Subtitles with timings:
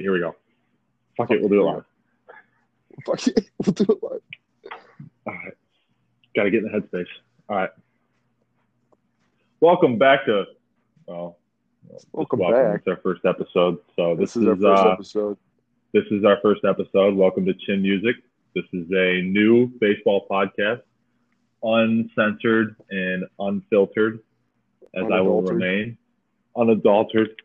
[0.00, 0.02] it.
[0.02, 0.34] Here we go.
[1.16, 1.40] Fuck it.
[1.40, 1.84] We'll do it live.
[3.06, 3.50] Fuck it.
[3.64, 4.20] We'll do it live.
[5.26, 5.52] All right.
[6.34, 7.06] Got to get in the headspace.
[7.48, 7.70] All right.
[9.60, 10.44] Welcome back to,
[11.06, 11.36] well,
[11.92, 12.76] just Welcome back.
[12.76, 13.78] It's our first episode.
[13.96, 15.36] So this, This is our first uh, episode.
[15.92, 17.14] this is our first episode.
[17.14, 18.16] Welcome to Chin Music.
[18.54, 20.80] This is a new baseball podcast,
[21.62, 24.20] uncensored and unfiltered,
[24.94, 25.98] as I will remain,
[26.56, 27.36] unadulterated,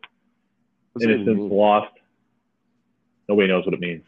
[0.93, 1.91] What's innocence lost.
[3.27, 4.03] Nobody knows what it means.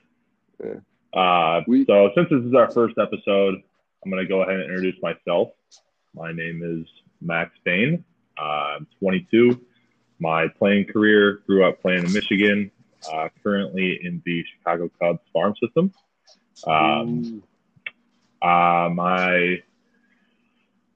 [0.63, 1.19] Yeah.
[1.19, 3.61] Uh, We- so since this is our first episode,
[4.03, 5.49] I'm going to go ahead and introduce myself.
[6.13, 6.87] My name is
[7.21, 8.03] Max Bain.
[8.39, 9.59] Uh, I'm 22.
[10.19, 12.71] My playing career grew up playing in Michigan.
[13.11, 15.91] Uh, currently in the Chicago Cubs farm system.
[16.65, 17.43] Um,
[18.41, 19.61] uh, my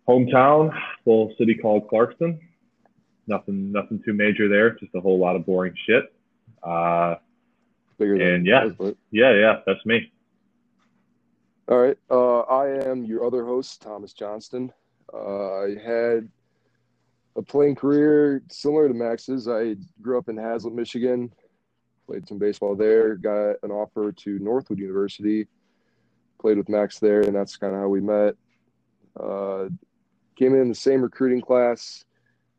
[0.08, 2.40] hometown, little city called Clarkston.
[3.28, 4.72] Nothing, nothing too major there.
[4.72, 6.12] Just a whole lot of boring shit.
[8.02, 8.68] Bigger than and yeah.
[8.76, 10.12] but- yeah, yeah, that's me.
[11.68, 11.98] All right.
[12.10, 14.74] Uh, I am your other host, Thomas Johnston.
[15.14, 16.28] Uh, I had
[17.36, 19.48] a playing career similar to Max's.
[19.48, 21.32] I grew up in Haslett, Michigan,
[22.08, 25.46] played some baseball there, got an offer to Northwood University,
[26.40, 28.34] played with Max there, and that's kind of how we met.
[29.16, 29.70] Uh,
[30.36, 32.04] came in the same recruiting class,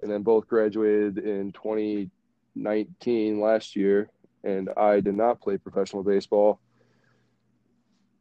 [0.02, 4.08] and then both graduated in 2019 last year.
[4.44, 6.60] And I did not play professional baseball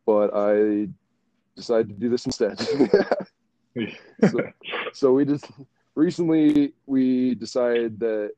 [0.06, 0.88] but I
[1.56, 2.60] decided to do this instead.
[4.30, 4.40] so,
[4.94, 5.46] so we just
[5.96, 8.32] recently we decided that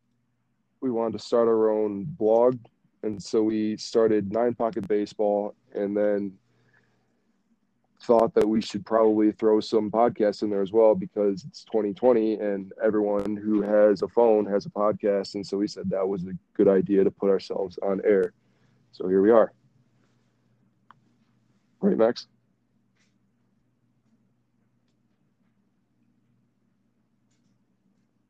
[0.81, 2.59] we wanted to start our own blog,
[3.03, 6.33] and so we started Nine Pocket Baseball, and then
[8.03, 12.35] thought that we should probably throw some podcasts in there as well because it's 2020
[12.35, 16.23] and everyone who has a phone has a podcast, and so we said that was
[16.23, 18.33] a good idea to put ourselves on air.
[18.91, 19.51] So here we are.
[21.81, 22.27] Right, Max?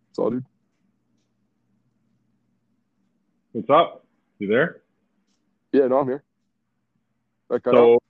[0.09, 0.45] That's all, dude.
[3.51, 4.05] What's up?
[4.39, 4.81] You there?
[5.71, 6.23] Yeah, no, I'm here.
[7.51, 8.03] I cut out.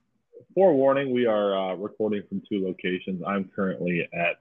[0.54, 3.22] Forewarning, we are uh, recording from two locations.
[3.26, 4.38] I'm currently at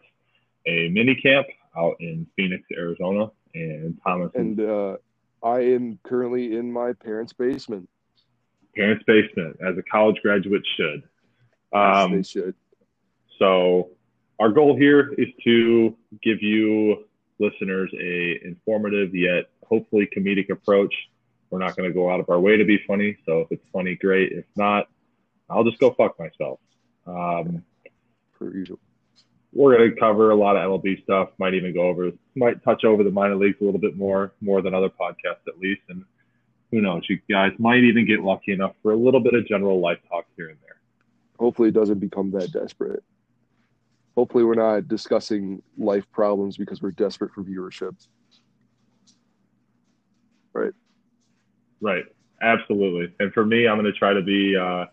[0.68, 4.98] a mini camp out in Phoenix, Arizona, and Thomas and uh,
[5.44, 7.90] I am currently in my parents' basement.
[8.76, 11.04] parents' basement, as a college graduate should.
[11.74, 12.54] Um, they should.
[13.40, 13.90] So
[14.40, 17.06] our goal here is to give you
[17.40, 20.94] listeners a informative yet hopefully comedic approach.
[21.50, 23.18] We're not going to go out of our way to be funny.
[23.26, 24.32] So if it's funny, great.
[24.32, 24.88] If not,
[25.54, 26.60] I'll just go fuck myself.
[27.06, 27.64] Um,
[28.38, 28.80] Per usual.
[29.52, 31.30] we're going to cover a lot of MLB stuff.
[31.38, 34.62] Might even go over, might touch over the minor leagues a little bit more, more
[34.62, 35.82] than other podcasts at least.
[35.90, 36.04] And
[36.72, 39.80] who knows, you guys might even get lucky enough for a little bit of general
[39.80, 40.78] life talk here and there.
[41.40, 43.04] Hopefully, it doesn't become that desperate.
[44.16, 47.96] Hopefully, we're not discussing life problems because we're desperate for viewership.
[50.54, 50.74] Right.
[51.82, 52.06] Right.
[52.42, 53.14] Absolutely.
[53.20, 54.86] And for me, I'm going to try to be, uh,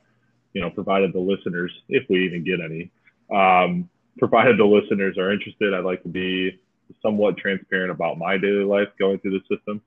[0.53, 2.91] you know, provided the listeners, if we even get any,
[3.33, 3.89] um,
[4.19, 6.59] provided the listeners are interested, I'd like to be
[7.03, 9.81] somewhat transparent about my daily life going through the system.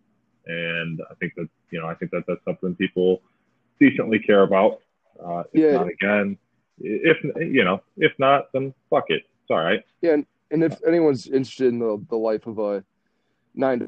[0.46, 3.22] And I think that, you know, I think that that's something people
[3.80, 4.80] decently care about.
[5.24, 5.78] Uh, if Yeah.
[5.78, 6.38] not, again,
[6.80, 9.24] if, you know, if not, then fuck it.
[9.42, 9.84] It's all right.
[10.02, 12.84] Yeah, and, and if anyone's interested in the, the life of a
[13.54, 13.88] nine to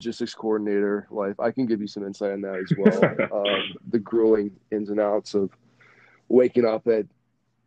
[0.00, 3.46] logistics coordinator life, I can give you some insight on that as well.
[3.46, 5.50] um, the grueling ins and outs of
[6.28, 7.04] waking up at,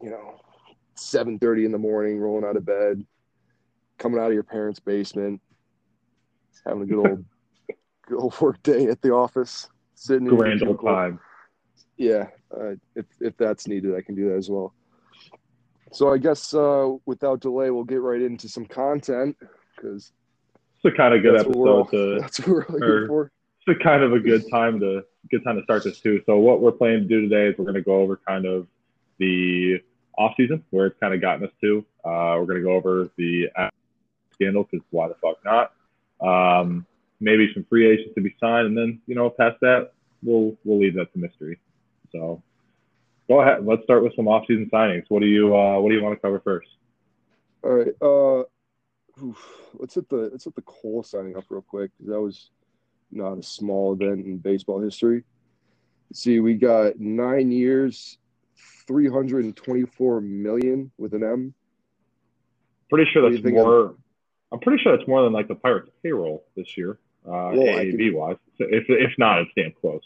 [0.01, 0.41] you know,
[0.95, 3.05] seven thirty in the morning, rolling out of bed,
[3.99, 5.39] coming out of your parents' basement,
[6.65, 7.25] having a good old
[8.07, 11.19] good old work day at the office, sitting in Grand old time.
[11.97, 14.73] Yeah, uh, if if that's needed, I can do that as well.
[15.91, 19.37] So I guess uh, without delay, we'll get right into some content
[19.75, 20.11] because
[20.83, 23.31] It's a kind of good that's what all, episode to, that's what we're here for.
[23.65, 26.21] it's a kind of a good time to good time to start this too.
[26.25, 28.67] So what we're planning to do today is we're going to go over kind of
[29.17, 29.81] the
[30.17, 31.85] off season where it's kind of gotten us to.
[32.03, 33.49] Uh, we're going to go over the
[34.33, 35.73] scandal because why the fuck not?
[36.21, 36.85] Um,
[37.19, 40.79] maybe some free agents to be signed, and then you know past that we'll we'll
[40.79, 41.59] leave that to mystery.
[42.11, 42.41] So
[43.27, 43.65] go ahead.
[43.65, 45.05] Let's start with some off season signings.
[45.09, 46.67] What do you uh, what do you want to cover first?
[47.63, 48.43] All right, uh,
[49.21, 52.49] oof, let's hit the let's hit the Cole signing up real quick 'cause that was
[53.11, 55.23] not a small event in baseball history.
[56.13, 58.17] See, we got nine years,
[58.87, 61.53] three hundred and twenty-four million with an M.
[62.89, 63.95] Pretty sure that's of- more.
[64.51, 66.99] I'm pretty sure that's more than like the Pirates payroll this year.
[67.25, 68.35] uh, AAV wise.
[68.59, 70.03] If if not, it's damn close.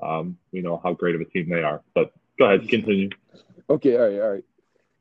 [0.00, 1.80] Um, we know how great of a team they are.
[1.94, 3.08] But go ahead, continue.
[3.70, 4.44] Okay, all right, all right.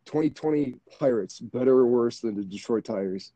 [0.06, 3.32] 2020 Pirates, better or worse than the Detroit Tigers?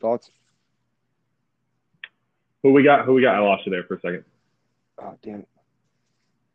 [0.00, 0.30] Thoughts?
[2.62, 3.04] Who we got?
[3.04, 3.34] Who we got?
[3.34, 4.24] I lost you there for a second.
[4.98, 5.48] Oh, damn it.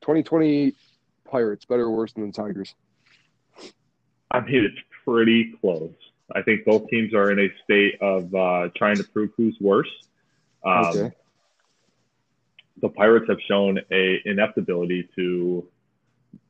[0.02, 0.74] 2020
[1.26, 2.74] Pirates, better or worse than the Tigers?
[4.32, 5.94] I mean, it's pretty close.
[6.36, 9.90] I think both teams are in a state of uh, trying to prove who's worse.
[10.64, 11.12] Um, okay.
[12.82, 15.68] The Pirates have shown a ineptability to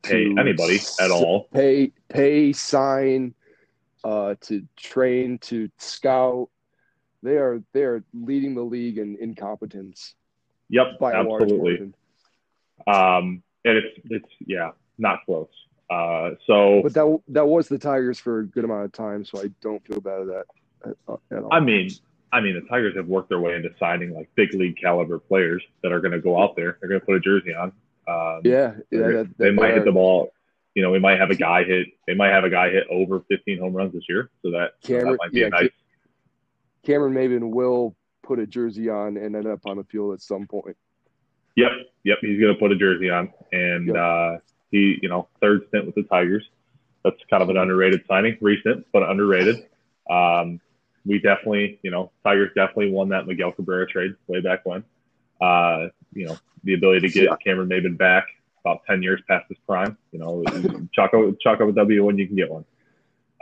[0.02, 1.48] pay anybody at all.
[1.52, 3.34] Pay, pay, sign,
[4.04, 6.48] uh, to train, to scout.
[7.22, 10.14] They are they are leading the league in incompetence.
[10.70, 11.92] Yep, by absolutely.
[12.86, 15.48] Um, and it's it's yeah, not close.
[15.90, 19.40] Uh, so, but that that was the Tigers for a good amount of time, so
[19.40, 20.44] I don't feel bad at that
[20.84, 21.52] at, at all.
[21.52, 21.90] I mean,
[22.32, 25.62] I mean, the Tigers have worked their way into signing like big league caliber players
[25.82, 26.78] that are going to go out there.
[26.80, 27.72] They're going to put a jersey on.
[28.10, 30.32] Um, yeah, yeah that, they might hit the ball.
[30.74, 31.88] You know, we might have a guy hit.
[32.06, 35.12] They might have a guy hit over 15 home runs this year, so that, Cameron,
[35.12, 35.70] that might be yeah, nice.
[36.84, 40.46] Cameron Maybin will put a jersey on and end up on the field at some
[40.46, 40.76] point.
[41.56, 41.70] Yep,
[42.04, 42.18] yep.
[42.20, 43.96] He's going to put a jersey on, and yep.
[43.96, 44.36] uh,
[44.70, 46.48] he, you know, third stint with the Tigers.
[47.04, 49.66] That's kind of an underrated signing, recent but underrated.
[50.08, 50.60] Um,
[51.04, 54.84] we definitely, you know, Tigers definitely won that Miguel Cabrera trade way back when.
[55.40, 57.36] Uh, you know, the ability to get yeah.
[57.44, 58.26] Cameron Maybin back
[58.64, 59.96] about 10 years past his prime.
[60.12, 60.44] You know,
[60.92, 62.64] chalk up, chalk up a W when you can get one.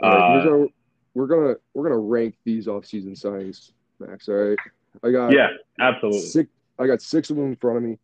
[0.01, 0.67] Right, uh,
[1.13, 4.29] we're gonna we're gonna rank these offseason signings, Max.
[4.29, 4.57] All right,
[5.03, 5.49] I got yeah,
[5.79, 6.21] absolutely.
[6.21, 7.97] Six, I got six of them in front of me.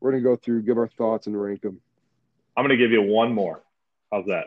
[0.00, 1.80] We're gonna go through, give our thoughts, and rank them.
[2.56, 3.62] I'm gonna give you one more.
[4.12, 4.46] How's that?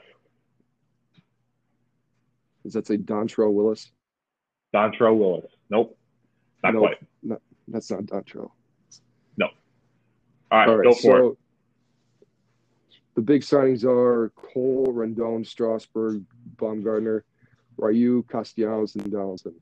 [2.64, 3.92] Does that say Dontrelle Willis?
[4.74, 5.52] Dontrelle Willis.
[5.70, 5.98] Nope.
[6.64, 6.98] Not nope, quite.
[7.22, 7.38] No,
[7.68, 8.52] that's not Dontrelle.
[10.52, 11.38] All right, All right go for so it.
[13.16, 16.24] The big signings are Cole, Rendon, Strasburg,
[16.58, 17.22] Bumgarner,
[17.78, 19.56] Ryu, Castellanos, and Donaldson.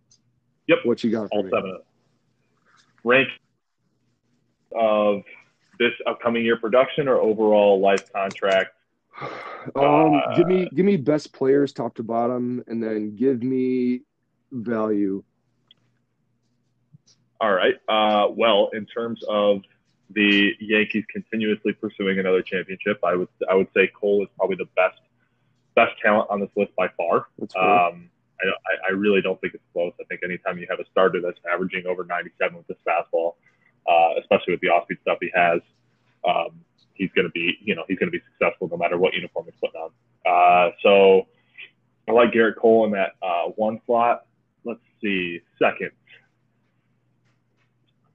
[0.68, 0.80] Yep.
[0.86, 1.30] What you got?
[1.32, 1.50] All me?
[1.50, 1.82] seven of them.
[3.04, 3.28] Rank
[4.76, 5.22] of
[5.80, 8.72] this upcoming year production or overall life contract?
[9.78, 14.02] Um, uh, give me give me best players top to bottom, and then give me
[14.52, 15.24] value.
[17.40, 17.76] All right.
[17.88, 19.62] Uh, well, in terms of
[20.14, 24.70] the Yankees continuously pursuing another championship, I would I would say Cole is probably the
[24.76, 25.00] best
[25.76, 27.28] best talent on this list by far.
[27.56, 28.10] Um,
[28.42, 29.94] I, I really don't think it's close.
[30.00, 33.36] I think anytime you have a starter that's averaging over 97 with this fastball,
[33.88, 35.62] uh, especially with the off-speed stuff he has,
[36.28, 36.62] um,
[36.94, 39.46] he's going to be, you know, he's going to be successful no matter what uniform
[39.46, 39.92] he's putting on.
[40.26, 41.28] Uh, so
[42.08, 44.26] I like Gerrit Cole in that uh, one slot.
[44.64, 45.92] Let's see, second.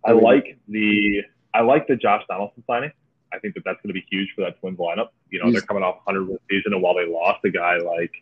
[0.04, 1.22] I like the
[1.58, 2.92] I like the Josh Donaldson signing.
[3.32, 5.08] I think that that's going to be huge for that Twins lineup.
[5.28, 7.78] You know, he's, they're coming off 100 win season, and while they lost a guy
[7.78, 8.12] like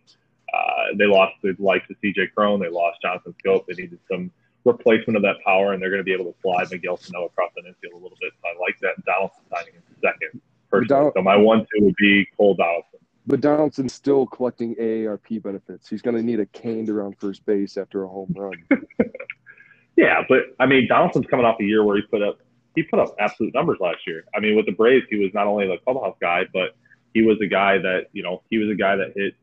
[0.55, 4.31] uh, they lost the likes of CJ Cron, they lost Jonathan Schoop, they needed some
[4.65, 7.51] replacement of that power, and they're going to be able to slide Miguel Sano across
[7.55, 8.33] the infield a little bit.
[8.43, 10.41] So I like that Donaldson signing in second.
[10.71, 11.13] Personally.
[11.15, 13.01] so my one two would be Cole Donaldson.
[13.27, 15.89] But Donaldson's still collecting AARP benefits.
[15.89, 18.53] He's going to need a cane around first base after a home run.
[19.97, 22.39] yeah, but I mean, Donaldson's coming off a year where he put up
[22.77, 24.25] he put up absolute numbers last year.
[24.35, 26.77] I mean, with the Braves, he was not only the clubhouse guy, but
[27.15, 29.35] he was a guy that you know he was a guy that hit.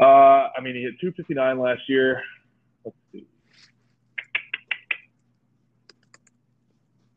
[0.00, 2.22] Uh, I mean, he hit 259 last year.
[2.84, 3.26] Let's see.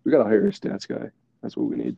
[0.03, 1.09] We got to hire a stats guy.
[1.41, 1.95] That's what we need.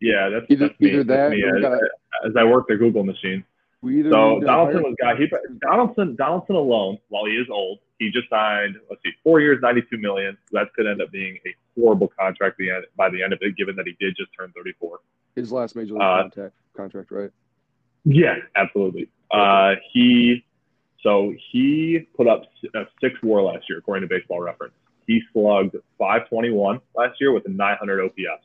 [0.00, 1.30] Yeah, that's either, that's either that.
[1.30, 1.88] That's as, gotta,
[2.26, 3.44] as, I work the Google machine.
[3.82, 5.16] We either so Donaldson was guy.
[5.16, 5.30] He
[5.60, 8.76] Donaldson Donaldson alone, while he is old, he just signed.
[8.88, 10.38] Let's see, four years, ninety-two million.
[10.52, 13.56] That could end up being a horrible contract the end, by the end of it,
[13.56, 15.00] given that he did just turn thirty-four.
[15.34, 17.30] His last major league uh, contract, contract, right?
[18.04, 19.08] Yeah, absolutely.
[19.30, 20.44] Uh, he
[21.02, 22.42] so he put up
[22.74, 24.74] a six WAR last year, according to Baseball Reference.
[25.06, 28.42] He slugged 521 last year with a 900 OPS.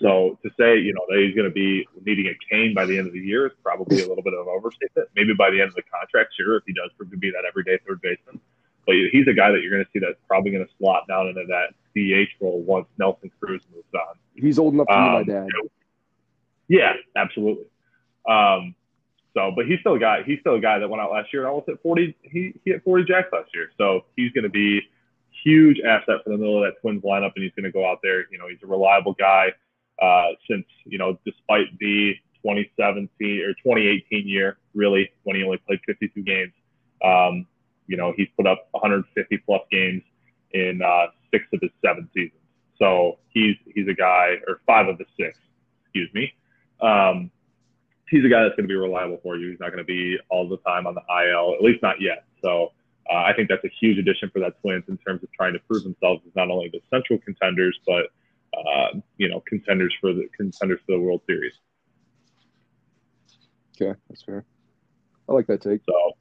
[0.00, 2.98] So to say, you know, that he's going to be needing a cane by the
[2.98, 5.08] end of the year is probably a little bit of an overstatement.
[5.16, 7.44] Maybe by the end of the contract, sure, if he does prove to be that
[7.48, 8.40] everyday third baseman.
[8.86, 11.28] But he's a guy that you're going to see that's probably going to slot down
[11.28, 14.16] into that DH role once Nelson Cruz moves on.
[14.34, 15.48] He's old enough to um, be my dad.
[16.68, 17.64] Yeah, absolutely.
[18.28, 18.74] Um,
[19.34, 20.22] so, but he's still a guy.
[20.24, 22.16] He's still a guy that went out last year and almost hit 40.
[22.22, 23.70] He, he hit 40 jacks last year.
[23.78, 24.80] So he's going to be
[25.44, 28.00] huge asset for the middle of that Twins lineup, and he's going to go out
[28.02, 28.26] there.
[28.30, 29.48] You know, he's a reliable guy.
[30.00, 33.08] Uh, since you know, despite the 2017
[33.42, 36.52] or 2018 year, really when he only played 52 games,
[37.04, 37.46] um,
[37.86, 40.02] You know, he's put up 150 plus games
[40.52, 42.40] in uh, six of his seven seasons.
[42.78, 45.38] So he's he's a guy, or five of the six,
[45.84, 46.32] excuse me.
[46.80, 47.30] Um,
[48.08, 49.50] he's a guy that's going to be reliable for you.
[49.50, 52.24] He's not going to be all the time on the IL, at least not yet.
[52.42, 52.72] So
[53.10, 55.58] uh, I think that's a huge addition for that Twins in terms of trying to
[55.60, 58.06] prove themselves as not only the central contenders, but
[58.56, 61.52] uh, you know contenders for the contenders for the World Series.
[63.80, 64.44] Okay, that's fair.
[65.28, 65.82] I like that take.
[65.84, 66.12] So,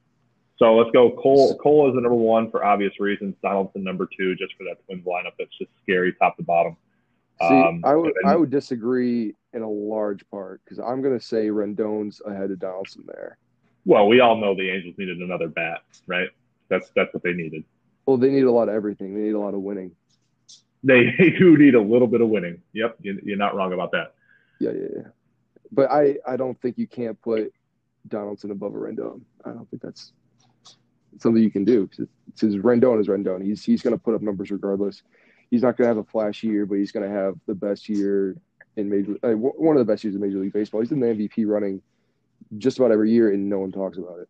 [0.57, 1.12] so let's go.
[1.12, 3.35] Cole Cole is the number one for obvious reasons.
[3.41, 6.77] Donaldson number two, just for that Twins lineup that's just scary top to bottom.
[7.41, 11.24] See, um, I would I would disagree in a large part because I'm going to
[11.24, 13.38] say Rendon's ahead of Donaldson there.
[13.85, 16.29] Well, we all know the Angels needed another bat, right?
[16.69, 17.65] That's that's what they needed.
[18.05, 19.13] Well, they need a lot of everything.
[19.13, 19.91] They need a lot of winning.
[20.83, 22.62] They, they do need a little bit of winning.
[22.74, 24.13] Yep, you're not wrong about that.
[24.62, 25.07] Yeah, yeah, yeah.
[25.71, 27.51] But I, I don't think you can't put
[28.07, 29.21] Donaldson above a Rendon.
[29.43, 30.13] I don't think that's
[31.19, 33.43] something you can do because Rendon is Rendon.
[33.43, 35.03] He's he's going to put up numbers regardless.
[35.51, 37.88] He's not going to have a flash year, but he's going to have the best
[37.88, 38.36] year
[38.75, 40.81] in major, uh, one of the best years in Major League Baseball.
[40.81, 41.81] He's in the MVP running
[42.57, 44.29] just about every year, and no one talks about it.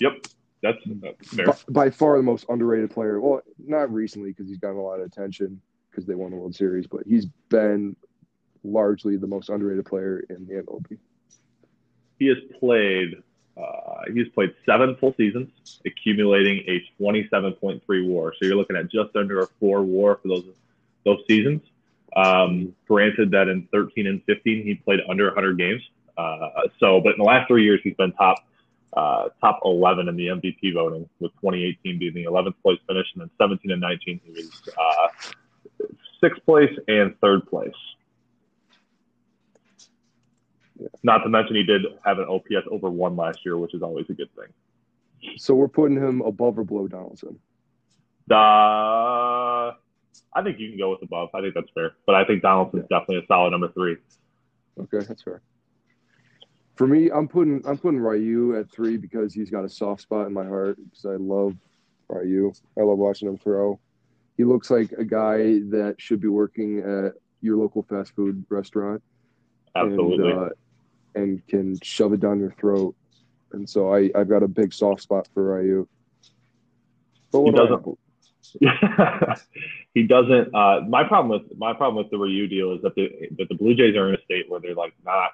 [0.00, 0.26] Yep,
[0.62, 1.46] that's, that's fair.
[1.46, 3.20] By, by, far the most underrated player.
[3.20, 6.54] Well, not recently because he's gotten a lot of attention because they won the World
[6.54, 7.94] Series, but he's been
[8.64, 10.98] largely the most underrated player in the MLB.
[12.18, 13.16] He has played.
[13.56, 15.50] Uh, he's played seven full seasons,
[15.84, 18.32] accumulating a 27.3 WAR.
[18.32, 20.44] So you're looking at just under a four WAR for those
[21.04, 21.60] those seasons.
[22.14, 25.82] Um, granted that in 13 and 15 he played under 100 games.
[26.16, 28.44] Uh, so, but in the last three years he's been top
[28.94, 33.22] uh, top 11 in the MVP voting, with 2018 being the 11th place finish, and
[33.22, 35.86] then 17 and 19 he was uh,
[36.20, 37.72] sixth place and third place.
[41.02, 44.06] Not to mention he did have an OPS over one last year, which is always
[44.10, 45.36] a good thing.
[45.36, 47.38] So we're putting him above or below Donaldson.
[48.26, 48.34] The
[50.34, 51.30] I think you can go with above.
[51.34, 52.98] I think that's fair, but I think Donaldson's yeah.
[52.98, 53.96] definitely a solid number three.
[54.80, 55.42] Okay, that's fair.
[56.76, 60.26] For me, I'm putting I'm putting Ryu at three because he's got a soft spot
[60.26, 61.54] in my heart because I love
[62.08, 62.52] Ryu.
[62.78, 63.78] I love watching him throw.
[64.36, 65.36] He looks like a guy
[65.70, 67.12] that should be working at
[67.42, 69.02] your local fast food restaurant.
[69.76, 70.30] Absolutely.
[70.30, 70.48] And, uh,
[71.14, 72.94] and can shove it down your throat.
[73.52, 75.86] And so I, I've got a big soft spot for Ryu.
[77.30, 77.98] But he doesn't.
[79.94, 80.54] he doesn't.
[80.54, 83.54] Uh, my problem with my problem with the Ryu deal is that the that the
[83.54, 85.30] Blue Jays are in a state where they're like not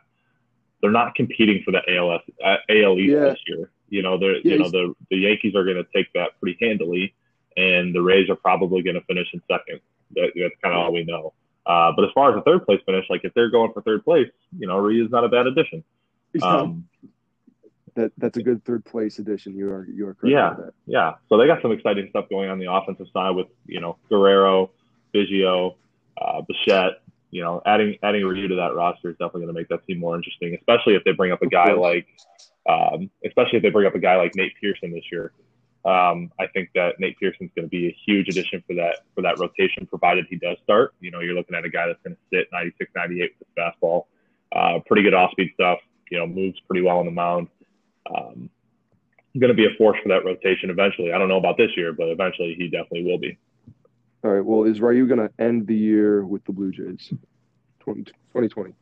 [0.80, 3.20] they're not competing for the ALS uh, AL East yeah.
[3.20, 3.70] this year.
[3.88, 6.58] You know, they're yeah, you know the the Yankees are going to take that pretty
[6.60, 7.14] handily,
[7.56, 9.80] and the Rays are probably going to finish in second.
[10.12, 11.32] That, that's kind of all we know.
[11.68, 14.02] Uh, but as far as the third place finish, like if they're going for third
[14.02, 15.84] place, you know, Ryu is not a bad addition.
[16.42, 16.88] Um,
[17.94, 19.54] that that's a good third place addition.
[19.54, 20.32] You are you are correct.
[20.32, 20.54] Yeah,
[20.86, 21.14] yeah.
[21.28, 24.70] So they got some exciting stuff going on the offensive side with you know Guerrero,
[25.14, 25.74] Biggio,
[26.20, 29.68] uh, Bichette, you know, adding adding Ryu to that roster is definitely going to make
[29.68, 32.06] that team more interesting, especially if they bring up a guy like,
[32.68, 35.32] um, especially if they bring up a guy like Nate Pearson this year.
[35.84, 39.22] Um, I think that Nate Pearson's going to be a huge addition for that for
[39.22, 40.94] that rotation, provided he does start.
[41.00, 43.60] You know, you're looking at a guy that's going to sit 96, 98 with the
[43.60, 44.04] fastball,
[44.54, 45.78] uh, pretty good off speed stuff.
[46.10, 47.48] You know, moves pretty well on the mound.
[48.14, 48.50] Um,
[49.38, 51.12] going to be a force for that rotation eventually.
[51.12, 53.38] I don't know about this year, but eventually he definitely will be.
[54.24, 54.44] All right.
[54.44, 57.12] Well, is Ryu going to end the year with the Blue Jays?
[57.84, 58.74] 2020.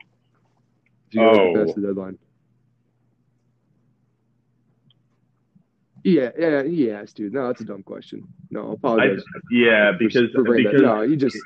[1.11, 1.73] Do you oh.
[1.75, 2.19] the deadline?
[6.07, 7.33] Yeah, yeah, yes, dude.
[7.33, 8.29] No, that's a dumb question.
[8.49, 9.25] No, apologize.
[9.27, 11.37] I, yeah, because for, because no, you just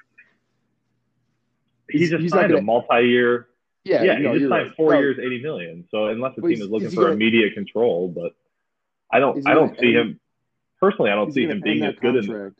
[1.88, 3.48] he just he's signed gonna, a multi-year.
[3.84, 4.76] Yeah, yeah, no, he just signed right.
[4.76, 4.98] four no.
[4.98, 5.86] years, eighty million.
[5.90, 8.34] So unless the team is looking for gonna, immediate control, but
[9.10, 10.20] I don't, I don't see him
[10.78, 11.10] personally.
[11.10, 12.54] I don't see him being as good in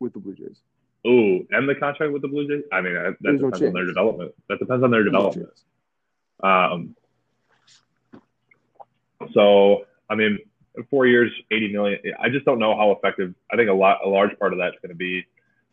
[0.00, 0.58] with the Blue Jays.
[1.06, 2.64] Oh, and the contract with the Blue Jays.
[2.70, 4.34] I mean, that, that depends no on their development.
[4.50, 5.48] That depends on their development.
[6.42, 6.94] Um.
[9.32, 10.38] So, I mean,
[10.90, 11.98] four years, eighty million.
[12.20, 13.34] I just don't know how effective.
[13.52, 15.24] I think a lot, a large part of that's going to be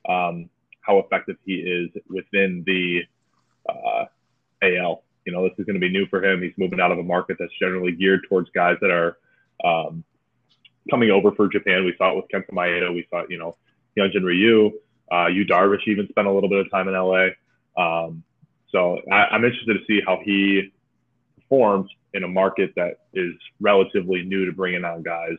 [0.08, 0.50] um,
[0.82, 3.02] how effective he is within the
[3.68, 4.06] uh,
[4.62, 5.04] AL.
[5.26, 6.42] You know, this is going to be new for him.
[6.42, 9.18] He's moving out of a market that's generally geared towards guys that are
[9.64, 10.04] um,
[10.90, 11.84] coming over for Japan.
[11.84, 12.94] We saw it with Kenta Maeda.
[12.94, 13.58] We saw, you know,
[13.98, 14.72] Hyunjin Ryu.
[15.12, 17.30] Uh, Yu Darvish even spent a little bit of time in LA.
[17.78, 18.24] Um,
[18.72, 20.74] so I, am interested to see how he
[21.50, 25.38] performs in a market that is relatively new to bringing on guys.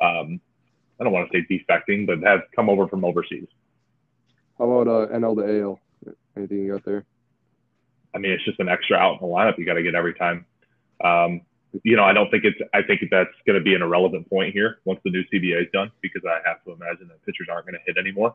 [0.00, 0.40] Um,
[1.00, 3.48] I don't want to say defecting, but have come over from overseas.
[4.58, 5.80] How about uh, NL to AL?
[6.36, 7.04] Anything you got there?
[8.14, 10.14] I mean, it's just an extra out in the lineup you got to get every
[10.14, 10.44] time.
[11.02, 11.40] Um,
[11.82, 12.58] you know, I don't think it's.
[12.74, 15.68] I think that's going to be an irrelevant point here once the new CBA is
[15.72, 18.34] done, because I have to imagine that pitchers aren't going to hit anymore,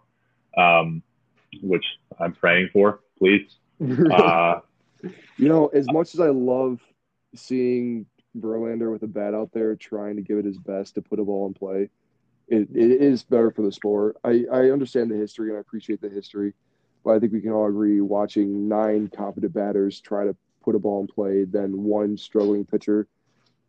[0.57, 1.03] um,
[1.62, 1.86] which
[2.19, 3.01] I'm praying for.
[3.17, 3.47] Please.
[4.12, 4.59] Uh,
[5.38, 6.79] you know, as much as I love
[7.38, 8.06] seeing
[8.38, 11.24] Verlander with a bat out there trying to give it his best to put a
[11.24, 11.89] ball in play,
[12.48, 14.17] it, it is better for the sport.
[14.24, 16.53] I, I understand the history and I appreciate the history,
[17.03, 20.79] but I think we can all agree watching nine competent batters try to put a
[20.79, 23.08] ball in play then one struggling pitcher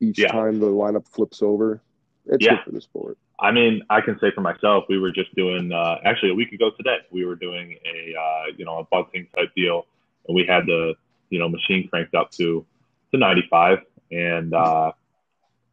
[0.00, 0.32] each Yeah.
[0.32, 1.80] time the lineup flips over.
[2.26, 2.56] It's Yeah.
[2.56, 3.18] good for the sport.
[3.40, 6.52] I mean, I can say for myself, we were just doing uh, actually a week
[6.52, 6.98] ago today.
[7.10, 9.86] We were doing a uh, you know a bunting type deal,
[10.26, 10.94] and we had the
[11.30, 12.66] you know machine cranked up to
[13.12, 13.78] to 95,
[14.10, 14.92] and uh,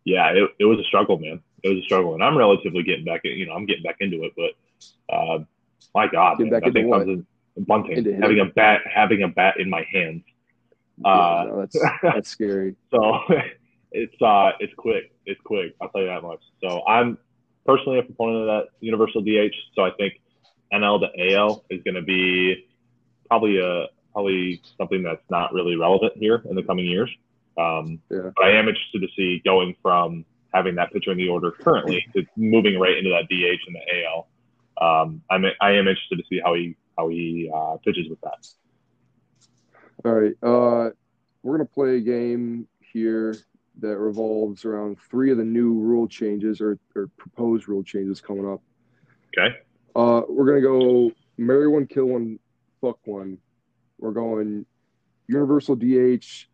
[0.03, 1.41] yeah, it, it was a struggle, man.
[1.63, 3.21] It was a struggle, and I'm relatively getting back.
[3.23, 5.39] in- You know, I'm getting back into it, but uh,
[5.93, 7.25] my God, man, back that thing into comes
[7.57, 8.21] in bunting, Into hitting.
[8.21, 10.23] having a bat, having a bat in my hands.
[11.03, 12.75] Yeah, Uh, no, that's that's scary.
[12.91, 13.19] So
[13.91, 15.11] it's uh it's quick.
[15.25, 15.75] It's quick.
[15.81, 16.41] I'll tell you that much.
[16.61, 17.17] So I'm
[17.65, 19.55] personally a proponent of that universal DH.
[19.75, 20.13] So I think
[20.73, 22.67] NL to AL is going to be
[23.27, 27.09] probably a probably something that's not really relevant here in the coming years.
[27.57, 28.31] Um, Yeah.
[28.35, 32.05] But I am interested to see going from having that pitcher in the order currently
[32.15, 34.27] to moving right into that DH in the AL.
[34.81, 38.47] Um, I'm I am interested to see how he how he uh, pitches with that.
[40.03, 40.33] All right.
[40.43, 40.91] Uh,
[41.43, 43.35] we're going to play a game here
[43.79, 48.49] that revolves around three of the new rule changes or, or proposed rule changes coming
[48.49, 48.61] up.
[49.37, 49.55] Okay.
[49.95, 52.39] Uh, we're going to go marry one, kill one,
[52.81, 53.37] fuck one.
[53.97, 54.65] We're going
[55.27, 56.47] universal DH,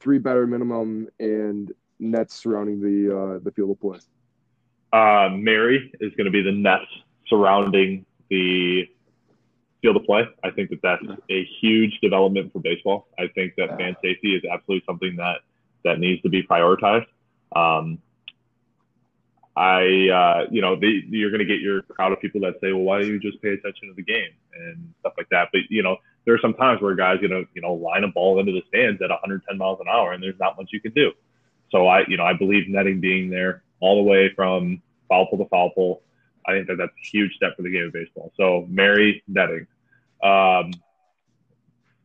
[0.00, 3.98] three batter minimum, and nets surrounding the uh, the field of play.
[4.92, 6.86] uh, Mary is going to be the nets
[7.28, 8.88] surrounding the
[9.82, 10.26] field of play.
[10.42, 13.08] I think that that's a huge development for baseball.
[13.18, 15.40] I think that fan safety is absolutely something that
[15.84, 17.06] that needs to be prioritized.
[17.54, 17.98] Um,
[19.56, 22.72] I, uh, you know, the, you're going to get your crowd of people that say,
[22.72, 25.48] well, why don't you just pay attention to the game and stuff like that?
[25.52, 25.96] But, you know,
[26.28, 28.60] there are some times where guys, you know, you know, line a ball into the
[28.68, 31.10] stands at 110 miles an hour and there's not much you can do.
[31.70, 35.38] So I, you know, I believe netting being there all the way from foul pole
[35.38, 36.02] to foul pole.
[36.46, 38.30] I think that that's a huge step for the game of baseball.
[38.36, 39.68] So Mary netting.
[40.22, 40.70] Um,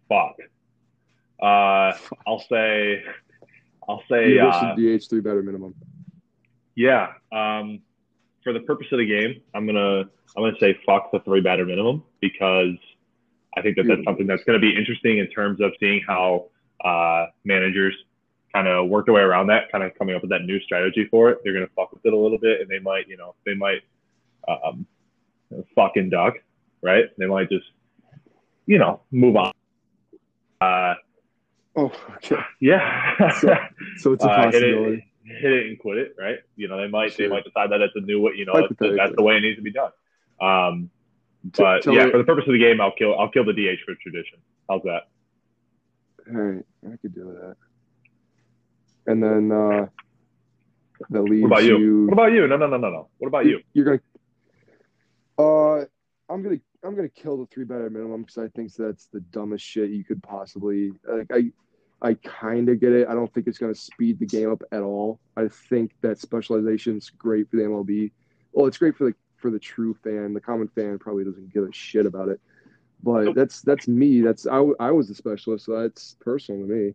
[0.08, 0.38] fuck.
[1.42, 1.92] Uh,
[2.26, 3.04] I'll say,
[3.90, 5.76] I'll say, uh, DH, three batter minimum.
[6.76, 7.12] yeah.
[7.30, 7.82] Um,
[8.42, 10.04] for the purpose of the game, I'm gonna
[10.38, 12.78] I'm gonna say fuck the three batter minimum because
[13.58, 16.48] I think that that's something that's going to be interesting in terms of seeing how
[16.84, 17.94] uh, managers
[18.54, 21.08] kind of work their way around that, kind of coming up with that new strategy
[21.10, 21.40] for it.
[21.44, 23.54] They're going to fuck with it a little bit, and they might, you know, they
[23.56, 23.82] might
[24.48, 24.86] um,
[25.76, 26.36] fucking duck,
[26.82, 27.06] right?
[27.18, 27.66] They might just,
[28.66, 29.54] you know, move on.
[30.62, 30.96] Uh,
[31.76, 32.36] Oh, okay.
[32.62, 33.32] yeah.
[33.40, 33.56] So-
[33.98, 35.08] So it's a Uh, hit it, possibility.
[35.26, 36.38] hit it and quit it, right?
[36.56, 38.34] You know, they might they might decide that it's a new way.
[38.36, 39.92] You know, that's, the- that's the way it needs to be done.
[40.40, 40.92] Um,
[41.44, 43.96] but yeah, for the purpose of the game, I'll kill I'll kill the DH for
[44.02, 44.40] tradition.
[44.70, 45.04] How's that?
[46.30, 47.56] All right, I could do that.
[49.06, 49.88] And then uh,
[51.10, 52.06] that leaves What about you?
[52.06, 52.48] What about you?
[52.48, 53.10] No, no, no, no, no.
[53.18, 53.60] What about you?
[53.74, 54.00] You're gonna.
[55.38, 55.86] Uh,
[56.30, 59.66] I'm gonna I'm gonna kill the three batter minimum because I think that's the dumbest
[59.66, 60.92] shit you could possibly.
[61.06, 61.52] Like I,
[62.02, 63.08] I kind of get it.
[63.10, 65.20] I don't think it's gonna speed the game up at all.
[65.36, 68.12] I think that specialization's great for the MLB.
[68.54, 70.34] Well, it's great for the for the true fan.
[70.34, 72.40] The common fan probably doesn't give a shit about it.
[73.04, 74.22] But that's that's me.
[74.22, 76.94] That's I, I was the specialist, so that's personal to me.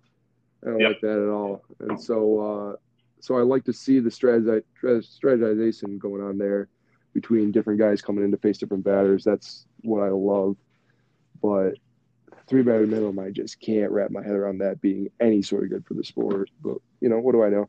[0.64, 0.88] I don't Yep.
[0.88, 1.62] like that at all.
[1.80, 2.76] And so uh,
[3.20, 6.68] so I like to see the strategi- strategization going on there
[7.12, 9.22] between different guys coming in to face different batters.
[9.22, 10.56] That's what I love.
[11.42, 11.74] But
[12.48, 15.68] three batter minimum, I just can't wrap my head around that being any sort of
[15.70, 16.48] good for the sport.
[16.62, 17.68] But you know, what do I know?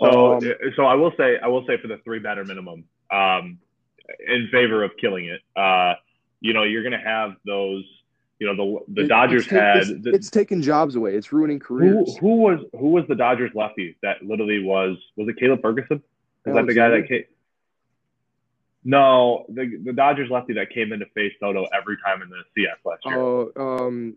[0.00, 0.42] So, Um,
[0.74, 3.58] so I will say, I will say for the three batter minimum, um,
[4.26, 5.40] in favor of killing it.
[5.56, 5.94] Uh,
[6.40, 7.84] you know, you're going to have those.
[8.40, 9.76] You know, the the It- Dodgers it's, had.
[9.78, 11.14] It's, the, it's taking jobs away.
[11.14, 12.16] It's ruining careers.
[12.18, 16.02] who was who was the Dodgers lefty that literally was was it Caleb Ferguson?
[16.46, 17.24] Is that the guy that came?
[18.84, 22.42] No, the the Dodgers lefty that came in to face Soto every time in the
[22.54, 23.18] CS last year.
[23.18, 24.16] Oh, um,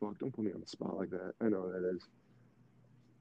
[0.00, 0.16] fuck!
[0.18, 1.34] Don't put me on the spot like that.
[1.40, 2.02] I know who that is.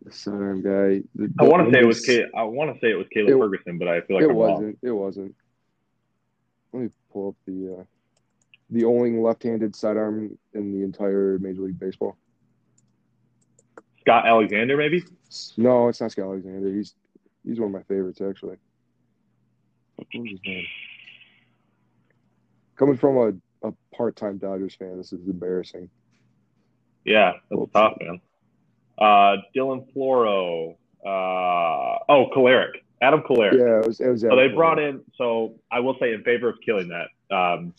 [0.04, 1.02] The sidearm guy.
[1.16, 3.40] The, I want to say it was I want to say it was Caleb It-
[3.40, 4.78] Ferguson, but I feel like it I'm wasn't.
[4.84, 5.36] It wasn't.
[6.76, 7.84] Let me pull up the uh,
[8.70, 12.18] the only left-handed sidearm in the entire Major League Baseball.
[14.02, 15.06] Scott Alexander, maybe.
[15.56, 16.74] No, it's not Scott Alexander.
[16.74, 16.94] He's
[17.46, 18.58] he's one of my favorites actually.
[19.96, 20.66] What was his name?
[22.76, 23.18] Coming from
[23.64, 25.90] a, a part-time Dodgers fan, this is embarrassing.
[27.06, 28.20] Yeah, that's tough, man.
[28.98, 30.76] Uh, Dylan Floro.
[31.06, 33.54] uh, oh, Kolarek, Adam Kolarek.
[33.54, 34.00] Yeah, it was.
[34.00, 35.02] It was so they brought in.
[35.16, 37.36] So I will say in favor of killing that.
[37.36, 37.74] Um,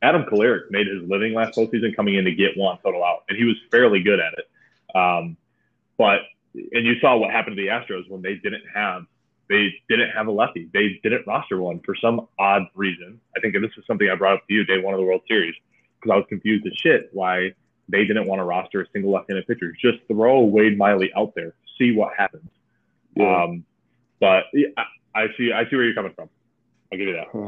[0.00, 3.36] Adam Kolarek made his living last postseason coming in to get Juan Soto out, and
[3.36, 4.96] he was fairly good at it.
[4.96, 5.36] Um,
[5.96, 6.20] but
[6.54, 9.06] and you saw what happened to the Astros when they didn't have
[9.48, 10.68] they didn't have a lefty.
[10.72, 13.20] They didn't roster one for some odd reason.
[13.36, 15.22] I think this is something I brought up to you day one of the World
[15.26, 15.54] Series
[15.98, 17.54] because I was confused as shit why
[17.88, 19.72] they didn't want to roster a single left-handed pitcher.
[19.80, 22.50] Just throw Wade Miley out there, see what happens.
[23.16, 23.44] Yeah.
[23.44, 23.64] Um,
[24.20, 24.68] but yeah,
[25.14, 26.28] I see, I see where you're coming from.
[26.92, 27.38] I'll give you that.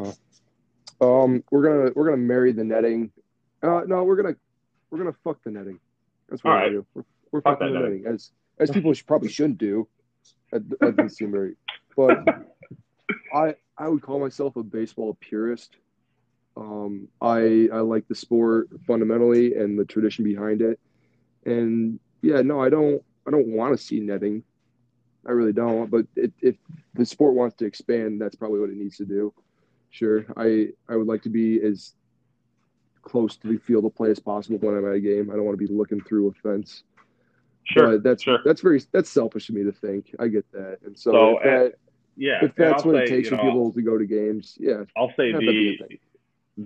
[1.00, 3.10] Uh, um, we're gonna we're gonna marry the netting.
[3.62, 4.36] Uh, no, we're gonna
[4.90, 5.80] we're gonna fuck the netting.
[6.28, 6.70] That's what All right.
[6.70, 6.86] do.
[6.94, 8.02] We're, we're fucking the netting.
[8.02, 9.88] netting as as people should, probably shouldn't do.
[10.52, 11.56] At, at very,
[11.96, 12.18] but
[13.34, 15.76] I I would call myself a baseball purist.
[16.56, 20.78] Um, I I like the sport fundamentally and the tradition behind it,
[21.46, 24.42] and yeah, no, I don't I don't want to see netting.
[25.26, 25.90] I really don't.
[25.90, 26.56] But it, if
[26.94, 29.32] the sport wants to expand, that's probably what it needs to do.
[29.90, 31.94] Sure, I I would like to be as
[33.02, 35.30] close to the field of play as possible when I'm at a game.
[35.30, 36.84] I don't want to be looking through a fence.
[37.64, 38.38] Sure, but that's sure.
[38.44, 40.14] that's very that's selfish of me to think.
[40.18, 41.74] I get that, and so, So, if, that,
[42.16, 44.84] Yeah, if that's what I'll it takes for know, people to go to games, yeah,
[44.96, 46.00] I'll say have that be the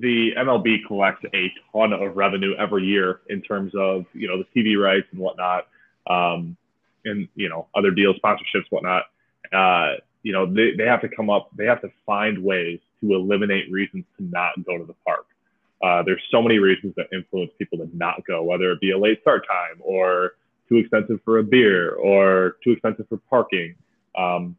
[0.00, 4.60] the MLB collects a ton of revenue every year in terms of you know the
[4.60, 5.66] TV rights and whatnot,
[6.08, 6.56] um,
[7.04, 9.04] and you know other deals, sponsorships, whatnot.
[9.52, 13.14] Uh, you know they, they have to come up, they have to find ways to
[13.14, 15.26] eliminate reasons to not go to the park.
[15.82, 18.98] Uh, there's so many reasons that influence people to not go, whether it be a
[18.98, 20.32] late start time or
[20.68, 23.74] too expensive for a beer or too expensive for parking.
[24.16, 24.56] Um,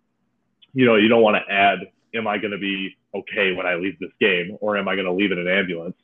[0.74, 1.80] you know, you don't want to add,
[2.14, 5.08] am I going to be okay when I leave this game or am I going
[5.08, 5.96] to leave in an ambulance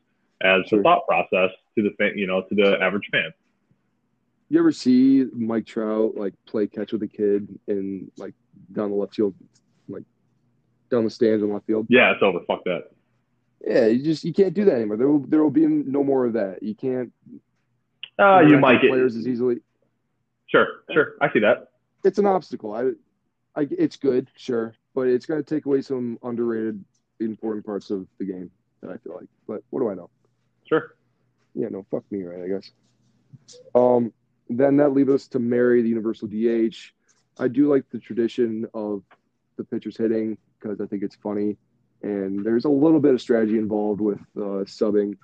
[0.41, 0.79] as Sure.
[0.79, 3.31] the thought process to the, you know, to the average fan.
[4.51, 8.33] You ever see Mike Trout like play catch with a kid in like
[8.73, 9.33] down the left field,
[9.87, 10.03] like
[10.89, 11.87] down the stands in left field?
[11.89, 12.39] Yeah, it's over.
[12.45, 12.91] Fuck that.
[13.65, 14.97] Yeah, you just you can't do that anymore.
[14.97, 16.61] There will there will be no more of that.
[16.61, 17.13] You can't.
[18.19, 19.59] Uh, you might get, players as easily.
[20.47, 21.13] sure, sure.
[21.21, 21.69] I see that.
[22.03, 22.73] It's an obstacle.
[22.73, 22.89] I,
[23.55, 26.83] I it's good, sure, but it's going to take away some underrated,
[27.21, 29.29] important parts of the game that I feel like.
[29.47, 30.09] But what do I know?
[30.67, 30.93] Sure.
[31.55, 32.43] Yeah, no, fuck me, right?
[32.43, 32.71] I guess.
[33.73, 34.11] Um,
[34.59, 36.75] then that leaves us to marry the universal DH.
[37.39, 39.03] I do like the tradition of
[39.57, 41.57] the pitchers hitting because I think it's funny,
[42.01, 45.17] and there's a little bit of strategy involved with uh, subbing.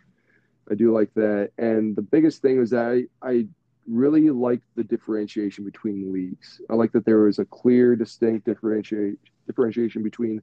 [0.70, 3.48] I do like that, and the biggest thing is that I, I
[3.88, 6.60] really like the differentiation between leagues.
[6.70, 10.42] I like that there is a clear, distinct differentiate differentiation between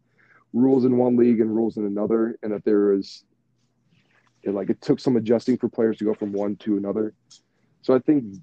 [0.52, 3.24] rules in one league and rules in another, and that there is
[4.42, 7.14] it, like it took some adjusting for players to go from one to another.
[7.82, 8.36] So I think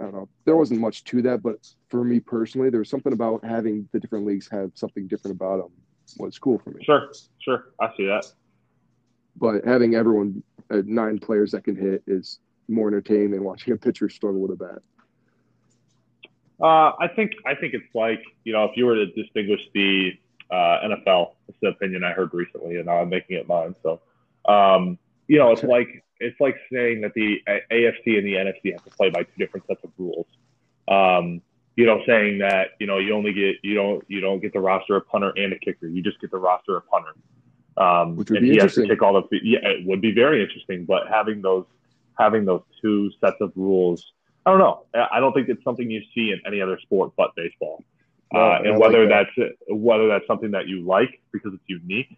[0.00, 0.28] I don't know.
[0.44, 1.56] There wasn't much to that, but
[1.88, 5.58] for me personally, there was something about having the different leagues have something different about
[5.58, 5.72] them
[6.16, 6.82] was cool for me.
[6.84, 7.66] Sure, sure.
[7.80, 8.26] I see that.
[9.36, 13.76] But having everyone uh, nine players that can hit is more entertaining than watching a
[13.76, 14.82] pitcher struggle with a bat.
[16.60, 20.10] Uh, I think I think it's like you know if you were to distinguish the
[20.50, 23.76] uh, NFL, it's the opinion I heard recently, and now I'm making it mine.
[23.82, 24.00] So,
[24.48, 28.84] um, you know, it's like it's like saying that the AFC and the NFC have
[28.84, 30.26] to play by two different sets of rules.
[30.88, 31.42] Um,
[31.76, 34.60] you know, saying that you know you only get you don't you don't get the
[34.60, 37.14] roster a punter and a kicker, you just get the roster a punter.
[37.76, 40.12] Um, Which would and be he has to kick all the yeah, it would be
[40.12, 40.84] very interesting.
[40.84, 41.66] But having those
[42.18, 44.12] having those two sets of rules
[44.48, 44.84] I don't know.
[45.12, 47.84] I don't think it's something you see in any other sport but baseball.
[48.32, 49.26] No, uh, and like whether that.
[49.36, 52.16] that's whether that's something that you like because it's unique,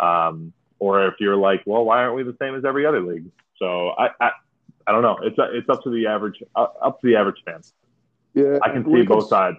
[0.00, 3.30] um, or if you're like, well, why aren't we the same as every other league?
[3.58, 4.30] So I, I,
[4.86, 5.18] I don't know.
[5.22, 7.60] It's it's up to the average uh, up to the average fan.
[8.34, 9.56] Yeah, I can see comes- both sides.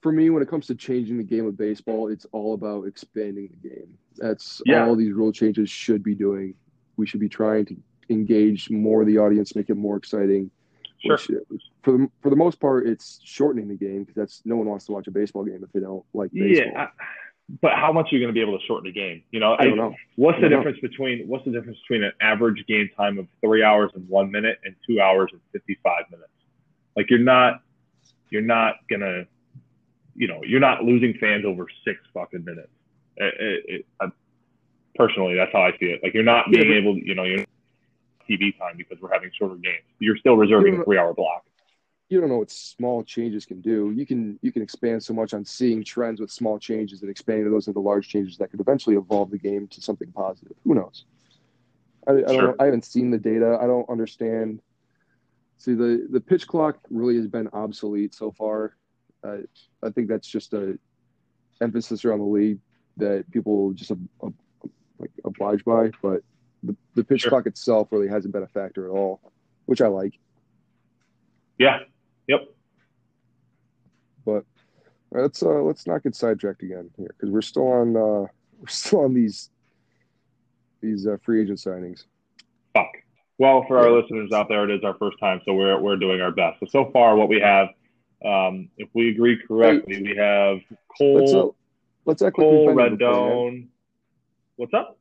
[0.00, 3.48] For me, when it comes to changing the game of baseball, it's all about expanding
[3.60, 3.98] the game.
[4.16, 4.86] That's Yeah.
[4.86, 6.54] all these rule changes should be doing.
[6.96, 7.76] We should be trying to
[8.08, 10.52] engage more of the audience, make it more exciting.
[11.04, 11.16] Sure.
[11.48, 14.68] Which, for the for the most part, it's shortening the game because that's no one
[14.68, 16.70] wants to watch a baseball game if they don't like baseball.
[16.72, 16.88] Yeah, I,
[17.62, 19.22] but how much are you going to be able to shorten a game?
[19.30, 19.94] You know, I don't know.
[20.16, 20.56] what's the don't know.
[20.58, 24.30] difference between what's the difference between an average game time of three hours and one
[24.30, 26.30] minute and two hours and fifty five minutes?
[26.96, 27.62] Like you're not
[28.30, 29.24] you're not gonna
[30.14, 32.68] you know you're not losing fans over six fucking minutes.
[33.16, 34.08] It, it, it, I,
[34.94, 36.00] personally, that's how I see it.
[36.02, 37.44] Like you're not being able, you know, you're
[38.28, 39.84] TV time because we're having shorter games.
[39.98, 41.44] You're still reserving a three hour block.
[42.08, 43.92] You don't know what small changes can do.
[43.94, 47.50] You can you can expand so much on seeing trends with small changes and expanding
[47.50, 50.56] those into large changes that could eventually evolve the game to something positive.
[50.64, 51.04] Who knows?
[52.06, 52.42] I, I don't Sure.
[52.48, 52.54] know.
[52.60, 53.58] I haven't seen the data.
[53.60, 54.62] I don't understand.
[55.58, 58.76] See the the pitch clock really has been obsolete so far.
[59.22, 59.38] Uh,
[59.82, 60.78] I think that's just a
[61.60, 62.60] emphasis around the league
[62.96, 63.90] that people just
[64.98, 65.90] like oblige by.
[66.00, 66.22] But
[66.62, 67.30] the, the pitch Sure.
[67.30, 69.20] clock itself really hasn't been a factor at all,
[69.66, 70.18] which I like.
[71.58, 71.80] Yeah.
[72.28, 72.48] Yep.
[74.24, 74.44] But
[75.10, 78.26] let's uh, let's not get sidetracked again here because we're still on uh,
[78.60, 79.50] we're still on these
[80.80, 82.04] these uh, free agent signings.
[82.74, 82.88] Fuck.
[83.38, 86.20] Well, for our listeners out there, it is our first time, so we're we're doing
[86.20, 86.60] our best.
[86.60, 87.68] So so far, what we have,
[88.24, 90.58] um, if we agree correctly, we have
[91.00, 91.56] Let's uh, Cole,
[92.04, 93.08] let's act Cole, like we've been here.
[93.08, 93.66] Rendon.
[94.56, 94.98] What's up?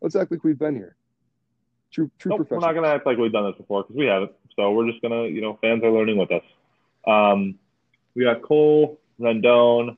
[0.00, 0.96] Let's act like we've been here.
[1.92, 4.32] True, true Nope, we're not gonna act like we've done this before because we haven't.
[4.56, 6.42] So we're just gonna, you know, fans are learning with us.
[7.06, 7.58] Um,
[8.14, 9.96] we got Cole Rendon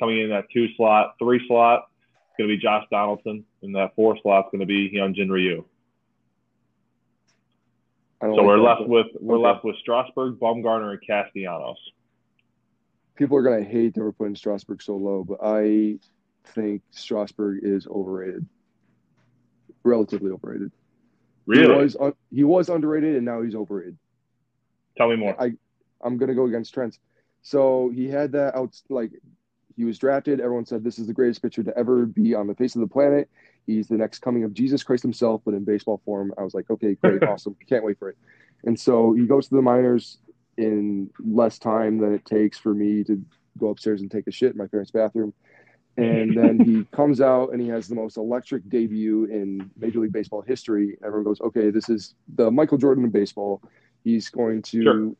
[0.00, 1.88] coming in that two slot, three slot.
[2.14, 5.64] It's gonna be Josh Donaldson, and that four slot's gonna be Hyunjin Ryu.
[8.22, 9.44] So like we're left with we're okay.
[9.44, 11.76] left with Strasburg, Bumgarner, and Castellanos.
[13.16, 15.98] people are gonna hate that we're putting Strasburg so low, but I
[16.54, 18.46] think Strasburg is overrated,
[19.82, 20.72] relatively overrated.
[21.46, 21.84] He Really?
[21.84, 23.98] was un- he was underrated, and now he's overrated.
[24.96, 25.40] Tell me more.
[25.40, 25.52] I
[26.02, 26.98] I'm gonna go against trends.
[27.42, 29.12] So he had that out like
[29.76, 30.40] he was drafted.
[30.40, 32.86] Everyone said this is the greatest pitcher to ever be on the face of the
[32.86, 33.28] planet.
[33.66, 36.32] He's the next coming of Jesus Christ himself, but in baseball form.
[36.38, 38.16] I was like, okay, great, awesome, can't wait for it.
[38.64, 40.18] And so he goes to the minors
[40.56, 43.22] in less time than it takes for me to
[43.58, 45.32] go upstairs and take a shit in my parents' bathroom.
[45.96, 50.12] And then he comes out and he has the most electric debut in Major League
[50.12, 50.96] Baseball history.
[51.04, 53.62] Everyone goes, okay, this is the Michael Jordan of baseball.
[54.02, 55.12] He's going to Sure.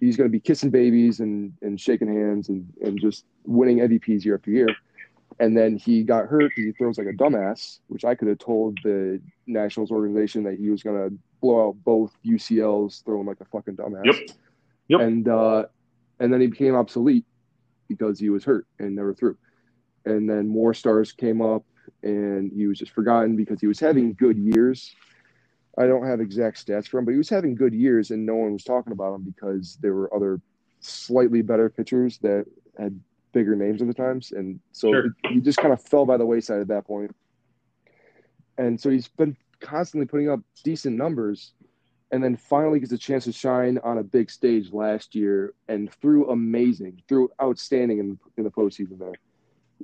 [0.00, 4.24] He's going to be kissing babies and, and shaking hands and, and just winning MVPs
[4.24, 4.68] year after year.
[5.38, 6.50] And then he got hurt.
[6.50, 10.58] Because he throws like a dumbass, which I could have told the Nationals organization that
[10.58, 14.04] he was going to blow out both UCLs, throwing like a fucking dumbass.
[14.04, 14.16] Yep.
[14.88, 15.00] Yep.
[15.00, 15.64] And uh,
[16.20, 17.24] and then he became obsolete
[17.88, 19.36] because he was hurt and never threw.
[20.04, 21.64] And then more stars came up,
[22.02, 24.94] and he was just forgotten because he was having good years.
[25.78, 28.36] I don't have exact stats for him, but he was having good years, and no
[28.36, 30.40] one was talking about him because there were other
[30.80, 32.46] slightly better pitchers that
[32.78, 32.98] had
[33.32, 35.16] bigger names at the times, and so Sure.
[35.28, 37.14] he just kind of fell by the wayside at that point.
[38.58, 41.52] And so he's been constantly putting up decent numbers,
[42.10, 45.92] and then finally gets a chance to shine on a big stage last year and
[45.92, 49.12] threw amazing, threw outstanding in, in the postseason there.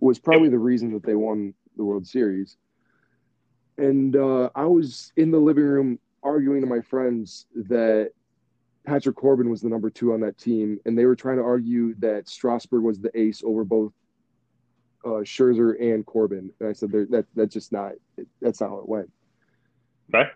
[0.00, 2.57] Was probably the reason that they won the World Series.
[3.79, 8.13] And uh, I was in the living room arguing to my friends that
[8.85, 11.95] Patrick Corbin was the number two on that team, and they were trying to argue
[11.97, 13.93] that Strasburg was the ace over both
[15.05, 16.51] uh, Scherzer and Corbin.
[16.61, 17.93] And I said that that's just not
[18.41, 19.11] that's not how it went.
[20.15, 20.31] Okay.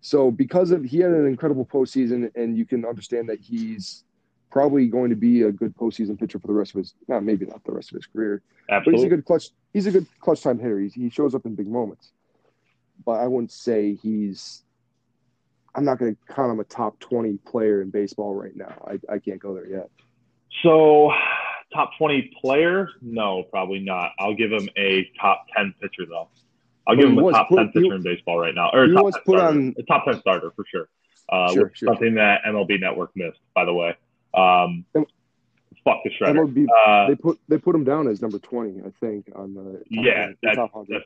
[0.00, 4.04] So because of he had an incredible postseason, and you can understand that he's
[4.50, 7.46] probably going to be a good postseason pitcher for the rest of his not maybe
[7.46, 8.92] not the rest of his career, Absolutely.
[8.92, 9.48] but he's a good clutch.
[9.72, 10.78] He's a good clutch time hitter.
[10.78, 12.12] He's, he shows up in big moments,
[13.04, 14.62] but I wouldn't say he's.
[15.74, 18.72] I'm not going to count him a top 20 player in baseball right now.
[18.86, 19.90] I, I can't go there yet.
[20.62, 21.10] So,
[21.72, 22.90] top 20 player?
[23.02, 24.12] No, probably not.
[24.20, 26.28] I'll give him a top 10 pitcher, though.
[26.86, 28.70] I'll But give him a top put- 10 he- pitcher in baseball right now.
[28.72, 29.58] Or a he top was 10 put starter.
[29.58, 30.88] on- a top 10 starter for sure.
[31.28, 31.88] Uh, Sure, sure.
[31.88, 33.96] Something that MLB Network missed, by the way.
[34.34, 36.36] Um, fuck the shredder.
[36.46, 39.72] MLB, Uh, they put they put him down as number 20, I think, on the
[39.78, 40.36] top, Yeah, the
[40.88, 41.02] that's-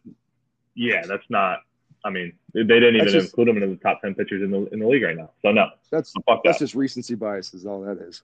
[0.74, 1.60] yeah, that's not.
[2.04, 4.66] I mean, they didn't even just- include him in the top 10 pitchers in the
[4.72, 5.30] in the league right now.
[5.42, 6.58] So no, That's that's that.
[6.58, 8.22] just recency bias, is all that is.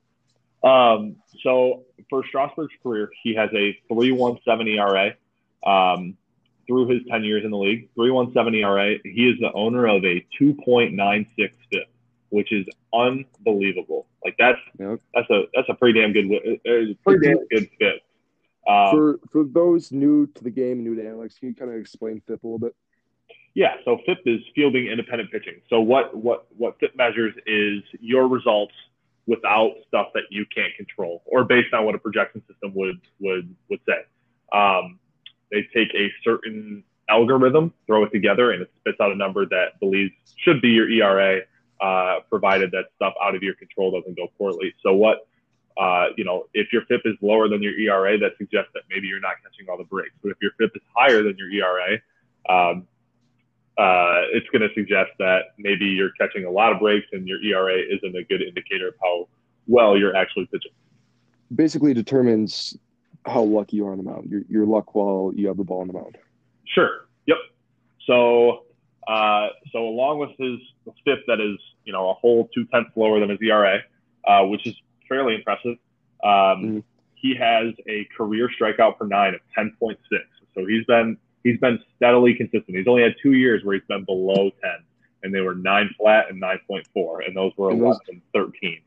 [0.63, 5.15] Um, so for Strasburg's career, he has a 3.17 ERA.
[5.67, 6.17] Um,
[6.67, 8.97] through his 10 years in the league, 3.17 ERA.
[9.05, 11.27] He is the owner of a 2.96
[11.71, 11.89] FIP,
[12.31, 14.07] which is unbelievable.
[14.25, 15.01] Like that's Yep.
[15.15, 18.01] that's a that's a pretty damn good wi- uh, pretty damn good FIP.
[18.67, 21.77] Um, for for those new to the game, new to analytics, can you kind of
[21.77, 22.75] explain FIP a little bit?
[23.55, 25.61] Yeah, so FIP is fielding independent pitching.
[25.71, 28.75] So what what what FIP measures is your results
[29.27, 33.55] without stuff that you can't control, or based on what a projection system would would
[33.71, 34.05] would say.
[34.53, 34.99] Um,
[35.53, 39.79] they take a certain algorithm, throw it together, and it spits out a number that
[39.79, 41.43] believes should be your ERA,
[41.81, 44.75] uh, provided that stuff out of your control doesn't go poorly.
[44.83, 45.29] So what
[45.77, 49.07] uh, you know, if your FIP is lower than your ERA, that suggests that maybe
[49.07, 50.15] you're not catching all the breaks.
[50.23, 51.99] But if your FIP is higher than your ERA,
[52.49, 52.87] um,
[53.77, 57.43] uh, it's going to suggest that maybe you're catching a lot of breaks and your
[57.43, 59.29] ERA isn't a good indicator of how
[59.67, 60.71] well you're actually pitching.
[61.55, 62.77] Basically, determines
[63.27, 64.31] how lucky you are on the mound.
[64.31, 66.19] Your your luck while you have the ball on the mound.
[66.67, 67.07] Sure.
[67.27, 67.39] Yep.
[68.07, 68.65] So,
[69.09, 70.59] uh, so along with his
[71.05, 73.81] FIP that is, you know, a whole two tenths lower than his ERA,
[74.27, 74.75] uh, which is
[75.09, 75.77] fairly impressive.
[76.23, 76.79] Um, mm-hmm.
[77.15, 79.97] He has a career strikeout per nine of 10.6.
[80.55, 82.77] So he's been he's been steadily consistent.
[82.77, 84.71] He's only had two years where he's been below 10,
[85.23, 88.81] and they were nine flat and 9.4, and those were and those, 11 and 13.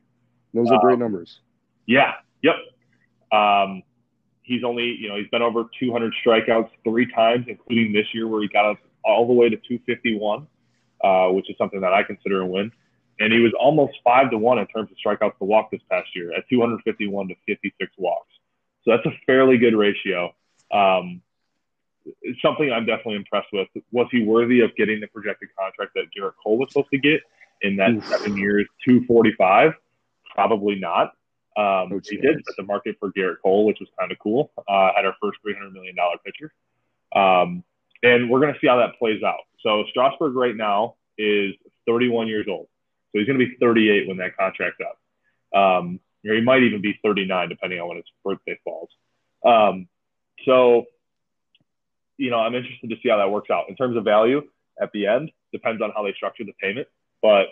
[0.54, 1.40] Those are great um, numbers.
[1.86, 2.16] Yeah.
[2.42, 2.56] Yep.
[3.32, 3.84] Um,
[4.42, 8.42] he's only you know he's been over 200 strikeouts three times, including this year where
[8.42, 10.48] he got us all the way to 251,
[11.04, 12.72] uh, which is something that I consider a win.
[13.20, 16.10] And he was almost five to one in terms of strikeouts to walk this past
[16.16, 18.30] year at 251 to 56 walks.
[18.84, 20.36] So that's a fairly good ratio.
[20.72, 21.22] Um,
[22.42, 23.68] something I'm definitely impressed with.
[23.92, 27.22] Was he worthy of getting the projected contract that Gerrit Cole was supposed to get
[27.62, 28.08] in that Oof.
[28.08, 29.74] seven years, 245?
[30.34, 31.14] Probably not.
[31.58, 34.52] Um, oh, he did set the market for Gerrit Cole, which was kind of cool
[34.70, 36.54] uh, at our first $300 million pitcher.
[37.16, 37.64] Um,
[38.04, 39.40] and we're going to see how that plays out.
[39.62, 41.56] So Strasburg right now is
[41.88, 42.68] 31 years old.
[43.12, 45.58] So he's going to be 38 when that contract's up.
[45.58, 48.90] Um, or he might even be 39, depending on when his birthday falls.
[49.44, 49.88] Um,
[50.46, 50.86] so
[52.18, 54.42] you know, I'm interested to see how that works out in terms of value
[54.82, 55.32] at the end.
[55.52, 56.88] Depends on how they structure the payment,
[57.22, 57.48] but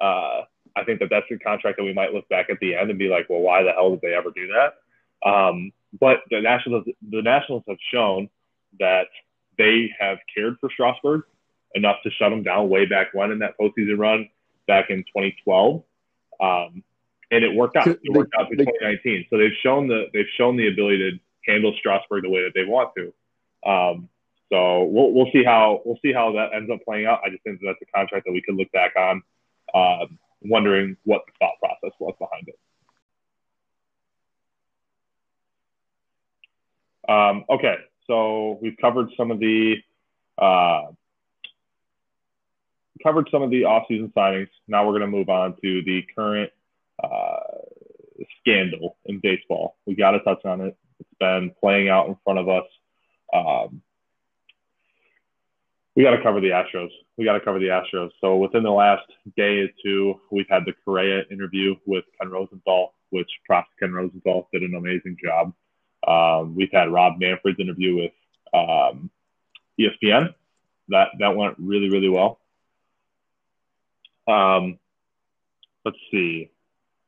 [0.00, 0.42] uh,
[0.76, 2.98] I think that that's a contract that we might look back at the end and
[2.98, 5.28] be like, well, why the hell did they ever do that?
[5.28, 8.28] Um, but the Nationals, the Nationals have shown
[8.78, 9.08] that
[9.58, 11.22] they have cared for Strasburg
[11.74, 14.28] enough to shut him down way back when in that postseason run
[14.66, 15.82] back in 2012.
[16.40, 16.82] Um,
[17.30, 17.86] and it worked out.
[17.86, 19.26] It worked out through 2019.
[19.30, 21.18] So they've shown the they've shown the ability to
[21.50, 23.12] handle Strasburg the way that they want to.
[23.66, 24.08] Um,
[24.50, 27.20] so we'll we'll see how we'll see how that ends up playing out.
[27.24, 29.22] I just think that that's a contract that we could look back on,
[29.74, 32.58] um, wondering what the thought process was behind it.
[37.08, 39.76] Um, okay, so we've covered some of the
[40.38, 40.86] uh,
[43.02, 44.48] covered some of the offseason signings.
[44.66, 46.50] Now we're going to move on to the current
[47.02, 47.38] uh,
[48.40, 49.76] scandal in baseball.
[49.86, 50.76] We got to touch on it.
[50.98, 52.64] It's been playing out in front of us
[53.32, 53.82] um,
[55.96, 56.90] we got to cover the Astros.
[57.16, 58.10] We got to cover the Astros.
[58.20, 62.94] So within the last day or two, we've had the Correa interview with Ken Rosenthal,
[63.10, 65.52] which props Ken Rosenthal did an amazing job.
[66.06, 68.12] Um, we've had Rob Manfred's interview with
[68.54, 69.10] um,
[69.78, 70.34] ESPN.
[70.88, 72.40] That that went really really well.
[74.26, 74.78] Um,
[75.84, 76.50] let's see.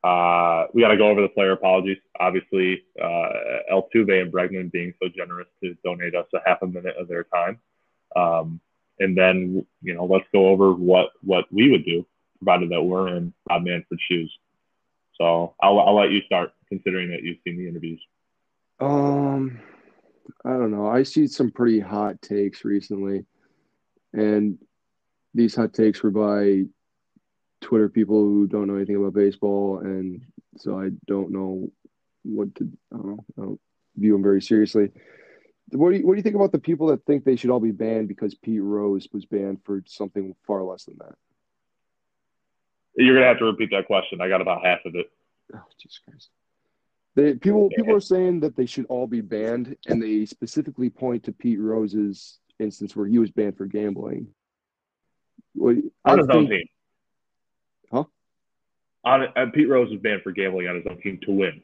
[0.04, 1.98] Uh, we got to go over the player apologies.
[2.18, 3.28] Obviously, uh,
[3.72, 7.24] Altuve and Bregman being so generous to donate us a half a minute of their
[7.24, 7.60] time.
[8.16, 8.60] Um,
[8.98, 12.04] and then, you know, let's go over what, what we would do,
[12.38, 14.32] provided that we're in Rob Manfred's shoes.
[15.18, 18.00] So I'll, I'll let you start, considering that you've seen the interviews.
[18.80, 19.60] Um,
[20.44, 20.88] I don't know.
[20.88, 23.24] I see some pretty hot takes recently,
[24.12, 24.58] and
[25.34, 26.64] these hot takes were by
[27.62, 30.22] Twitter people who don't know anything about baseball, and
[30.58, 31.70] so I don't know
[32.22, 32.68] what to.
[32.92, 33.60] I don't, know, I don't
[33.96, 34.90] view them very seriously.
[35.70, 37.60] What do you What do you think about the people that think they should all
[37.60, 41.14] be banned because Pete Rose was banned for something far less than that?
[42.96, 44.20] You're gonna have to repeat that question.
[44.20, 45.10] I got about half of it.
[45.54, 46.28] Oh, Jesus Christ!
[47.14, 51.24] They, people people are saying that they should all be banned, and they specifically point
[51.24, 54.26] to Pete Rose's instance where he was banned for gambling.
[55.54, 56.66] Well, on his own team
[59.04, 61.62] on Pete Rose was banned for gambling on his own team to win.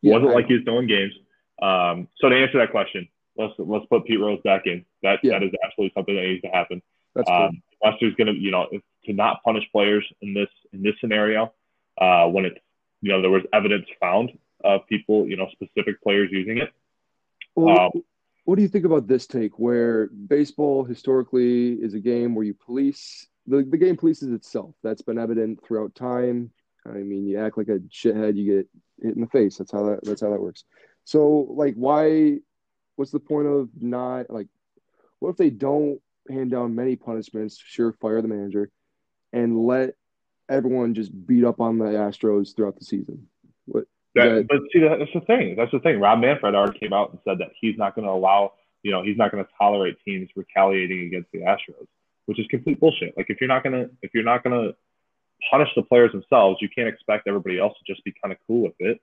[0.00, 1.12] Yeah, wasn't like he was throwing games.
[1.60, 4.84] Um, so to answer that question, let's let's put Pete Rose back in.
[5.02, 5.38] That yeah.
[5.38, 6.82] that is absolutely something that needs to happen.
[7.14, 8.66] That's um, unless there's going to you know
[9.04, 11.52] to not punish players in this in this scenario
[12.00, 12.58] uh, when it's
[13.00, 14.32] you know there was evidence found
[14.64, 16.72] of people you know specific players using it.
[17.54, 18.02] Well, um,
[18.44, 22.54] what do you think about this take where baseball historically is a game where you
[22.54, 24.74] police the, the game polices itself.
[24.82, 26.50] That's been evident throughout time.
[26.86, 28.68] I mean, you act like a shithead, you get
[29.02, 29.58] hit in the face.
[29.58, 30.64] That's how that that's how that works.
[31.04, 32.38] So, like, why?
[32.96, 34.48] What's the point of not like?
[35.20, 37.56] What if they don't hand down many punishments?
[37.64, 38.70] Sure, fire the manager,
[39.32, 39.94] and let
[40.48, 43.28] everyone just beat up on the Astros throughout the season.
[43.66, 43.84] What?
[44.14, 45.56] That, that, but see, that's the thing.
[45.56, 45.98] That's the thing.
[45.98, 48.52] Rob Manfred already came out and said that he's not going to allow,
[48.82, 51.86] you know, he's not going to tolerate teams retaliating against the Astros,
[52.26, 53.16] which is complete bullshit.
[53.16, 54.72] Like if you're not gonna, if you're not gonna
[55.50, 58.62] punish the players themselves, you can't expect everybody else to just be kind of cool
[58.62, 59.00] with it.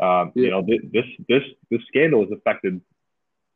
[0.00, 0.44] Um, yeah.
[0.44, 2.80] You know, this this this scandal has affected,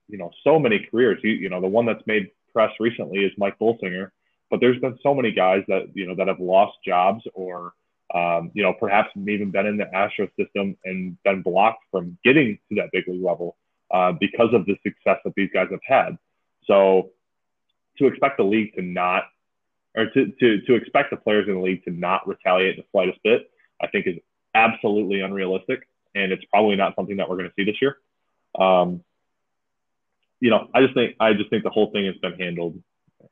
[0.09, 1.19] you know, so many careers.
[1.23, 4.11] You, you know, the one that's made press recently is Mike Bolsinger,
[4.51, 7.73] but there's been so many guys that you know that have lost jobs or
[8.15, 12.59] um, you know perhaps even been in the Astro system and been blocked from getting
[12.69, 13.57] to that big league level
[13.91, 16.17] uh, because of the success that these guys have had.
[16.65, 17.11] So
[17.99, 19.25] to expect the league to not
[19.97, 23.19] or to, to, to expect the players in the league to not retaliate the slightest
[23.25, 23.51] bit,
[23.83, 24.17] I think is
[24.55, 25.89] absolutely unrealistic.
[26.17, 27.99] and it's probably not something that we're going to see this year.
[28.59, 29.05] Um,
[30.41, 32.83] you know, I just think I just think the whole thing has been handled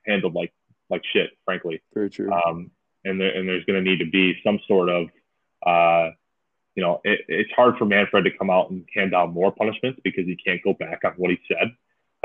[0.07, 0.53] handled like
[0.91, 1.83] like shit, frankly.
[1.93, 2.31] Very true.
[2.31, 2.71] Um,
[3.05, 5.09] and there, and there's going to need to be some sort of,
[5.67, 6.11] uh,
[6.75, 10.01] you know, it, it's hard for Manfred to come out and hand down more punishments
[10.03, 11.75] because he can't go back on what he said.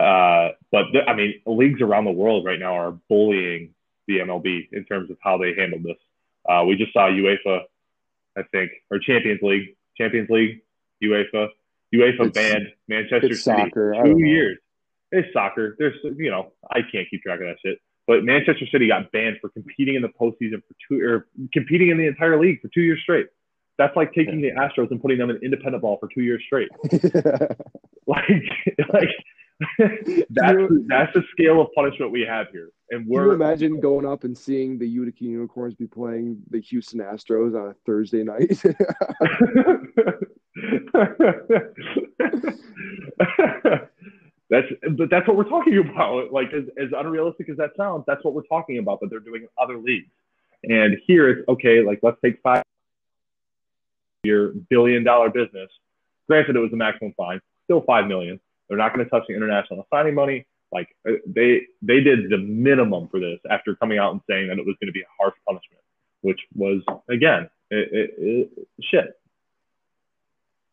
[0.01, 3.73] Uh, but th- I mean, leagues around the world right now are bullying
[4.09, 5.97] the MLB in terms of how they handled this.
[6.49, 7.61] Uh, we just saw UEFA,
[8.37, 10.61] I think, or Champions League, Champions League,
[11.03, 11.47] UEFA,
[11.93, 13.93] UEFA It's- banned Manchester City soccer.
[14.03, 14.57] Two years.
[15.11, 15.75] It's soccer.
[15.79, 17.79] There's, you know, I can't keep track of that shit.
[18.07, 21.97] But Manchester City got banned for competing in the postseason for two, or competing in
[21.97, 23.27] the entire league for two years straight.
[23.77, 26.69] That's like taking the Astros and putting them in independent ball for two years straight.
[28.07, 28.27] Like,
[28.93, 29.09] like
[30.29, 33.79] that's you- that's the scale of punishment we have here, and Can you we're imagine
[33.79, 38.23] going up and seeing the Utica Unicorns be playing the Houston Astros on a Thursday
[38.23, 38.49] night?
[44.49, 46.31] that's but that's what we're talking about.
[46.31, 49.41] Like as, as unrealistic as that sounds, that's what we're talking about that they're doing
[49.43, 50.09] in other leagues.
[50.63, 52.63] And here it's okay, like let's take five
[54.23, 55.69] your billion dollar business.
[56.27, 58.39] Granted, it was a maximum fine, still five million.
[58.69, 60.45] They're not going to touch the international signing money.
[60.71, 64.59] Like uh, they they did the minimum for this after coming out and saying that
[64.59, 65.81] it was going to be a harsh punishment,
[66.21, 69.19] which was again it, it, it, shit.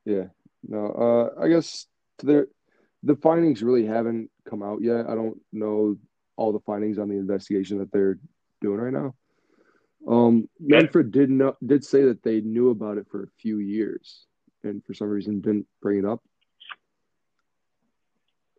[0.04, 0.24] yeah.
[0.68, 1.86] No, uh, I guess
[2.18, 2.48] the
[3.02, 5.06] the findings really haven't come out yet.
[5.08, 5.96] I don't know
[6.36, 8.18] all the findings on the investigation that they're
[8.60, 9.14] doing right now.
[10.06, 14.26] Um, Manfred did know, did say that they knew about it for a few years,
[14.62, 16.22] and for some reason didn't bring it up.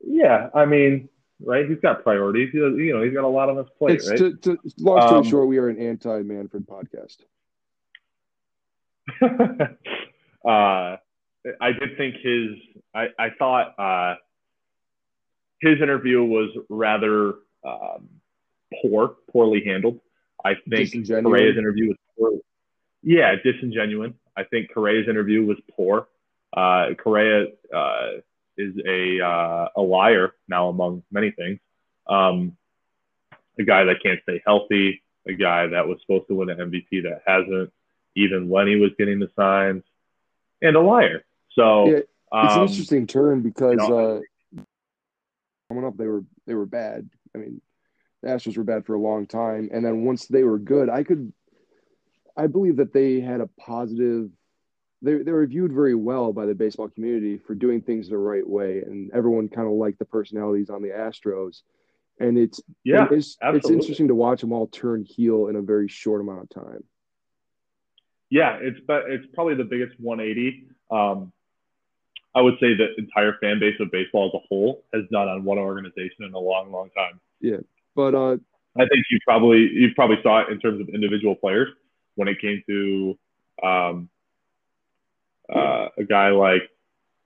[0.06, 1.10] Yeah, I mean,
[1.43, 1.68] right?
[1.68, 2.50] He's got priorities.
[2.52, 4.18] He, you know, he's got a lot on his plate, It's right?
[4.18, 7.18] to, to, long story Um, short, we are an anti Manfred podcast.
[9.22, 10.98] uh,
[11.62, 12.50] I did think his.
[12.93, 14.16] I I thought uh,
[15.62, 17.36] his interview was rather
[17.66, 18.10] um,
[18.82, 20.00] poor, poorly handled.
[20.43, 22.32] I think Correa's interview was poor.
[23.04, 24.14] Yeah, disingenuous.
[24.36, 26.08] I think Correa's interview was poor.
[26.56, 28.08] Uh, Correa uh,
[28.58, 31.60] is a uh, a liar now, among many things.
[32.08, 32.58] Um,
[33.60, 37.03] a guy that can't stay healthy, a guy that was supposed to win an MVP
[37.03, 37.72] that hasn't,
[38.16, 39.84] even when he was getting the signs,
[40.62, 41.24] and a liar.
[41.53, 44.24] So Yeah, It's an um, interesting turn because you know,
[44.58, 44.62] uh,
[45.70, 47.10] coming up, they were they were bad.
[47.36, 47.62] I mean,
[48.22, 51.03] the Astros were bad for a long time, and then once they were good, I
[51.03, 51.32] could,
[52.36, 54.30] I believe that they had a positive.
[55.02, 58.48] They they were viewed very well by the baseball community for doing things the right
[58.48, 61.62] way, and everyone kind of liked the personalities on the Astros.
[62.20, 65.62] And it's yeah, and it's it's interesting to watch them all turn heel in a
[65.62, 66.84] very short amount of time.
[68.30, 70.66] Yeah, it's but it's probably the biggest 180.
[70.89, 71.32] Um,
[72.36, 75.43] I would say the entire fan base of baseball as a whole has done on
[75.43, 77.20] one organization in a long, long time.
[77.39, 77.58] Yeah.
[77.95, 78.34] But uh,
[78.78, 81.70] I think you probably you probably saw it in terms of individual players
[82.16, 83.18] when it came to
[83.64, 84.10] um,
[85.54, 86.64] uh, a guy like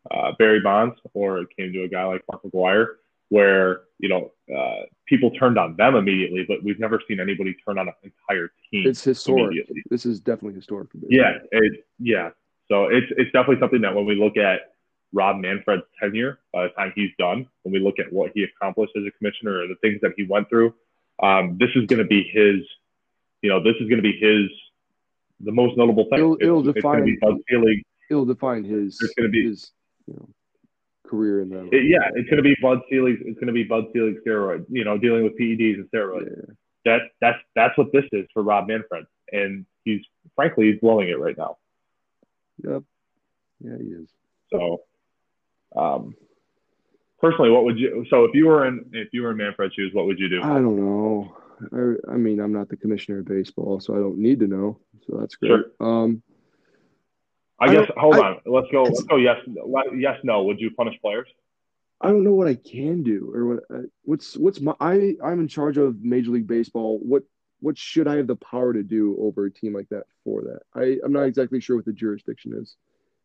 [0.09, 2.87] uh, Barry Bonds or it came to a guy like Mark McGwire,
[3.29, 7.77] where you know uh, people turned on them immediately, but we've never seen anybody turn
[7.77, 9.57] on an entire team it's historic.
[9.89, 10.89] This is definitely historic.
[11.09, 12.29] Yeah, it, yeah.
[12.69, 14.73] So it's it's definitely something that when we look at
[15.13, 18.93] Rob Manfred's tenure, by the time he's done, when we look at what he accomplished
[18.95, 20.73] as a commissioner or the things that he went through,
[21.21, 22.61] um, this is going to be his.
[23.41, 24.49] You know, this is going to be his
[25.43, 26.19] the most notable thing.
[26.19, 27.83] It'll- it'll it's, going to be define- Selig.
[28.11, 29.71] It'll define his gonna be- his
[30.07, 30.29] you know
[31.07, 33.17] career in the It- yeah, it's going to be Bud Selig.
[33.21, 34.65] It's going to be Bud Selig steroids.
[34.69, 36.29] You know, dealing with PEDs and steroids.
[36.29, 36.53] yeah.
[36.85, 40.01] That that's that's what this is for Rob Manfred, and he's
[40.35, 41.57] frankly he's blowing it right now.
[42.63, 42.83] Yep.
[43.63, 44.09] Yeah, he is.
[44.51, 44.81] So,
[45.75, 46.15] um,
[47.19, 48.03] personally, what would you?
[48.09, 50.41] So, if you were in if you were in Manfred's shoes, what would you do?
[50.41, 51.35] I don't know.
[51.71, 54.79] I, I mean, I'm not the commissioner of baseball, so I don't need to know.
[55.05, 55.49] So that's great.
[55.49, 55.65] Sure.
[55.79, 56.23] Um,
[57.61, 57.91] I I guess.
[57.97, 58.37] Hold I- on.
[58.45, 58.83] Let's go.
[58.83, 59.15] Let's go.
[59.17, 59.37] Yes.
[59.95, 60.17] Yes.
[60.23, 60.43] No.
[60.43, 61.27] Would you punish players?
[62.03, 63.63] I don't know what I can do or what.
[63.73, 64.73] Uh, what's what's my?
[64.79, 66.99] I I'm in charge of Major League Baseball.
[66.99, 67.23] What
[67.59, 70.61] what should I have the power to do over a team like that for that?
[70.73, 72.75] I I'm not exactly sure what the jurisdiction is.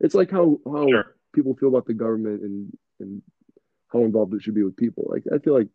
[0.00, 1.16] It's like how how Sure.
[1.32, 3.22] people feel about the government and and
[3.88, 5.06] how involved it should be with people.
[5.08, 5.68] Like I feel like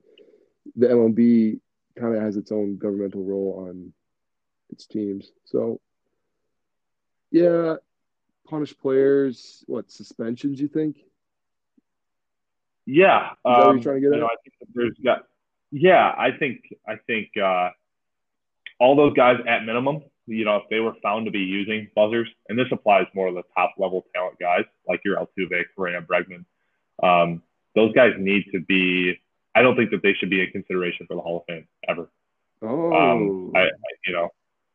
[0.76, 1.60] the MLB
[1.98, 3.94] kind of has its own governmental role on
[4.70, 5.32] its teams.
[5.46, 5.82] So
[7.32, 7.78] yeah,
[8.52, 9.64] punish players.
[9.68, 10.62] What suspensions?
[10.62, 10.98] You think?
[12.86, 13.32] Yeah.
[13.42, 14.26] what you're Um, trying to get you know.
[14.28, 15.28] I think there's got.
[15.72, 17.70] Yeah, I think I think uh,
[18.80, 22.28] all those guys at minimum you know, if they were found to be using buzzers,
[22.48, 26.46] and this applies more to the top level talent guys like your Altuve, Correa, Bregman,
[27.04, 27.42] um,
[27.76, 29.20] those guys need to be.
[29.56, 32.10] I don't think that they should be a consideration for the Hall of Fame ever.
[32.62, 33.68] Oh, Um, I, I,
[34.06, 34.30] you know,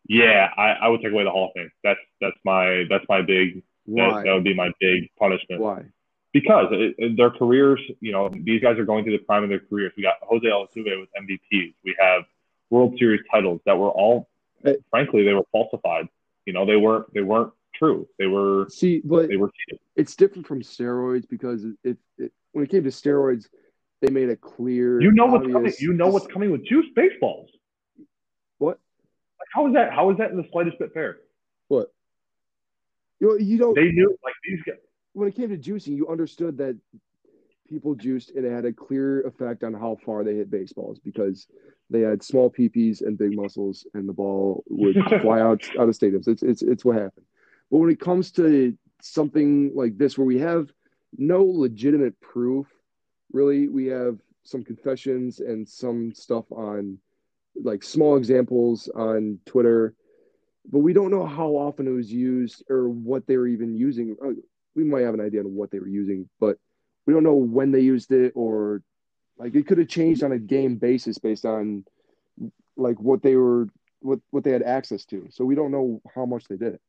[0.09, 1.71] yeah, I, I would take away the Hall of Fame.
[1.85, 5.85] That's that's my that's my big that, that would be my big punishment Why?
[6.33, 9.49] because it, it- their careers, you know, these guys are going through the prime of
[9.49, 9.93] their careers.
[9.97, 11.75] We got Jose Altuve with MVPs.
[11.85, 12.23] We have
[12.71, 14.29] World Series titles that were all,
[14.65, 14.77] Hey.
[14.91, 16.09] frankly, they were falsified.
[16.47, 18.09] You know, they weren't they weren't true.
[18.19, 19.81] They were See, but they were cheated.
[19.97, 23.47] it's different from steroids because it, it, it when it came to steroids,
[24.03, 25.01] they made a clear.
[25.01, 25.73] You know what's coming.
[25.79, 27.51] You know what's coming with juice baseballs.
[29.57, 29.91] How is that?
[29.91, 31.17] How is that in the slightest bit fair?
[31.69, 31.91] What?
[33.21, 33.75] You you don't.
[33.75, 34.77] They knew like these guys.
[35.15, 36.79] when it came to juicing, you understood that
[37.67, 41.47] people juiced and it had a clear effect on how far they hit baseballs because
[41.89, 45.95] they had small peepees and big muscles, and the ball would fly out out of
[45.95, 46.29] stadiums.
[46.29, 47.25] It's it's it's what happened.
[47.71, 50.71] But when it comes to something like this, where we have
[51.17, 52.67] no legitimate proof,
[53.33, 56.99] really, we have some confessions and some stuff on
[57.63, 59.95] like small examples on Twitter,
[60.71, 64.17] but we don't know how often it was used or what they were even using.
[64.23, 64.41] Uh,
[64.75, 66.59] We might have an idea on what they were using, but
[67.07, 68.83] we don't know when they used it or
[69.39, 71.85] like it could have changed on a game basis based on
[72.77, 73.69] like what they were
[74.01, 75.29] what what they had access to.
[75.31, 76.81] So we don't know how much they did it.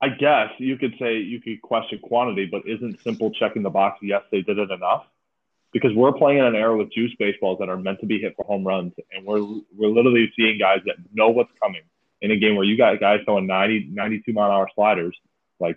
[0.00, 3.98] I guess you could say you could question quantity, but isn't simple checking the box?
[4.02, 5.04] Yes, they did it enough.
[5.72, 8.34] Because we're playing in an era with juice baseballs that are meant to be hit
[8.36, 9.42] for home runs, and we're
[9.76, 11.82] we're literally seeing guys that know what's coming
[12.20, 15.16] in a game where you got guys throwing 90, 92 mile an hour sliders,
[15.60, 15.76] like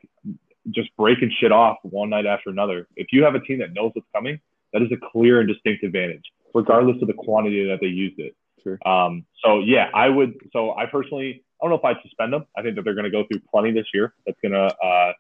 [0.70, 2.88] just breaking shit off one night after another.
[2.96, 4.40] If you have a team that knows what's coming,
[4.74, 6.24] that is a clear and distinct advantage,
[6.54, 8.36] regardless of the quantity that they used it.
[8.64, 8.78] Sure.
[8.88, 10.36] Um, so yeah, I would.
[10.54, 12.46] So I personally, I don't know if I'd suspend them.
[12.58, 14.14] I think that they're going to go through plenty this year.
[14.26, 15.14] That's going to uh,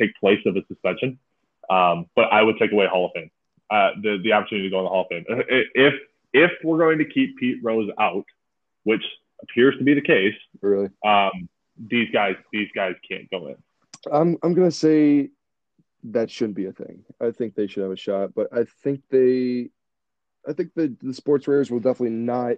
[0.00, 1.18] take place of a suspension.
[1.70, 3.30] Um, but I would take away Hall of Fame,
[3.70, 5.24] uh, the the opportunity to go in the Hall of Fame.
[5.74, 5.94] If
[6.32, 8.24] if we're going to keep Pete Rose out,
[8.84, 9.02] which
[9.42, 11.48] appears to be the case, Really, um,
[11.78, 13.56] these guys these guys can't go in.
[14.10, 15.30] I'm I'm gonna say
[16.04, 17.04] that shouldn't be a thing.
[17.20, 19.70] I think they should have a shot, but I think they,
[20.48, 22.56] I think the the sports rares will definitely not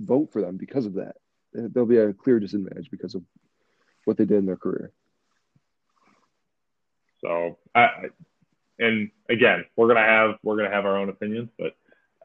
[0.00, 1.16] vote for them because of that.
[1.52, 3.22] There'll be a clear disadvantage because of
[4.04, 4.92] what they did in their career.
[7.20, 8.10] So I-
[8.82, 11.74] and again, we're gonna have we're gonna have our own opinions, but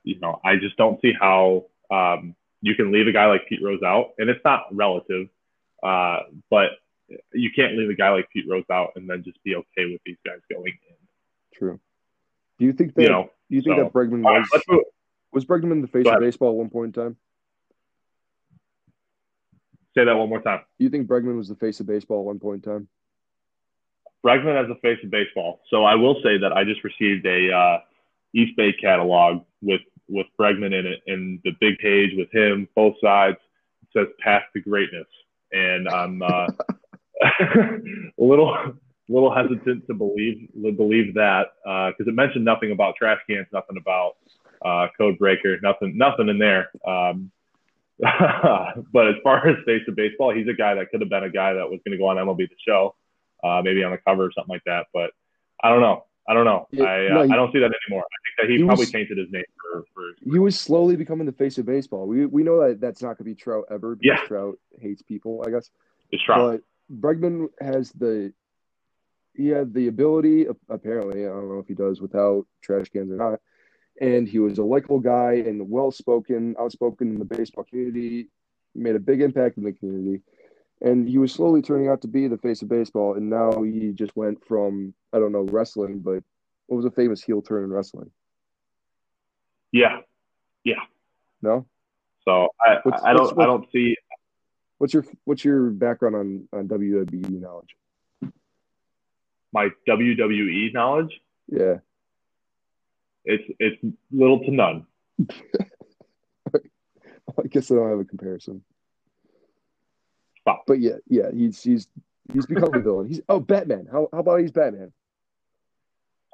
[0.04, 3.62] you know, I just don't see how um, you can leave a guy like Pete
[3.62, 5.28] Rose out, and it's not relative,
[5.84, 6.72] uh, but
[7.34, 10.02] you can't leave a guy like Pete Rose out and then just be okay with
[10.06, 10.96] these guys going in.
[11.54, 11.80] True.
[12.60, 14.66] Do you think that You know, do you think so- that Bregman was let's
[15.32, 17.18] was Bregman the face of baseball at one point in time?
[19.94, 20.62] Say that one more time.
[20.78, 22.88] Do you think Bregman was the face of baseball at one point in time?
[24.26, 25.62] Bregman has the face of baseball.
[25.70, 27.80] So I will say that I just received a uh,
[28.34, 32.96] East Bay catalog with with Bregman in it, and the big page with him, both
[33.02, 33.38] sides
[33.82, 35.08] it says "Path to Greatness,"
[35.52, 36.48] and I'm uh,
[37.42, 37.80] a
[38.18, 38.56] little
[39.10, 44.16] little hesitant to believe believe that because it mentioned nothing about trash cans, nothing about
[44.66, 46.70] uh, code breaker, nothing nothing in there.
[46.88, 47.32] Um,
[48.00, 51.30] but as far as face of baseball, he's a guy that could have been a
[51.30, 52.96] guy that was going to go on MLB the Show
[53.44, 54.88] uh, maybe on the cover or something like that.
[54.94, 55.12] But
[55.64, 56.04] I don't know.
[56.30, 56.68] I don't know.
[56.72, 58.04] Yeah, I, uh, he- I don't see that anymore.
[58.04, 60.96] I think that he, he probably was- tainted his name for, for He was slowly
[60.96, 62.06] becoming the face of baseball.
[62.08, 64.28] We we know that that's not going to be Trout ever because Yeah.
[64.28, 65.70] Trout hates people, I guess.
[66.12, 66.62] It's Trout.
[66.90, 68.34] But Bregman has the
[69.34, 71.26] he had the ability apparently.
[71.26, 73.40] I don't know if he does without trash cans or not.
[74.02, 78.30] And he was a likable guy and well spoken, outspoken in the baseball community.
[78.76, 80.22] Made a big impact in the community,
[80.82, 83.16] and he was slowly turning out to be the face of baseball.
[83.16, 86.24] And now he just went from I don't know wrestling, but
[86.68, 88.12] what was a famous heel turn in wrestling?
[89.72, 90.00] Yeah.
[90.64, 90.82] Yeah.
[91.42, 91.66] No,
[92.26, 93.96] So I, What's- I don't I don't see
[94.80, 97.76] what's your what's your background on on WWE knowledge?
[99.54, 101.22] my WWE knowledge.
[101.48, 101.78] Yeah,
[103.24, 103.78] It's it's
[104.12, 104.86] little to none.
[106.54, 108.64] I guess I don't have a comparison.
[110.48, 110.64] Stop.
[110.66, 111.90] But yeah, yeah, he's he's
[112.32, 113.08] he's become a villain.
[113.10, 113.86] He's oh Batman.
[113.92, 114.94] How how about he's Batman?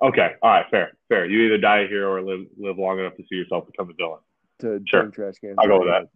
[0.04, 0.34] Okay.
[0.44, 0.66] All right.
[0.70, 0.94] Fair.
[1.10, 1.26] Fair.
[1.26, 4.20] You either die here or live live long enough to see yourself become a villain.
[4.60, 5.08] To Sure.
[5.08, 5.56] trash cans.
[5.58, 6.10] I'll go with that.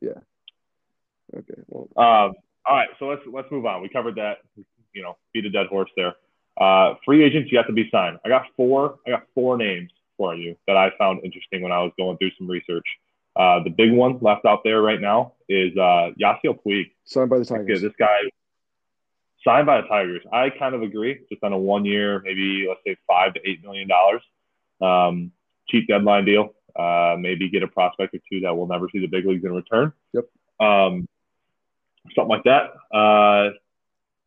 [0.00, 1.38] Yeah.
[1.38, 1.62] Okay.
[1.68, 2.34] Well, Um,
[2.66, 3.82] all right, so let's let's move on.
[3.82, 4.38] We covered that.
[4.92, 6.14] You know, beat a dead horse there.
[6.56, 8.18] Uh, free agents you yet to be signed.
[8.24, 8.98] I got four.
[9.06, 12.30] I got four names for you that I found interesting when I was going through
[12.36, 12.86] some research.
[13.36, 16.90] Uh, the big one left out there right now is uh, Yasiel Puig.
[17.04, 17.82] Signed by the Tigers.
[17.82, 18.18] This guy
[19.44, 20.22] signed by the Tigers.
[20.32, 21.20] I kind of agree.
[21.28, 24.22] Just on a one year, maybe let's say five to eight million dollars,
[24.80, 25.32] um,
[25.68, 26.54] cheap deadline deal.
[26.76, 29.52] Uh, maybe get a prospect or two that will never see the big leagues in
[29.52, 29.92] return.
[30.12, 30.24] Yep.
[30.60, 31.08] Um,
[32.16, 32.72] something like that.
[32.96, 33.50] Uh,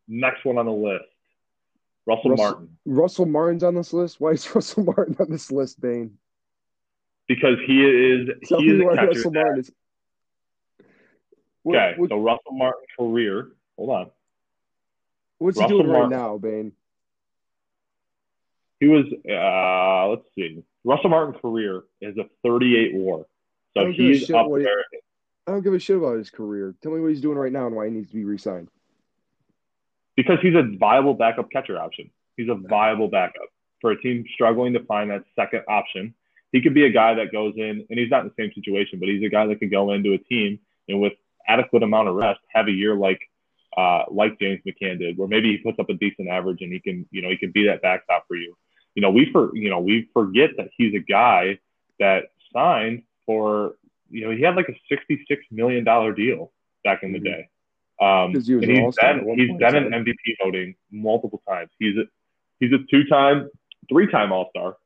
[0.06, 1.04] next one on the list,
[2.06, 4.20] Russell, Russell- Martin, Russell Martin's on this list.
[4.20, 6.16] Why is Russell Martin on this list, Bane?
[7.28, 9.06] Because he is Tell he is a catcher.
[9.08, 9.72] Russell Martin is.
[11.66, 13.48] Okay, what- so Russell Martin career.
[13.76, 14.10] Hold on.
[15.38, 16.72] what's he Russell doing right now, Bane?
[18.80, 23.26] He was, uh, let's see, Russell Martin's career is a 38 WAR, so
[23.74, 24.84] don't give a he's up what he- there.
[25.46, 26.74] I don't give a shit about his career.
[26.82, 28.68] Tell me what he's doing right now and why he needs to be re-signed.
[30.16, 32.10] because he's a viable backup catcher option.
[32.36, 33.48] He's a viable backup
[33.80, 36.12] for a team struggling to find that second option.
[36.52, 38.98] He could be a guy that goes in, and he's not in the same situation,
[38.98, 41.12] but he's a guy that could go into a team and with
[41.46, 43.20] adequate amount of rest have a year like
[43.76, 46.80] uh, like James McCann did, where maybe he puts up a decent average and he
[46.80, 48.56] can, you know, he can be that backstop for you.
[48.94, 51.58] You know, we for you know we forget that he's a guy
[52.00, 53.76] that signed for,
[54.10, 56.50] you know, he had like a sixty-six million dollar deal
[56.82, 57.24] back in the Mhm.
[57.24, 57.48] day.
[58.00, 60.04] Um, Because he was and an he's been he's been in?
[60.04, 61.70] MVP voting multiple times.
[61.78, 62.04] He's a
[62.58, 63.48] he's a two time,
[63.88, 64.76] three time All Star.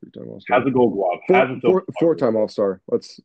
[0.00, 0.58] Three-time All-Star.
[0.60, 1.18] Has a Gold Glove.
[1.28, 2.80] Four, has a four, four-time All-Star.
[2.90, 3.20] Let's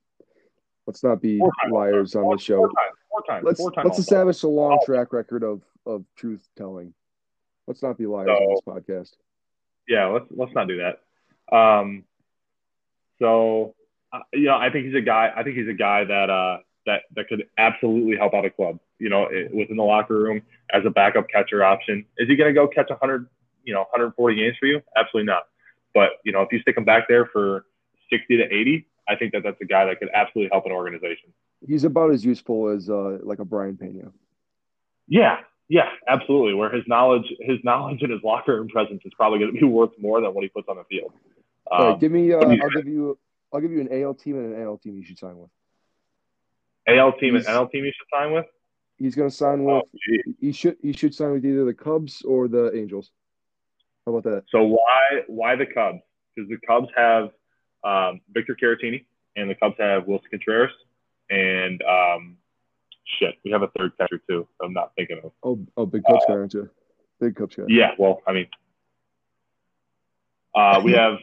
[0.88, 1.40] let's not be
[1.72, 2.58] liars on the show.
[2.58, 2.98] Four times.
[3.10, 3.46] Four times.
[3.46, 4.86] Let's time let's establish a long Oh.
[4.86, 6.94] track record of of truth telling.
[7.68, 9.16] Let's not be liars So- on this podcast.
[9.88, 11.56] Yeah, let's let's not do that.
[11.56, 12.04] Um,
[13.20, 13.76] so
[14.12, 15.32] uh, you know, I think he's a guy.
[15.36, 18.80] I think he's a guy that uh that that could absolutely help out a club.
[19.00, 22.06] You know, it, within the locker room as a backup catcher option.
[22.18, 23.28] Is he going to go catch 100,
[23.64, 24.82] you know, 140 games for you?
[24.96, 25.44] Absolutely not.
[25.96, 27.66] But you know, if you stick him back there for
[28.12, 31.34] 60 to 80, I think that that's a guy that could absolutely help an organization.
[31.66, 34.12] He's about as useful as uh, like a Brayan Peña.
[35.08, 35.38] Yeah,
[35.70, 36.54] yeah, absolutely.
[36.54, 39.66] Where his knowledge, his knowledge and his locker room presence is probably going to be
[39.66, 41.14] worth more than what he puts on the field.
[41.72, 42.34] Um, All right, give me.
[42.34, 43.18] Uh, I'll give you.
[43.54, 45.50] I'll give you an AL team and an NL team you should sign with.
[46.88, 48.46] AL team and he's- NL team you should sign with.
[48.98, 49.84] He's going to sign with.
[49.86, 50.34] Oh.
[50.40, 50.78] He should.
[50.82, 53.12] He should sign with either the Cubs or the Angels.
[54.06, 54.44] How about that?
[54.50, 56.00] So why why the Cubs?
[56.36, 57.30] Because the Cubs have
[57.84, 60.72] um, Victor Caratini and the Cubs have Willson Contreras
[61.30, 62.38] and um,
[63.20, 64.48] shit, we have a third catcher too.
[64.64, 65.32] I'm not thinking of.
[65.44, 66.70] Oh, oh, big Cubs guy, aren't you?
[67.20, 67.64] Big Cubs guy.
[67.68, 68.48] Yeah, well, I mean,
[70.56, 71.18] uh, we have.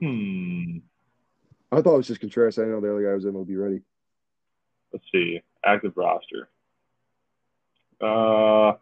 [0.00, 0.78] Hmm.
[1.72, 2.58] I thought it was just Contreras.
[2.58, 3.80] I didn't know the other guy was MLB ready.
[4.92, 5.40] Let's see.
[5.64, 6.48] Active roster.
[8.00, 8.74] Uh,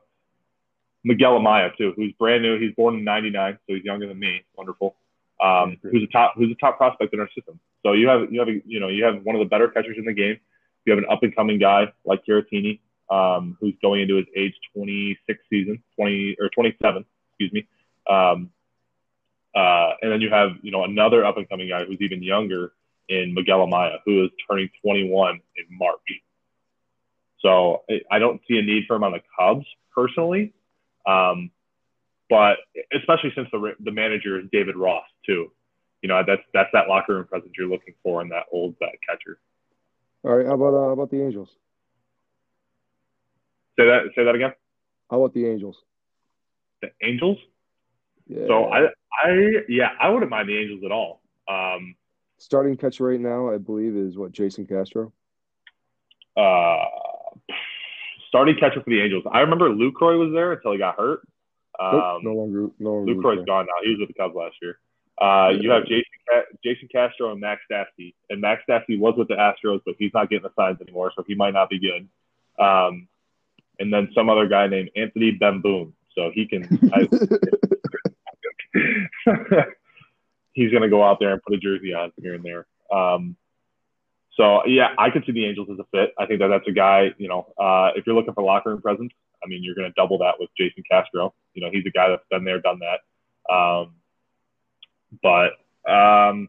[1.04, 2.58] Miguel Amaya too, who's brand new.
[2.58, 4.42] He's born in '99, so he's younger than me.
[4.56, 4.96] Wonderful.
[5.40, 7.58] Um, who's a top who's a top prospect in our system.
[7.82, 9.96] So you have you have a, you know you have one of the better catchers
[9.98, 10.38] in the game.
[10.84, 12.80] You have an up and coming guy like Caratini,
[13.10, 17.66] um, who's going into his age 26 season, 20 or 27, excuse me.
[18.08, 18.50] Um,
[19.54, 22.72] uh, and then you have you know another up and coming guy who's even younger
[23.08, 25.98] in Miguel Amaya, who is turning 21 in March.
[27.40, 30.52] So I- I don't see a need for him on the Cubs personally,
[31.06, 31.50] um,
[32.30, 32.56] but
[32.94, 35.52] especially since the the manager is David Ross too.
[36.02, 38.94] You know that's that's that locker room presence you're looking for in that old vet
[39.08, 39.38] catcher.
[40.24, 40.46] All right.
[40.46, 41.48] How about uh, how about the Angels?
[43.78, 44.52] Say that say that again.
[45.10, 45.76] How about the Angels?
[46.80, 47.38] The Angels.
[48.26, 48.46] Yeah.
[48.46, 48.86] So I
[49.24, 51.22] I yeah I wouldn't mind the Angels at all.
[51.48, 51.96] Um,
[52.38, 55.12] starting catcher right now, I believe, is what Jason Castro.
[56.36, 56.84] uh,
[58.32, 59.24] starting catcher for the Angels.
[59.30, 61.20] I remember Lucroy was there until he got hurt.
[61.78, 62.66] Um, Nope, no longer.
[62.78, 63.12] No longer.
[63.12, 63.84] Lucroy's gone now.
[63.84, 64.78] He was with the Cubs last year.
[65.20, 66.04] Uh, you have Jason
[66.64, 70.30] Jason Castro and Max Stassi, and Max Stassi was with the Astros, but he's not
[70.30, 72.08] getting the signs anymore, so he might not be good.
[72.58, 73.08] Um,
[73.78, 76.66] and then some other guy named Anthony Bemboom, so he can.
[76.92, 77.06] I,
[80.52, 82.66] he's going to go out there and put a jersey on here and there.
[82.90, 83.36] Um,
[84.36, 86.14] so yeah, I could see the Angels as a fit.
[86.18, 87.12] I think that that's a guy.
[87.18, 89.12] You know, uh, if you're looking for locker room presence,
[89.42, 91.34] I mean, you're going to double that with Jason Castro.
[91.54, 93.52] You know, he's a guy that's been there, done that.
[93.52, 93.94] Um,
[95.22, 96.48] but um,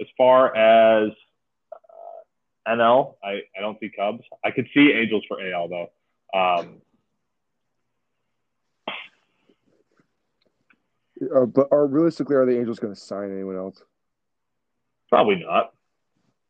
[0.00, 1.12] as far as
[1.72, 4.24] uh, NL, I, I don't see Cubs.
[4.44, 5.90] I could see Angels for AL though.
[6.38, 6.82] Um,
[11.34, 13.82] Uh, but are realistically, are the Angels going to sign anyone else?
[15.08, 15.74] probably not.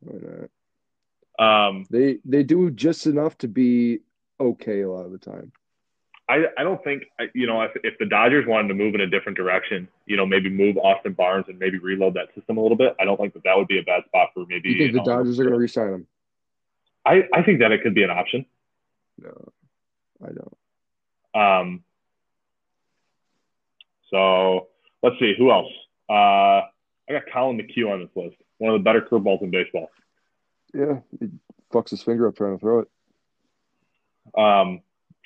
[0.02, 0.18] Why
[1.38, 1.68] not?
[1.68, 4.00] Um, They they do just enough to be
[4.38, 5.52] okay a lot of the time.
[6.28, 9.06] I, I don't think you know if, if the Dodgers wanted to move in a
[9.06, 12.76] different direction, you know, maybe move Austin Barnes and maybe reload that system a little
[12.76, 12.94] bit.
[13.00, 14.70] I don't think that that would be a bad spot for maybe.
[14.70, 16.06] You think the um, Dodgers are going to re-sign him?
[17.04, 18.46] I I think that it could be an option.
[19.18, 19.52] No,
[20.24, 20.56] I don't.
[21.34, 21.84] Um.
[24.10, 24.68] So
[25.02, 25.72] let's see who else.
[26.08, 26.12] Uh,
[27.08, 28.36] I got Collin McHugh on this list.
[28.62, 29.90] One of the better curveballs in baseball.
[30.72, 31.30] Yeah, he
[31.72, 32.88] fucks his finger up trying to throw it.
[34.40, 34.82] Um,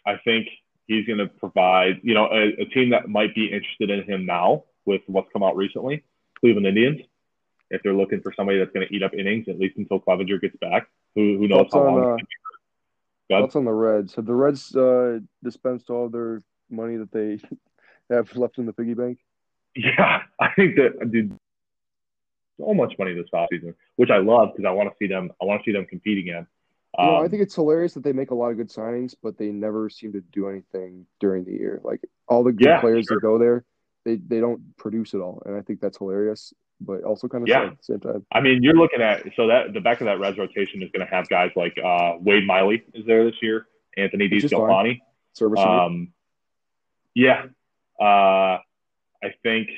[0.07, 0.49] I think
[0.87, 4.25] he's going to provide, you know, a, a, team that might be interested in him
[4.25, 6.03] now with what's come out recently,
[6.41, 7.03] Cleveland Indians.
[7.69, 10.41] If they're looking for somebody that's going to eat up innings, at least until Clevinger
[10.41, 12.21] gets back, who, who knows Thoughts how on, long.
[13.31, 14.15] Uh, thoughts on the Reds?
[14.15, 17.39] Have the Reds uh, dispensed all their money that they
[18.15, 19.19] have left in the piggy bank?
[19.79, 21.39] Yeah, I think that dude,
[22.59, 25.31] so much money this offseason, which I love because I want to see them.
[25.41, 26.47] I want to see them compete again.
[26.99, 29.37] Know, I Um, think it's hilarious that they make a lot of good signings, but
[29.37, 31.81] they never seem to do anything during the year.
[31.85, 33.17] Like all the good Yeah, players sure.
[33.17, 33.65] that go there,
[34.05, 37.49] they they don't produce at all, and I think that's hilarious, but also kind of
[37.49, 37.65] Yeah.
[37.65, 38.25] at the same time.
[38.33, 41.07] I mean, you're looking at so that the back of that Reds rotation is going
[41.07, 44.61] to have guys like uh, Wade Miley is there this year, Anthony Which is fine.
[44.61, 45.01] DeSclafani.
[45.35, 45.81] Serviceable.
[45.81, 46.13] Um,
[47.15, 47.47] yeah,
[48.01, 48.59] uh,
[49.23, 49.69] I think,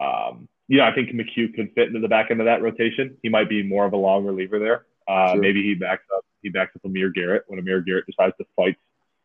[0.00, 3.16] um, yeah, I think McHugh could fit into the back end of that rotation.
[3.24, 4.86] He might be more of a long reliever there.
[5.08, 5.40] Uh, Sure.
[5.40, 6.24] Maybe he backs up.
[6.42, 8.76] He backs up Amir Garrett when Amir Garrett decides to fight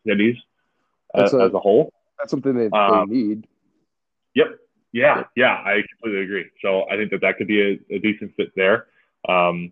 [0.06, 0.38] Yankees
[1.14, 1.94] That's as, a- whole.
[2.18, 3.48] that's something they, um, they need.
[4.34, 4.48] Yep.
[4.92, 5.24] Yeah.
[5.36, 5.54] Yeah.
[5.54, 6.46] I completely agree.
[6.64, 8.88] So I think that that could be a, a decent fit there.
[9.30, 9.72] Um,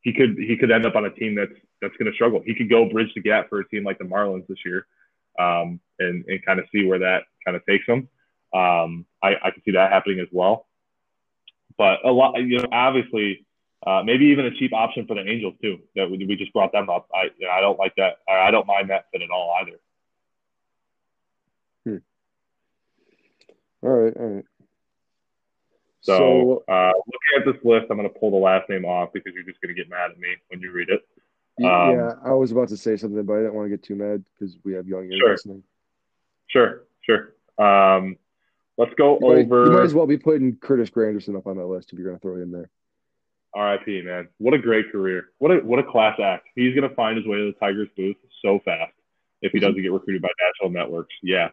[0.00, 2.40] he could he could end up on a team that's that's going to struggle.
[2.46, 4.86] He could go bridge the gap for a team like the Marlins this year,
[5.38, 8.08] um, and and kind of see where that kind of takes him.
[8.54, 10.67] Um, I I can see that happening as well.
[11.78, 13.46] But a lot, you know, obviously,
[13.86, 15.78] uh, maybe even a cheap option for the Angels too.
[15.94, 17.08] That we, we just brought them up.
[17.14, 18.16] I you know, I don't like that.
[18.28, 19.78] I I don't mind that fit at all either.
[23.82, 24.44] All right, all right.
[26.00, 29.34] So, uh, looking at this list, I'm going to pull the last name off because
[29.34, 31.06] you're just going to get mad at me when you read it.
[31.64, 33.94] Um, yeah, I was about to say something, but I didn't want to get too
[33.94, 35.30] mad because we have young ears Sure.
[35.32, 35.62] listening.
[36.46, 37.34] Sure, sure.
[37.58, 38.16] Um,
[38.78, 41.58] let's go You might, over you might as well be putting Curtis Granderson up on
[41.58, 42.70] that list if you're going to throw him in there.
[43.54, 44.28] RIP, man.
[44.38, 45.30] What a great career.
[45.38, 46.48] What a what a class act.
[46.54, 48.92] He's going to find his way to the Tigers booth so fast
[49.42, 51.14] if he doesn't get recruited by national networks.
[51.22, 51.48] Yeah.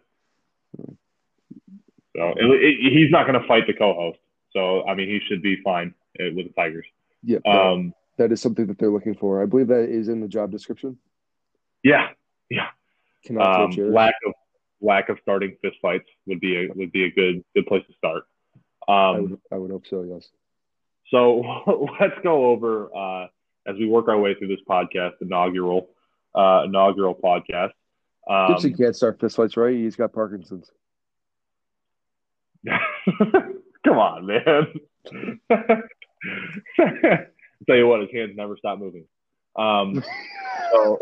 [0.78, 4.20] So it, it, he's not going to fight the co-host.
[4.52, 6.86] So I mean, he should be fine uh, with the Tigers.
[7.24, 9.42] Yeah, Um, that is something that they're looking for.
[9.42, 10.98] I believe that is in the job description.
[11.84, 12.10] yeah,
[12.50, 12.68] yeah.
[13.40, 14.34] Um, lack of
[14.82, 17.94] lack of starting fist fights would be a would be a good good place to
[17.98, 18.24] start.
[18.88, 20.04] I Um, would, I would hope so.
[20.04, 20.30] Yes.
[21.08, 21.42] so
[22.00, 23.28] let's go over uh,
[23.68, 25.90] as we work our way through this podcast, inaugural
[26.36, 27.72] uh, inaugural podcast.
[28.30, 29.76] Um, Gibson can't start fistfights, right?
[29.76, 30.70] He's got Parkinson's.
[33.86, 34.74] come on, man.
[37.68, 39.06] Tell you what, his hands never stop moving.
[39.56, 40.04] Um,
[40.72, 40.98] so,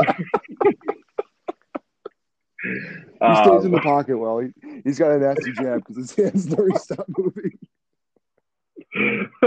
[2.64, 4.39] He stays in the um, pocket well.
[4.39, 7.57] He, he's got a nasty jab because his hands never stop moving.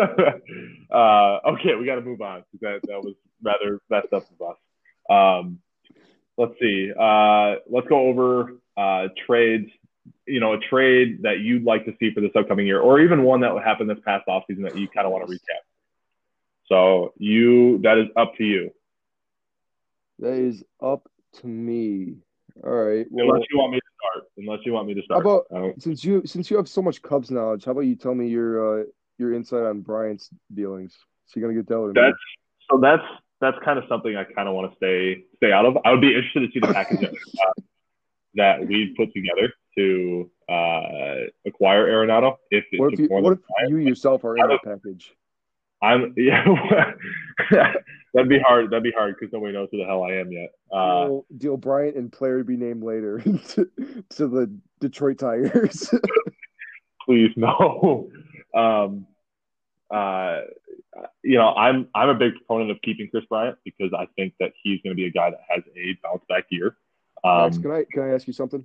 [0.91, 4.51] uh, okay, we got to move on because that, that was rather messed up of
[4.51, 4.57] us.
[5.09, 5.61] Um,
[6.37, 6.93] let's see.
[6.99, 9.71] Uh, let's go over uh, trades.
[10.27, 13.23] You know, a trade that you'd like to see for this upcoming year, or even
[13.23, 15.63] one that would happen this past offseason that you kind of want to recap.
[16.67, 18.71] So you, that is up to you.
[20.19, 21.09] That is up
[21.41, 22.17] to me.
[22.65, 23.07] All right.
[23.11, 24.29] Well, Unless you want me to start.
[24.39, 25.27] Unless you want me to how start.
[25.27, 28.15] about Uh, since you since you have so much Cubs knowledge, how about you tell
[28.15, 28.85] me your uh,
[29.19, 30.93] your insight on Bryant's dealings?
[30.93, 31.95] Is he gonna get dealt?
[31.95, 32.17] That's
[32.71, 33.03] so that's
[33.41, 35.77] that's kind of something I kind of want to stay stay out of.
[35.85, 37.63] I would be interested to see the package that, uh,
[38.35, 42.37] that we put together to uh, acquire Arenado.
[42.51, 45.13] If it What if you what if you yourself are in that package?
[45.83, 46.45] I'm yeah,
[48.15, 48.71] that'd be hard.
[48.71, 50.51] That'd be hard because nobody knows who the hell I am yet.
[50.73, 53.71] Uh, deal, deal Bryant and player be named later to,
[54.11, 55.93] to the Detroit Tigers.
[57.07, 58.09] please no.
[58.55, 59.07] Um,
[59.91, 60.41] uh,
[61.23, 64.53] you know, I'm I'm a big proponent of keeping Kris Bryant because I think that
[64.63, 66.77] he's going to be a guy that has a bounce back year.
[67.25, 68.65] Max, Um, can I can I ask you something?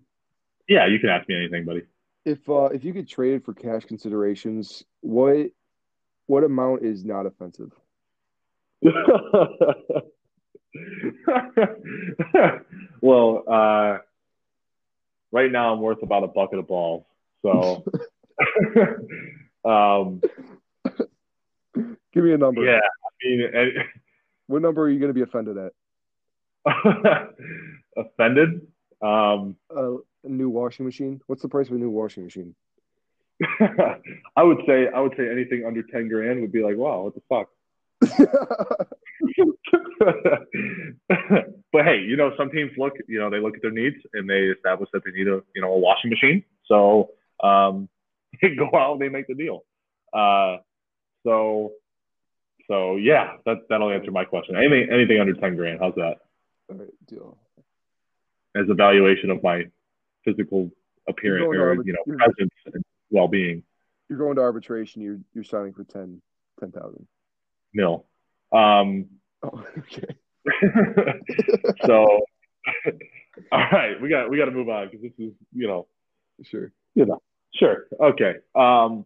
[0.68, 1.82] yeah, you can ask me anything, buddy.
[2.24, 5.51] If uh, if you get traded for cash considerations, what
[6.32, 7.73] what amount is not offensive?
[13.01, 13.97] well, uh,
[15.34, 17.03] right now I'm worth about a bucket of balls.
[17.41, 17.84] So,
[19.65, 20.21] um,
[22.13, 22.63] Give me a number.
[22.63, 23.71] yeah, I mean, and-
[24.47, 25.71] What number are you going to be offended at?
[27.97, 28.67] offended.
[29.01, 31.21] Um, a, a new washing machine?
[31.27, 32.53] What's the price of a new washing machine?
[34.36, 37.16] I would say I would say anything under ten grand would be like, wow, what
[37.16, 37.50] the fuck.
[41.72, 44.30] but hey, you know, some teams look, you know, they look at their needs and
[44.30, 46.44] they establish that they need a, you know, a washing machine.
[46.66, 47.12] So
[47.44, 47.89] um,
[48.42, 49.64] they go out and they make the deal.
[50.14, 50.58] Uh,
[51.24, 51.74] so,
[52.68, 54.56] so yeah, that that'll answer my question.
[54.56, 56.18] Anything anything under ten grand, how's that?
[56.70, 57.38] All right, deal.
[58.56, 59.66] As a valuation of my
[60.26, 60.70] physical
[61.08, 63.64] appearance or you know presence and well being.
[64.09, 65.01] You're going to arbitration.
[65.01, 66.22] You're you're signing for ten
[66.59, 67.07] ten thousand.
[67.74, 68.05] Nil.
[68.51, 69.05] Um,
[69.43, 70.16] oh, okay.
[71.86, 72.20] so,
[73.51, 75.88] all right, we got we got to move on because this is you know,
[76.43, 77.22] sure, you know,
[77.55, 78.36] sure, okay.
[78.55, 79.05] Um,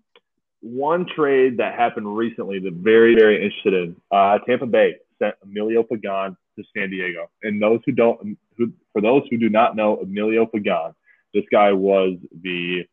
[0.62, 5.84] one trade that happened recently that very very interested in uh, Tampa Bay sent Emilio
[5.84, 9.97] Pagan to San Diego, and those who don't, who for those who do not know
[9.97, 10.95] Emilio Pagan,
[11.34, 12.86] this guy was the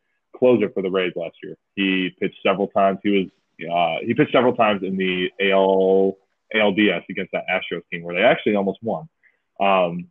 [0.43, 1.57] closer for the Rays last year.
[1.77, 2.99] He pitched several times.
[3.05, 3.27] He was
[3.73, 6.17] uh, he pitched several times in the AL
[6.53, 9.09] ALDS against that Astros team where they actually almost won.
[9.61, 10.09] Um,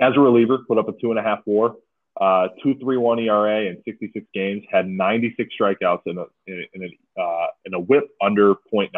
[0.00, 1.76] as a reliever, put up a two and a half WAR,
[2.20, 7.20] uh, two three one ERA in 66 games, had 96 strikeouts in a in a
[7.20, 8.90] uh, in a WHIP under 0.9.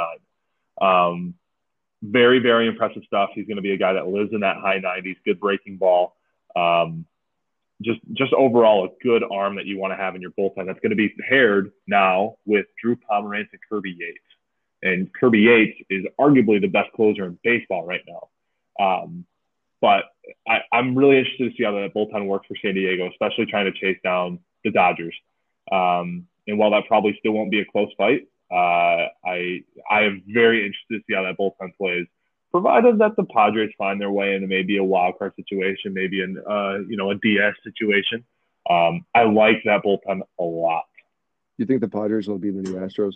[0.80, 1.34] Um,
[2.02, 3.30] very very impressive stuff.
[3.34, 6.16] He's going to be a guy that lives in that high 90s, good breaking ball.
[6.56, 7.04] Um,
[7.82, 10.66] just just overall a good arm that you want to have in your bullpen.
[10.66, 14.18] That's going to be paired now with Drew Pomeranz and Kirby Yates.
[14.82, 18.28] And Kirby Yates is arguably the best closer in baseball right now.
[18.84, 19.24] Um,
[19.80, 20.04] but
[20.48, 23.66] I, am really interested to see how that bullpen works for San Diego, especially trying
[23.66, 25.14] to chase down the Dodgers.
[25.70, 30.22] Um, and while that probably still won't be a close fight, uh, I I am
[30.26, 32.06] very interested to see how that bullpen plays,
[32.54, 36.40] provided that the Padres find their way into maybe a wild card situation, maybe an
[36.48, 38.24] uh, you know a DS situation.
[38.70, 40.84] Um, I like that bullpen a lot.
[41.58, 43.14] You think the Padres will be the new Astros?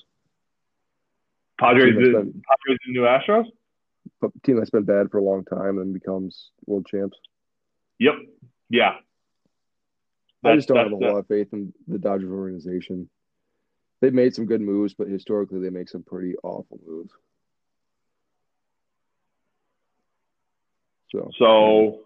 [1.56, 3.44] Padres, the, been, Padres, the new Astros.
[4.42, 7.16] Team that's been bad for a long time and becomes world champs.
[8.00, 8.14] Yep.
[8.70, 8.94] Yeah.
[10.42, 13.08] That's, I just don't have a whole lot of faith in the Dodgers organization.
[14.00, 17.12] They've made some good moves, but historically they make some pretty awful moves.
[21.10, 22.00] So, so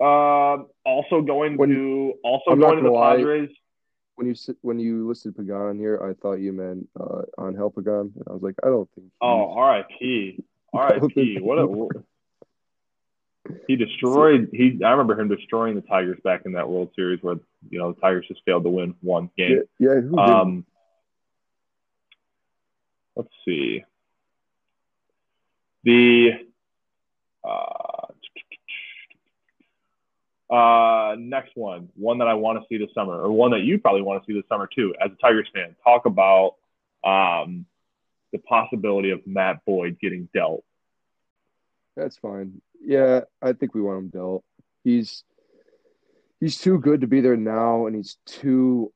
[0.00, 3.50] uh, also going when, to also I'm going to the lie, Padres
[4.16, 8.24] when you when you listed Pagan here, I thought you meant uh, Angel Pagan, and
[8.28, 9.08] I was like, I don't think.
[9.20, 10.44] Oh, R.I.P.
[10.72, 11.38] R.I.P.
[11.40, 11.88] what a
[13.66, 14.50] he destroyed.
[14.52, 17.36] He I remember him destroying the Tigers back in that World Series where
[17.70, 19.62] you know the Tigers just failed to win one game.
[19.78, 20.00] Yeah.
[20.16, 20.64] yeah um.
[23.16, 23.84] Let's see.
[25.84, 26.30] The.
[27.44, 27.73] Uh,
[30.54, 33.78] uh, next one, one that I want to see this summer, or one that you
[33.78, 35.74] probably want to see this summer too, as a Tigers fan.
[35.82, 36.54] Talk about
[37.02, 37.66] um,
[38.32, 40.64] the possibility of Matt Boyd getting dealt.
[41.96, 42.60] That's fine.
[42.80, 44.44] Yeah, I think we want him dealt.
[44.84, 45.24] He's
[46.38, 48.92] he's too good to be there now, and he's too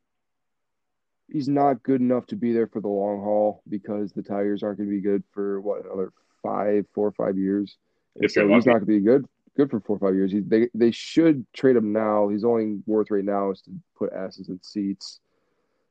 [1.28, 4.78] he's not good enough to be there for the long haul because the Tigers aren't
[4.78, 7.76] going to be good for what another five, four or five years.
[8.14, 9.26] If so he's not going to be good
[9.58, 10.32] good for four or five years.
[10.32, 12.28] He, they they should trade him now.
[12.28, 15.18] He's only worth right now is to put asses in seats.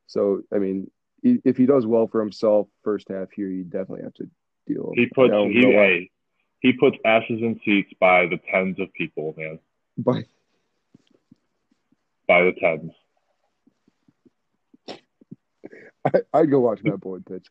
[0.08, 0.90] So I mean,
[1.22, 4.30] he, if he does well for himself first half here, you definitely have to
[4.66, 4.92] deal.
[4.96, 6.10] He puts he, hey,
[6.60, 9.60] he puts asses in seats by the tens of people, man.
[9.98, 10.24] By
[12.28, 12.92] by the tens.
[16.06, 17.50] I, I'd go watch Matt Boyd pitch.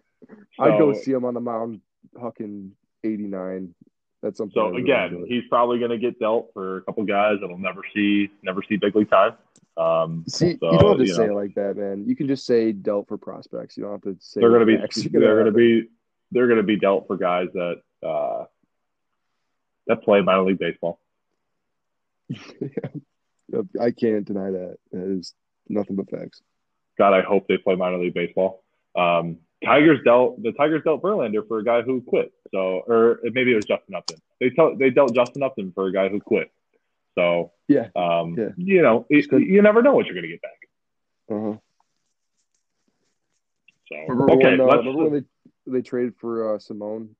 [0.57, 1.81] So, I'd go see him on the mound
[2.17, 2.71] hucking
[3.05, 3.75] 89.
[4.23, 4.53] That's something.
[4.55, 8.31] So again, he's probably going to get dealt for a couple guys that'll never see
[8.43, 9.35] never see big league time.
[9.77, 12.05] Um, see, so, you don't have to say know, it like that, man.
[12.07, 13.79] You can just say dealt for prospects.
[13.79, 14.77] You don't have to say they're going to be
[15.19, 15.89] they're going to be
[16.33, 18.45] they're going to be dealt for guys that uh,
[19.87, 21.01] that play minor league baseball.
[23.81, 24.77] I can't deny that.
[24.93, 25.35] That is
[25.69, 26.43] nothing but facts.
[26.99, 28.63] God, I hope they play minor league baseball.
[28.95, 32.33] Um, Tigers dealt the Tigers dealt Verlander for a guy who quit.
[32.53, 34.19] So, or maybe it was Justin Upton.
[34.41, 36.51] They tell, they dealt Justin Upton for a guy who quit.
[37.15, 38.49] So, yeah, um, yeah.
[38.57, 40.51] you know, it, you never know what you're going to get back.
[41.31, 41.57] Uh-huh.
[43.89, 45.13] So, remember okay, when, uh, remember when
[45.67, 47.15] they, they traded for uh, Simone,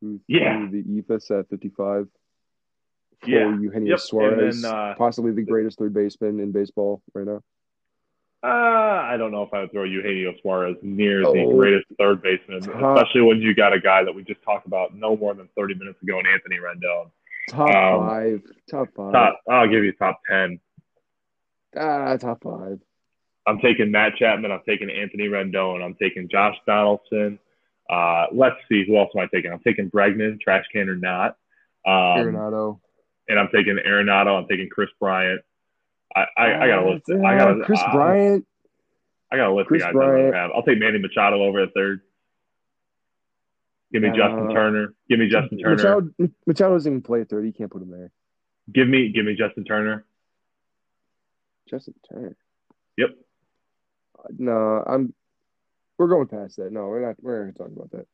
[0.00, 2.08] who yeah, the EFIS at 55.
[3.26, 4.00] Yeah, Eugenio yep.
[4.00, 7.40] Suarez, then, uh, possibly the greatest third baseman in baseball right now.
[8.44, 11.56] Uh, I don't know if I would throw Eugenio Suarez near the Oh.
[11.56, 14.94] greatest third baseman, Top- especially when you got a guy that we just talked about
[14.94, 17.10] no more than 30 minutes ago in Anthony Rendon.
[17.48, 18.42] Top Um, five.
[18.70, 19.12] Top five.
[19.14, 20.60] Top, I'll give you top 10.
[21.74, 22.80] Ah, top five.
[23.46, 24.52] I'm taking Matt Chapman.
[24.52, 25.82] I'm taking Anthony Rendon.
[25.82, 27.38] I'm taking Josh Donaldson.
[27.88, 29.52] Uh, let's see, who else am I taking?
[29.52, 31.36] I'm taking Bregman, trash can or not.
[31.86, 31.92] Um,
[32.34, 32.80] Arenado.
[33.28, 34.38] and I'm taking Arenado.
[34.38, 35.40] I'm taking Kris Bryant.
[36.16, 37.04] I, I, I got a list.
[37.10, 38.46] Uh, I got a, Kris uh, Bryant.
[39.32, 40.34] I got a list Kris of guys Bryant.
[40.34, 40.50] have.
[40.54, 42.00] I'll take Manny Machado over at third.
[43.92, 44.94] Give me Justin Uh, Turner.
[45.08, 45.76] Give me Justin Turner.
[45.76, 46.10] Machado,
[46.46, 47.44] Machado doesn't even play at third.
[47.46, 48.10] You can't put him there.
[48.72, 50.04] Give me give me Justin Turner.
[51.68, 52.36] Justin Turner.
[52.96, 53.10] Yep.
[54.18, 55.14] Uh, No, I'm.
[55.98, 56.72] We're going past that.
[56.72, 57.16] No, we're not.
[57.20, 58.06] We're not going to talk about that.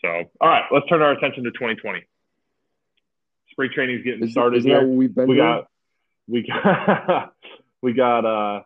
[0.00, 0.08] So
[0.40, 2.02] all right, let's turn our attention to 2020.
[3.52, 4.86] Spring training is getting Is, started that here.
[4.86, 5.46] we've been we doing?
[5.46, 5.68] got
[6.26, 7.34] we got
[7.82, 8.62] we got uh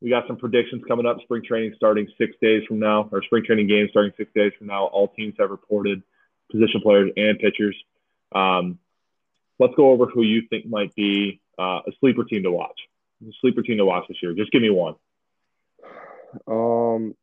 [0.00, 1.20] we got some predictions coming up.
[1.22, 4.66] Spring training starting six days from now, or spring training games starting six days from
[4.66, 4.84] now.
[4.86, 6.02] All teams have reported
[6.50, 7.76] position players and pitchers.
[8.34, 8.78] Um,
[9.58, 12.78] let's go over who you think might be uh, a sleeper team to watch.
[13.26, 14.34] A sleeper team to watch this year.
[14.34, 14.94] Just give me one.
[16.46, 17.14] Um,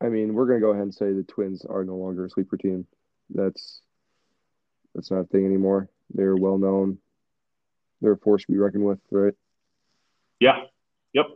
[0.00, 2.56] I mean, we're gonna go ahead and say the Twins are no longer a sleeper
[2.56, 2.86] team.
[3.30, 3.80] That's
[4.94, 5.88] that's not a thing anymore.
[6.14, 6.98] They're well known.
[8.00, 9.34] They're a force to be reckoned with, right?
[10.40, 10.64] Yeah.
[11.14, 11.26] Yep.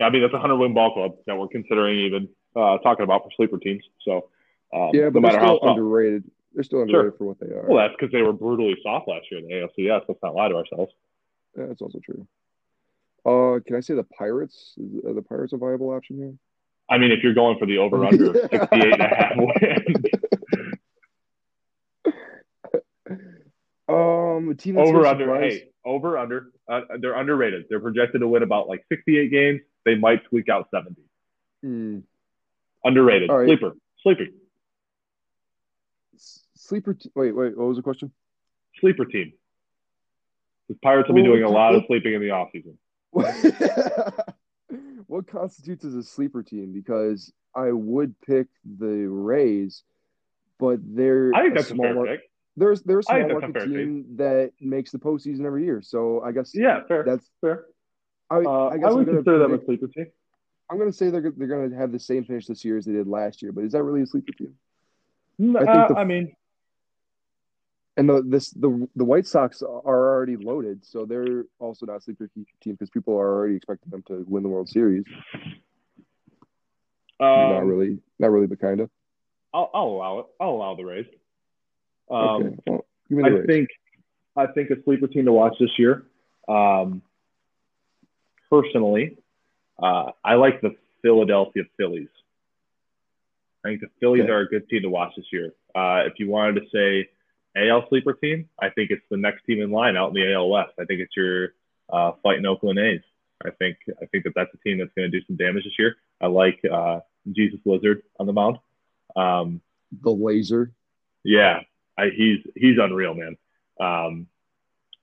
[0.00, 3.22] I mean, that's a hundred win ball club that we're considering even uh, talking about
[3.24, 3.84] for sleeper teams.
[4.02, 4.28] So
[4.74, 6.24] um, Yeah, no but matter they're how still underrated.
[6.54, 7.00] They're still Sure.
[7.00, 7.66] underrated for what they are.
[7.68, 10.02] well, that's because they were brutally soft last year in the ALCS.
[10.08, 10.92] Let's not lie to ourselves.
[11.56, 12.26] Yeah, that's also true.
[13.24, 14.74] Uh, can I say the Pirates?
[15.06, 16.34] Are the Pirates a viable option here?
[16.88, 18.60] I mean, if you're going for the over under 68
[18.92, 19.96] and a half wins,
[23.88, 27.66] Um, a team over under, surprise- hey, over under, uh, they're underrated.
[27.68, 29.60] They're projected to win about like 68 games.
[29.84, 30.96] They might squeak out 70.
[31.62, 31.98] Hmm.
[32.84, 33.30] Underrated.
[33.30, 33.46] Right.
[33.46, 33.76] Sleeper.
[34.02, 34.24] Sleeper.
[36.56, 36.94] Sleeper.
[36.94, 37.56] T- wait, wait.
[37.56, 38.10] What was the question?
[38.80, 39.32] Sleeper team.
[40.68, 42.76] The Pirates will be doing a lot of sleeping in the offseason.
[45.06, 46.72] what constitutes as a sleeper team?
[46.72, 49.84] Because I would pick the Rays,
[50.58, 52.20] but they're I think that's a small fair mar- pick.
[52.56, 55.64] There's they're a I small think that's a market team that makes the postseason every
[55.64, 55.82] year.
[55.82, 57.04] So I guess Yeah, fair.
[57.04, 57.66] that's fair.
[58.30, 60.06] I, Uh, I I, guess I'm would consider them a sleeper team.
[60.70, 63.06] I'm gonna say they're they're gonna have the same finish this year as they did
[63.06, 63.52] last year.
[63.52, 64.54] But is that really a sleeper team?
[65.38, 66.34] No, I think uh, the- I mean,
[67.98, 72.00] And the this the the White Sox are already loaded, so they're also not a
[72.00, 75.04] sleeper team because people are already expecting them to win the World Series.
[77.20, 78.90] not um, really, not really, but kind of.
[79.54, 80.26] I'll, I'll allow it.
[80.40, 81.06] I'll allow the Rays.
[82.10, 83.68] Um, okay, well, give me the I think
[84.36, 86.04] I think a sleeper team to watch this year.
[86.48, 87.02] Um,
[88.50, 89.18] personally,
[89.82, 92.08] uh, I like the Philadelphia Phillies.
[93.64, 94.32] I think the Phillies Okay.
[94.32, 95.52] are a good team to watch this year.
[95.74, 97.08] Uh, if you wanted to say
[97.56, 100.48] AL sleeper team, I think it's the next team in line out in the AL
[100.48, 100.72] West.
[100.78, 101.54] I think it's your
[101.90, 103.00] uh, fighting Oakland A's.
[103.44, 105.78] I think I think that that's a team that's going to do some damage this
[105.78, 105.96] year.
[106.20, 107.00] I like uh,
[107.32, 108.58] Jesus Luzardo on the mound.
[109.14, 109.60] Um,
[110.02, 110.72] the laser.
[111.24, 111.60] yeah,
[111.98, 113.36] I, he's he's unreal, man.
[113.80, 114.26] Um,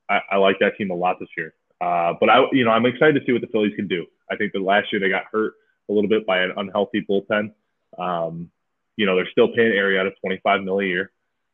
[0.10, 1.54] I, I like that team a lot this year.
[1.82, 4.06] Uh, but I, you know, I'm excited to see what the Phillies can do.
[4.30, 5.54] I think that last year they got hurt
[5.90, 7.52] a little bit by an unhealthy bullpen.
[7.98, 8.50] Um,
[8.96, 11.12] you know, they're still paying Arrieta 25 mil a year,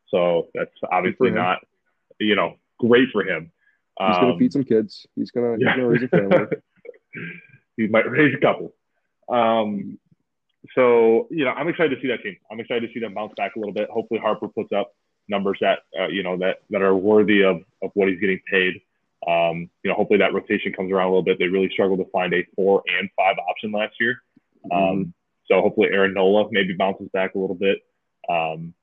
[0.08, 1.58] so that's obviously not,
[2.18, 3.50] you know, great for him.
[3.98, 5.06] He's gonna Um, feed some kids.
[5.14, 5.76] He's gonna, he's yeah.
[5.76, 6.46] gonna raise a family.
[7.76, 8.74] he might raise a couple.
[9.28, 9.98] Um,
[10.74, 12.36] so you know, I'm excited to see that team.
[12.50, 13.88] I'm excited to see them bounce back a little bit.
[13.90, 14.92] Hopefully, Harper puts up
[15.30, 18.82] numbers that uh, you know that that are worthy of of what he's getting paid.
[19.26, 21.38] Um, you know, hopefully that rotation comes around a little bit.
[21.38, 24.22] They really struggled to find a four and five option last year.
[24.70, 25.12] Um, Mhm.
[25.44, 27.78] so hopefully Aaron Nola maybe bounces back a little bit.
[28.28, 28.74] Um,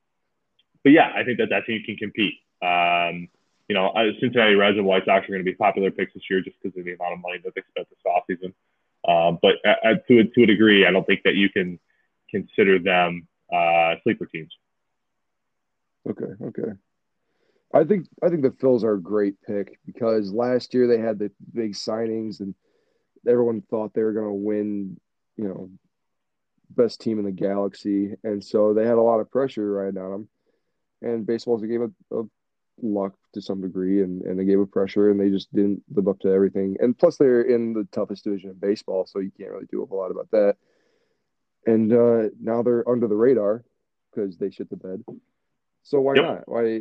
[0.82, 2.34] but yeah, I think that that team can compete.
[2.62, 3.28] Um,
[3.68, 6.40] you know, Cincinnati Reds and White Sox are going to be popular picks this year
[6.40, 8.54] just because of the amount of money that they spent this offseason.
[9.06, 11.78] Um, but uh, uh, to, a, to a degree, I don't think that you can
[12.30, 14.52] consider them uh, sleeper teams.
[16.08, 16.72] Okay, okay.
[17.74, 21.18] I think I think the Phils are a great pick because last year they had
[21.18, 22.54] the big signings and
[23.26, 24.96] everyone thought they were going to win,
[25.36, 25.70] you know,
[26.70, 30.10] best team in the galaxy, and so they had a lot of pressure right on
[30.10, 30.28] them.
[31.02, 32.28] And baseball's a game of, of
[32.82, 36.08] luck to some degree, and, and a game of pressure, and they just didn't live
[36.08, 36.76] up to everything.
[36.80, 39.86] And plus, they're in the toughest division in baseball, so you can't really do a
[39.86, 40.56] whole lot about that.
[41.66, 43.64] And uh, now they're under the radar
[44.10, 45.04] because they shit the bed.
[45.88, 46.24] So why Yep.
[46.24, 46.42] not?
[46.48, 46.80] Why,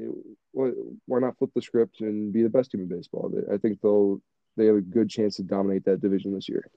[0.51, 0.72] why
[1.05, 3.32] why not flip the script and be the best team in baseball?
[3.49, 4.22] I think they'll
[4.58, 6.70] they have a good chance to dominate that division this year.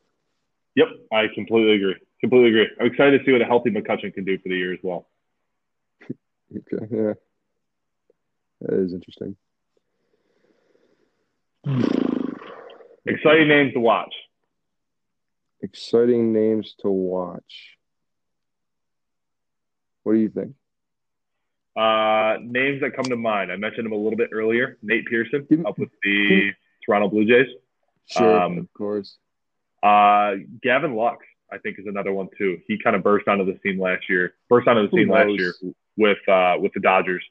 [0.77, 1.97] Yep, I completely agree.
[2.21, 2.69] Completely agree.
[2.79, 5.09] I'm excited to see what a healthy McCutchen can do for the year as well.
[6.53, 7.13] Okay, yeah,
[8.61, 9.37] that is interesting.
[13.07, 14.13] Exciting names to watch.
[15.63, 17.77] Exciting names to watch.
[20.03, 20.55] What do you think?
[21.77, 23.53] Uh, names that come to mind.
[23.53, 24.77] I mentioned him a little bit earlier.
[24.83, 26.53] Nate Pearson up with the
[26.85, 27.47] Toronto Blue Jays.
[28.07, 29.17] Sure, Um, of course.
[29.83, 32.59] Uh, Gavin Lux, I think, is another one too.
[32.67, 34.35] He kind of burst onto the scene last year.
[34.49, 35.55] Burst onto the scene last year
[35.97, 37.23] with uh, with the Dodgers.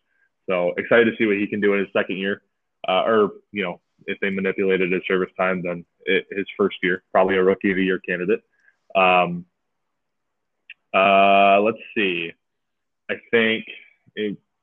[0.47, 2.41] So excited to see what he can do in his second year.
[2.87, 7.03] Uh, or you know, if they manipulated his service time, then it, his first year,
[7.11, 8.41] probably a rookie of the year candidate.
[8.95, 9.45] Um,
[10.93, 12.31] uh, let's see.
[13.11, 13.65] I think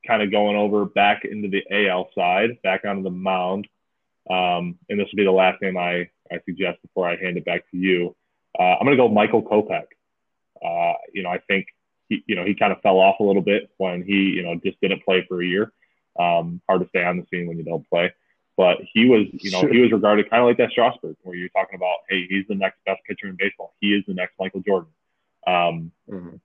[0.06, 3.66] kind of going over back into the AL side, back onto the mound.
[4.28, 7.44] Um, and this will be the last name I, I suggest before I hand it
[7.44, 8.14] back to you.
[8.58, 9.86] Uh, I'm going to go Michael Kopech.
[10.64, 11.66] Uh, you know, I think
[12.08, 14.58] he, you know, he kind of fell off a little bit when he, you know,
[14.64, 15.72] just didn't play for a year.
[16.18, 18.12] Um, hard to stay on the scene when you don't play.
[18.56, 19.72] But he was, you know, Sure.
[19.72, 22.54] he was regarded kind of like that Strasburg, where you're talking about, hey, he's the
[22.54, 23.74] next best pitcher in baseball.
[23.80, 24.90] He is the next Michael Jordan.
[25.46, 26.40] Um, Mhm.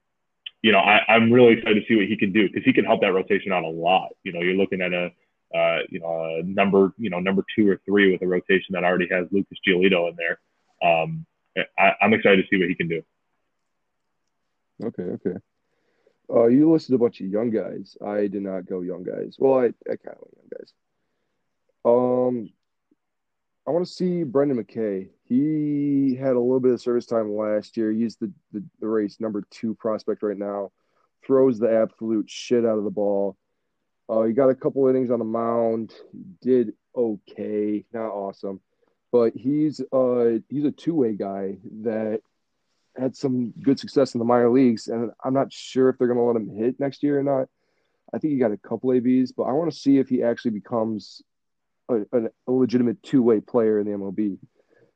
[0.61, 2.85] You know, I, I'm really excited to see what he can do because he can
[2.85, 4.09] help that rotation out a lot.
[4.23, 5.11] You know, you're looking at a,
[5.55, 8.83] uh, you know, a number, you know, number two or three with a rotation that
[8.83, 10.39] already has Lucas Giolito in there.
[10.81, 11.25] Um,
[11.77, 13.01] I, I'm excited to see what he can do.
[14.83, 15.37] Okay, okay.
[16.33, 17.97] Uh, you listed a bunch of young guys.
[18.05, 19.35] I did not go young guys.
[19.37, 20.73] Well, I, I kind of went young guys.
[21.83, 22.49] Um,
[23.71, 25.07] I want to see Brendan McKay.
[25.23, 27.93] He had a little bit of service time last year.
[27.93, 30.73] He's the, the, the Rays number two prospect right now.
[31.25, 33.37] Throws the absolute shit out of the ball.
[34.09, 35.93] Uh, he got a couple innings on the mound.
[36.41, 38.59] Did okay, not awesome,
[39.09, 42.19] but he's uh he's a two way guy that
[42.97, 46.19] had some good success in the minor leagues, and I'm not sure if they're going
[46.19, 47.47] to let him hit next year or not.
[48.13, 50.51] I think he got a couple ABs, but I want to see if he actually
[50.51, 51.21] becomes
[51.89, 52.01] a,
[52.47, 54.37] a, legitimate two way player in the MLB.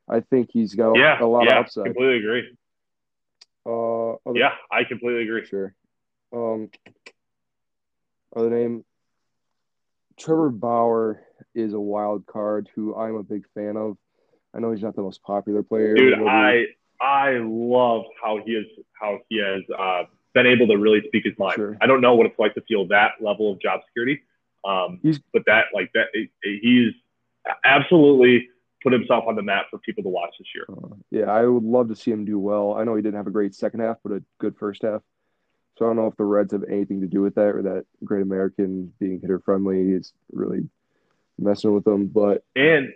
[0.10, 1.84] I think he's got Yeah, a lot yeah, of upside.
[1.84, 2.58] I completely agree.
[3.66, 5.46] Uh, other, Yeah, I completely agree.
[5.46, 5.74] sure.
[6.32, 6.70] Um,
[8.36, 8.84] other name,
[10.18, 11.22] Trevor Bauer
[11.54, 13.98] is a wild card who I'm a big fan of.
[14.54, 15.96] I know he's not the most popular player.
[15.96, 16.20] Dude.
[16.28, 16.66] I
[17.02, 18.66] I love how he is
[19.00, 21.56] how he has uh, been able to really speak his mind.
[21.56, 21.78] Sure.
[21.82, 24.22] I don't know what it's like to feel that level of job security,
[24.66, 26.08] um, He's- but that like that
[26.44, 26.94] he's
[27.64, 28.50] absolutely
[28.82, 30.66] put himself on the map for people to watch this year.
[30.70, 32.76] Uh, yeah, I would love to see him do well.
[32.76, 35.02] I know he didn't have a great second half, but a good first half.
[35.78, 37.86] So I don't know if the Reds have anything to do with that or that
[38.04, 40.70] Great American being hitter friendly is really
[41.38, 42.08] messing with them.
[42.08, 42.94] But And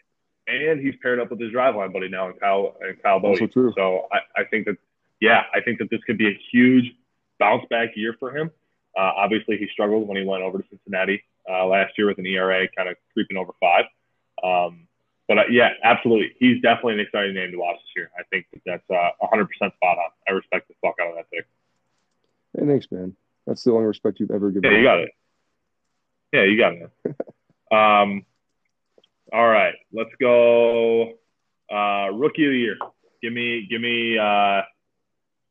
[0.47, 3.73] and he's paired up with his driveline buddy now, and Kyle and Kyle Also true.
[3.75, 4.77] So I, I think that
[5.19, 6.93] yeah, I think that this could be a huge
[7.39, 8.51] bounce back year for him.
[8.97, 12.25] Uh, obviously, he struggled when he went over to Cincinnati uh, last year with an
[12.25, 13.85] ERA kind of creeping over five.
[14.43, 14.87] Um,
[15.27, 18.09] but uh, yeah, absolutely, he's definitely an exciting name to watch this year.
[18.17, 20.09] I think that that's uh, 100% spot on.
[20.27, 21.45] I respect the fuck out of that pick.
[22.57, 23.15] hey, thanks, man.
[23.45, 24.71] That's the only respect you've ever given.
[24.71, 25.11] Yeah, you got it.
[26.33, 26.91] Yeah, you got it.
[27.71, 28.25] um,
[29.31, 31.13] all right, let's go.
[31.71, 32.77] Uh, rookie of the year.
[33.21, 34.61] Give me, give me, uh,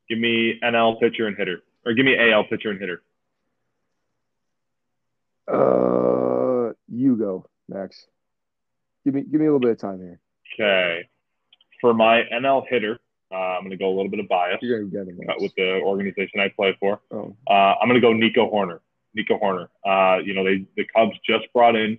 [0.08, 3.02] give me NL pitcher and hitter, or give me AL pitcher and hitter.
[5.50, 8.06] Uh, you go, Max.
[9.04, 10.20] Give me give me a little bit of time here.
[10.54, 11.08] Okay.
[11.80, 12.98] For my NL hitter,
[13.30, 15.40] uh, I'm going to go a little bit of bias You're gonna get Max.
[15.42, 17.00] with the organization I play for.
[17.12, 18.80] Oh, Uh, I'm going to go Nico Hoerner.
[19.14, 19.68] Nico Hoerner.
[19.86, 21.98] Uh, you know, they the Cubs just brought in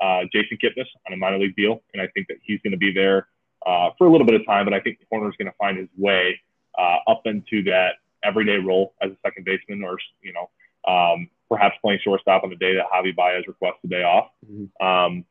[0.00, 2.78] uh, Jason Kipnis on a minor league deal, and I think that he's going to
[2.78, 3.28] be there
[3.66, 4.64] uh, for a little bit of time.
[4.64, 6.40] But I think Hoerner's going to find his way
[6.78, 7.94] uh, up into that
[8.24, 10.48] everyday role as a second baseman, or you know,
[10.90, 14.30] um, perhaps playing shortstop on the day that Javi Baez requests the day off.
[14.46, 14.68] Mhm.
[14.80, 15.24] Um,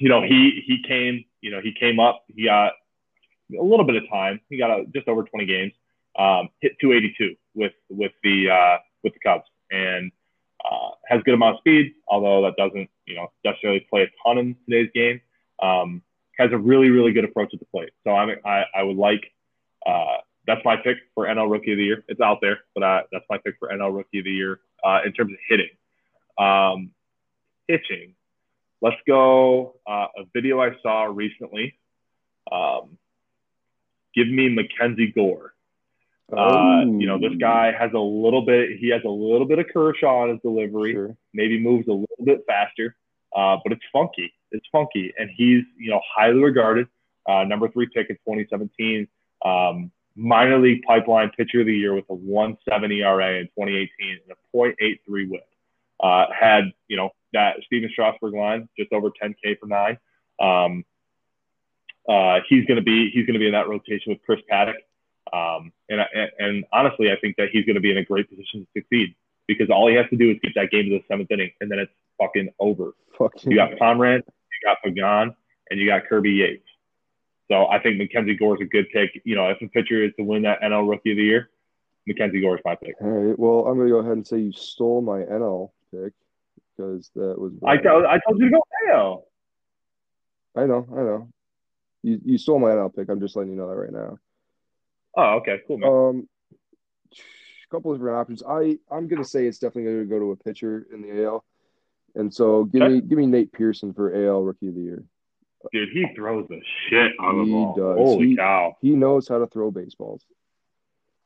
[0.00, 1.24] you know, he he came.
[1.40, 2.24] You know, he came up.
[2.34, 2.72] He got
[3.58, 4.40] a little bit of time.
[4.48, 5.72] He got a, just over 20 games.
[6.16, 10.10] Um, hit 282 with with the uh, with the Cubs, and
[10.64, 11.94] uh, has good amount of speed.
[12.08, 15.20] Although that doesn't you know necessarily play a ton in today's game.
[15.60, 16.02] Um,
[16.38, 17.90] has a really really good approach at the plate.
[18.04, 19.32] So I'm, I I would like.
[19.86, 22.04] Uh, that's my pick for NL Rookie of the Year.
[22.08, 25.00] It's out there, but uh, that's my pick for NL Rookie of the Year uh,
[25.04, 25.70] in terms of hitting.
[26.38, 26.90] Um,
[27.68, 28.14] pitching.
[28.82, 29.76] Let's go.
[29.86, 31.78] Uh, a video I saw recently.
[32.52, 32.98] Um,
[34.14, 35.54] give me Mackenzie Gore.
[36.32, 38.78] Uh, you know, this guy has a little bit.
[38.78, 40.92] He has a little bit of Kershaw on his delivery.
[40.92, 41.16] Sure.
[41.32, 42.96] Maybe moves a little bit faster,
[43.36, 44.32] uh, but it's funky.
[44.50, 46.88] It's funky, and he's you know highly regarded.
[47.28, 49.08] uh, number three pick in 2017.
[49.44, 53.88] Um, minor league pipeline pitcher of the year with a 170 ERA in 2018
[54.28, 55.46] and a .83 WHIP.
[56.00, 59.98] Uh, had you know that Stephen Strasburg line just over 10K for nine.
[60.40, 60.84] Um,
[62.08, 64.74] uh, he's going to be he's going to be in that rotation with Chris Paddack,
[65.32, 68.28] Um, and, and, and honestly, I think that he's going to be in a great
[68.28, 69.14] position to succeed
[69.46, 71.70] because all he has to do is get that game to the seventh inning, and
[71.70, 72.94] then it's fucking over.
[73.18, 75.34] Fucking You got Conrad, you got Pagan,
[75.70, 76.66] and you got Kirby Yates.
[77.50, 79.20] So I think Mackenzie Gore is a good pick.
[79.24, 81.50] You know, if a pitcher is to win that NL Rookie of the Year,
[82.06, 82.94] Mackenzie Gore is my pick.
[83.00, 83.38] All right.
[83.38, 86.12] Well, I'm going to go ahead and say you stole my NL pick
[86.76, 87.52] because that was.
[87.66, 88.62] I, told I told you to go
[88.92, 89.26] AL.
[90.56, 90.86] I know.
[90.92, 91.28] I know.
[92.02, 93.08] You you stole my NL pick.
[93.08, 94.18] I'm just letting you know that right now.
[95.16, 95.88] Oh, okay, cool, man.
[95.90, 96.28] Um,
[97.12, 98.42] a couple of different options.
[98.42, 101.24] I I'm going to say it's definitely going to go to a pitcher in the
[101.24, 101.44] AL,
[102.14, 102.94] and so give Okay.
[102.94, 105.04] me give me Nate Pearson for AL Rookie of the Year.
[105.72, 107.74] Dude, he throws the shit on the He ball.
[107.76, 107.96] does.
[107.98, 108.76] Holy He- cow.
[108.80, 110.24] He knows how to throw baseballs.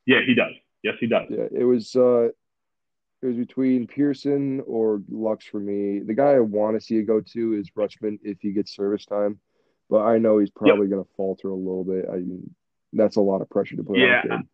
[0.06, 0.52] Yeah, he does.
[0.82, 1.26] Yes, he does.
[1.30, 2.30] Yeah, it was uh
[3.20, 5.98] it was between Pearson or Lux for me.
[5.98, 9.04] The guy I want to see it go to is Rutschman if he gets service
[9.06, 9.40] time,
[9.90, 12.06] but I know he's probably going to falter a little bit.
[12.08, 12.54] I mean,
[12.92, 14.22] that's a lot of pressure to put Yeah.
[14.30, 14.48] on.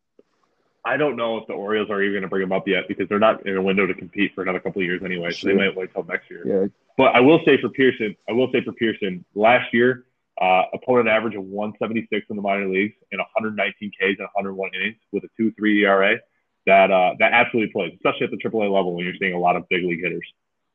[0.83, 3.07] I don't know if the Orioles are even going to bring him up yet because
[3.09, 5.31] they're not in a window to compete for another couple of years anyway.
[5.33, 6.43] So they might wait till next year.
[6.47, 10.07] Yeah, But I will say for Pearson, I will say for Pearson, last year,
[10.41, 14.97] uh, opponent average of 176 in the minor leagues and 119 Ks and 101 innings
[15.13, 16.19] with a 2.3 ERA.
[16.67, 19.55] That uh, that absolutely plays, especially at the AAA level when you're seeing a lot
[19.55, 20.27] of big league hitters,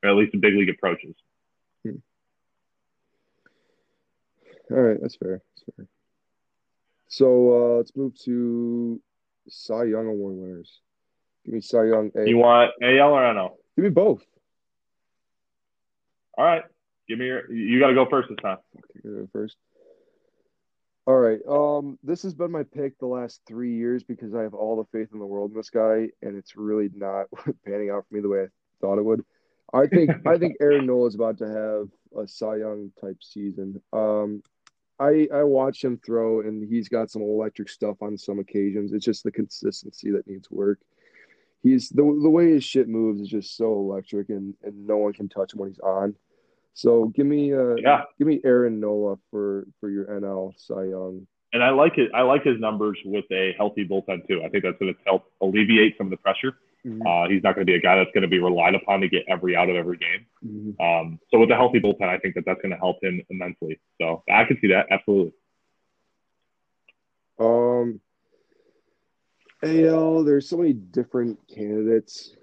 [0.03, 1.15] or at least the big league approaches.
[1.85, 1.93] all
[4.69, 5.41] right, that's fair.
[5.55, 5.87] That's fair.
[7.07, 7.25] So
[7.73, 9.01] uh, let's move to
[9.47, 10.79] Cy Young Award winners.
[11.43, 12.11] Give me Cy Young.
[12.15, 12.29] A.
[12.29, 13.53] You want AL or NL?
[13.75, 14.23] Give me both.
[16.39, 16.63] All right,
[17.09, 17.51] give me your.
[17.51, 18.59] You got to go first this time.
[19.33, 19.57] First.
[21.05, 21.39] All right.
[21.45, 24.97] Um, this has been my pick the last three years because I have all the
[24.97, 27.25] faith in the world in this guy, and it's really not
[27.65, 28.47] panning out for me the way I
[28.79, 29.25] thought it would.
[29.73, 33.81] I think I think Aaron Nola is about to have a Cy Young type season.
[33.91, 34.41] Um,
[34.97, 38.93] I I watch him throw, and he's got some electric stuff on some occasions.
[38.93, 40.79] It's just the consistency that needs work.
[41.63, 45.11] He's the the way his shit moves is just so electric, and and no one
[45.11, 46.15] can touch him when he's on.
[46.73, 48.03] So give me uh Yeah.
[48.17, 51.27] give me Aaron Nola for for your NL Cy Young.
[51.51, 52.11] And I like it.
[52.13, 54.43] I like his numbers with a healthy bullpen too.
[54.43, 56.53] I think that's going to help alleviate some of the pressure.
[57.05, 59.09] Uh, he's not going to be a guy that's going to be relied upon to
[59.09, 60.25] get every out of every game.
[60.45, 60.79] Mhm.
[60.79, 63.79] Um, so with a healthy bullpen, I think that that's going to help him immensely.
[63.99, 65.33] So I can see that absolutely.
[67.37, 67.99] Um,
[69.63, 72.35] AL, there's so many different candidates.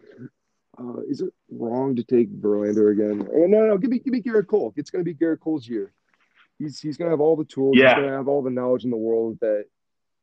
[0.79, 3.27] Uh, is it wrong to take Verlander again?
[3.33, 4.75] Oh, no, no, give me give me Gerrit Cole.
[4.77, 5.93] It's going to be Gerrit Cole's year.
[6.59, 7.77] He's he's going to have all the tools.
[7.77, 7.89] Yeah.
[7.89, 9.67] He's going to have all the knowledge in the world that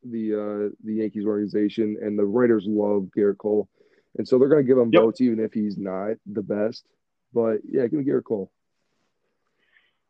[0.04, 3.68] the uh, the Yankees organization and the writers love Gerrit Cole,
[4.18, 5.02] and so they're going to give him Yep.
[5.02, 6.86] votes even if he's not the best.
[7.34, 8.52] But yeah, give me Gerrit Cole.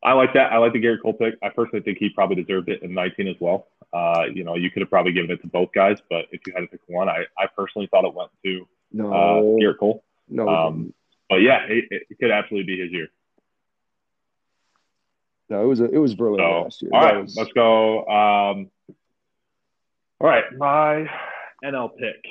[0.04, 0.52] I like that.
[0.52, 1.36] I like the Gerrit Cole pick.
[1.42, 3.68] I personally think he probably deserved it in 19 as well.
[3.94, 6.52] Uh, you know, you could have probably given it to both guys, but if you
[6.54, 10.04] had to pick one, I, I personally thought it went to No, uh, Gerrit Cole.
[10.30, 10.94] No, Um,
[11.30, 13.08] but yeah, it, it could absolutely be his year.
[15.50, 15.64] no.
[15.64, 16.92] It was a, it was brilliant So, last year.
[16.94, 18.00] all right, was- let's go.
[18.06, 18.72] Um,
[20.20, 21.08] all right, my
[21.64, 22.24] NL pick.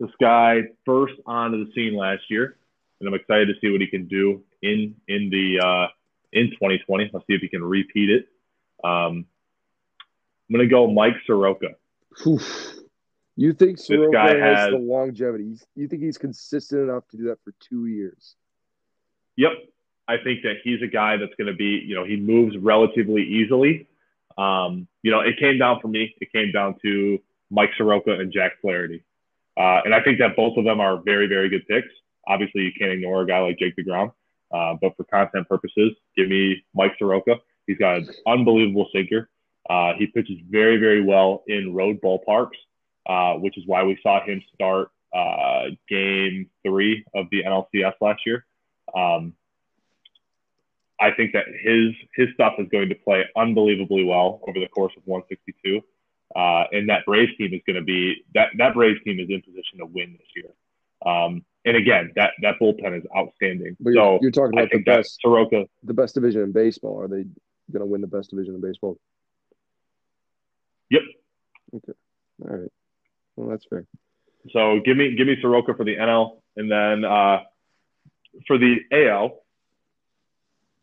[0.00, 2.56] This guy first onto the scene last year,
[3.00, 5.86] and I'm excited to see what he can do in in the uh,
[6.32, 7.10] in 2020.
[7.12, 8.26] Let's see if he can repeat it.
[8.82, 9.24] Um,
[10.50, 11.68] I'm gonna go Mike Soroka.
[12.26, 12.74] Oof.
[13.36, 15.44] You think Soroka guy has, has- the longevity?
[15.48, 18.36] He's- You think he's consistent enough to do that for two years?
[19.36, 19.52] Yep.
[20.06, 23.22] I think that he's a guy that's going to be, you know, he moves relatively
[23.22, 23.86] easily.
[24.36, 26.14] Um, you know, it came down for me.
[26.20, 27.18] It came down to
[27.50, 29.02] Mike Soroka and Jack Flaherty.
[29.56, 31.88] Uh, and I think that both of them are very, very good picks.
[32.26, 34.12] Obviously, you can't ignore a guy like Jake DeGrom.
[34.52, 37.36] Uh, but for content purposes, give me Mike Soroka.
[37.66, 39.30] He's got an unbelievable sinker.
[39.68, 42.50] Uh, he pitches very, very well in road ballparks,
[43.06, 48.20] uh, which is why we saw him start uh, game three of the NLCS last
[48.26, 48.44] year.
[48.94, 49.34] Um,
[51.00, 54.92] I think that his his stuff is going to play unbelievably well over the course
[54.96, 55.80] of 162,
[56.36, 59.42] uh, and that Braves team is going to be that that Braves team is in
[59.42, 60.52] position to win this year.
[61.04, 63.76] Um, and again, that that bullpen is outstanding.
[63.80, 67.00] But so you're, talking about the best, Soroka, the best division in baseball.
[67.00, 67.24] Are they
[67.72, 68.98] going to win the best division in baseball?
[70.90, 71.02] Yep.
[71.76, 71.92] Okay.
[72.44, 72.70] All right.
[73.36, 73.86] Well, that's fair.
[74.52, 77.40] So give me give me Soroka for the NL, and then uh,
[78.46, 79.40] for the AL,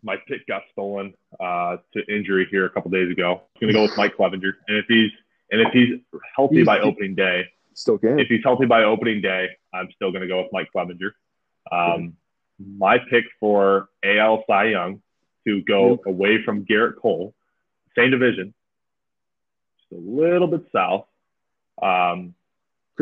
[0.03, 3.41] my pick got stolen uh, to injury here a couple days ago.
[3.56, 5.11] I'm gonna go with Mike Clevinger, and if he's
[5.52, 5.99] and if he's
[6.36, 8.19] healthy He's- by opening day, Still can.
[8.19, 11.11] if he's healthy by opening day, I'm still gonna go with Mike Clevinger.
[11.72, 12.15] Um,
[12.60, 15.02] my pick for AL Cy Young
[15.45, 17.34] to go away from Gerrit Cole,
[17.95, 18.53] same division,
[19.80, 21.06] just a little bit south.
[21.82, 22.34] Um,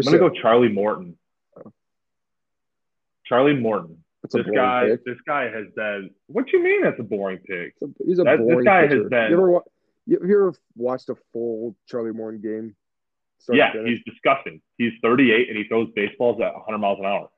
[0.07, 1.17] I'm gonna go Charlie Morton.
[3.25, 4.03] Charlie Morton.
[4.23, 5.05] That's This guy, pick.
[5.05, 6.09] this guy has been.
[6.27, 6.81] What do you mean?
[6.83, 7.73] That's a boring pick.
[7.81, 9.61] A- He's a That- this boring guy has been- You ever,
[10.05, 12.75] you, ever watched a full Charlie Morton game?
[13.53, 14.61] Yeah, he's disgusting.
[14.77, 17.29] He's 38 and he throws baseballs at 100 miles an hour.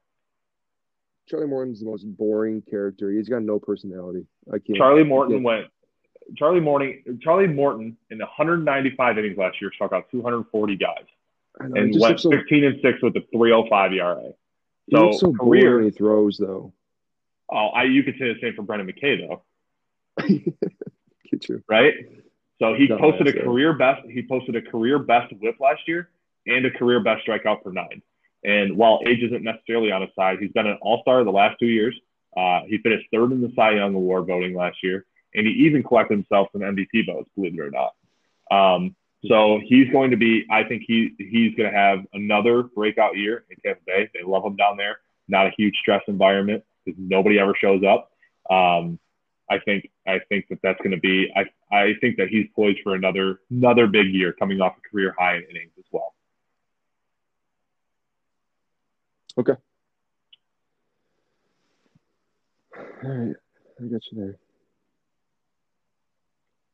[1.27, 3.11] Charlie Morton's the most boring character.
[3.11, 4.25] He's got no personality.
[4.51, 4.77] I can't.
[4.77, 5.67] Charlie Morton can't- went.
[6.35, 7.19] Charlie Morton.
[7.21, 11.05] Charlie Morton in 195 innings last year struck out 240 guys
[11.59, 14.33] know, and went looks so, 15 and six with a 305 ERA.
[14.87, 16.73] he so boring career- he throws, though.
[17.53, 19.43] Oh, I you could say the same for Brendan McKay though,
[21.49, 21.63] you.
[21.67, 21.93] right?
[22.59, 24.07] So he No, posted a career best.
[24.07, 26.09] He posted a career best WHIP last year
[26.47, 28.01] and a career best strikeout per nine.
[28.45, 31.57] And while age isn't necessarily on his side, he's been an All Star the last
[31.59, 31.93] two years.
[32.37, 35.05] Uh, he finished third in the Cy Young Award voting last year,
[35.35, 37.93] and he even collected himself some MVP votes, believe it or not.
[38.75, 38.95] Um,
[39.27, 40.45] so he's going to be.
[40.49, 44.09] I think he he's going to have another breakout year in Tampa Bay.
[44.13, 44.99] They love him down there.
[45.27, 48.11] Not a huge stress environment because nobody ever shows up.
[48.49, 48.97] Um,
[49.49, 51.31] I think I think that that's going to be.
[51.35, 51.45] I
[51.75, 55.35] I think that he's poised for another another big year, coming off a career high
[55.35, 56.15] in innings as well.
[59.37, 59.53] Okay.
[63.03, 63.35] All right,
[63.79, 64.37] I got you there.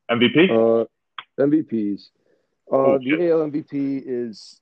[0.09, 0.49] MVP.
[0.49, 0.85] Uh,
[1.39, 2.09] MVPs.
[2.71, 3.31] Uh, Oh, the shit.
[3.31, 4.61] AL MVP is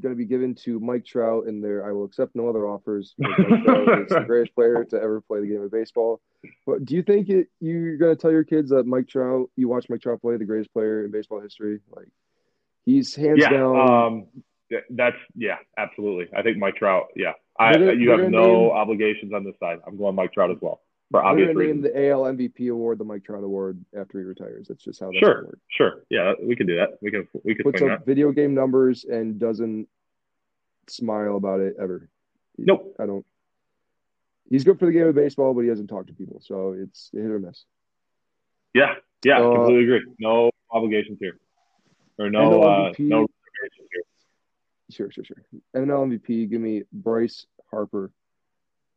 [0.00, 3.14] going to be given to Mike Trout, and there I will accept no other offers.
[3.18, 6.20] Mike Trout is the greatest player to ever play the game of baseball.
[6.66, 9.68] But do you think it, you're going to tell your kids that Mike Trout, you
[9.68, 11.80] watch Mike Trout play, the greatest player in baseball history?
[11.94, 12.08] Like,
[12.84, 13.50] he's hands yeah.
[13.50, 13.76] down.
[13.76, 14.26] Um.
[14.90, 15.58] That's yeah.
[15.78, 16.26] Absolutely.
[16.36, 17.06] I think Mike Trout.
[17.14, 17.34] Yeah.
[17.58, 19.78] I you have no obligations on this side.
[19.86, 20.80] I'm going Mike Trout as well
[21.10, 24.66] for obvious to name the AL MVP award the Mike Trout award after he retires.
[24.68, 25.34] That's just how that's Sure.
[25.34, 25.58] going to work.
[25.68, 26.02] Sure.
[26.10, 26.32] Yeah.
[26.42, 26.98] We can do that.
[27.00, 27.28] We can.
[27.44, 28.06] We could Puts up that.
[28.06, 29.88] video game numbers and doesn't
[30.88, 32.08] smile about it ever.
[32.58, 32.96] Nope.
[32.98, 33.24] I don't.
[34.50, 37.10] He's good for the game of baseball, but he doesn't talk to people, so it's
[37.12, 37.64] hit or miss.
[38.74, 38.94] Yeah.
[39.24, 39.40] Yeah.
[39.40, 40.12] Uh, completely agree.
[40.20, 41.38] No obligations here,
[42.18, 43.26] or no uh, no
[43.58, 44.02] here.
[44.90, 45.42] Sure, sure, sure.
[45.74, 48.12] NL MVP, give me Bryce Harper.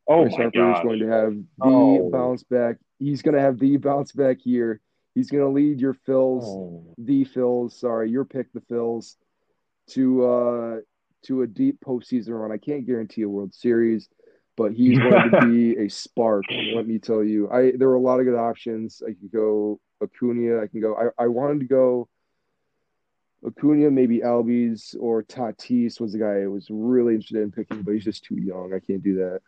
[0.09, 2.09] Oh Bryce my Harper is going to have the Oh.
[2.11, 2.77] bounce back.
[2.97, 4.81] He's going to have the bounce back year.
[5.15, 6.83] He's going to lead your Phils, Oh.
[6.97, 7.73] the Phils.
[7.73, 9.15] Sorry, your pick, the Phils,
[9.89, 10.77] to uh
[11.23, 12.51] to a deep postseason run.
[12.51, 14.07] I can't guarantee a World Series,
[14.57, 16.45] but he's going to be a spark.
[16.75, 17.49] Let me tell you.
[17.51, 19.01] I there were a lot of good options.
[19.05, 20.61] I could go Acuna.
[20.61, 20.95] I can go.
[20.95, 22.07] I, I wanted to go
[23.45, 27.93] Acuna, maybe Albies or Tatis was the guy I was really interested in picking, but
[27.93, 28.73] he's just too young.
[28.73, 29.41] I can't do that.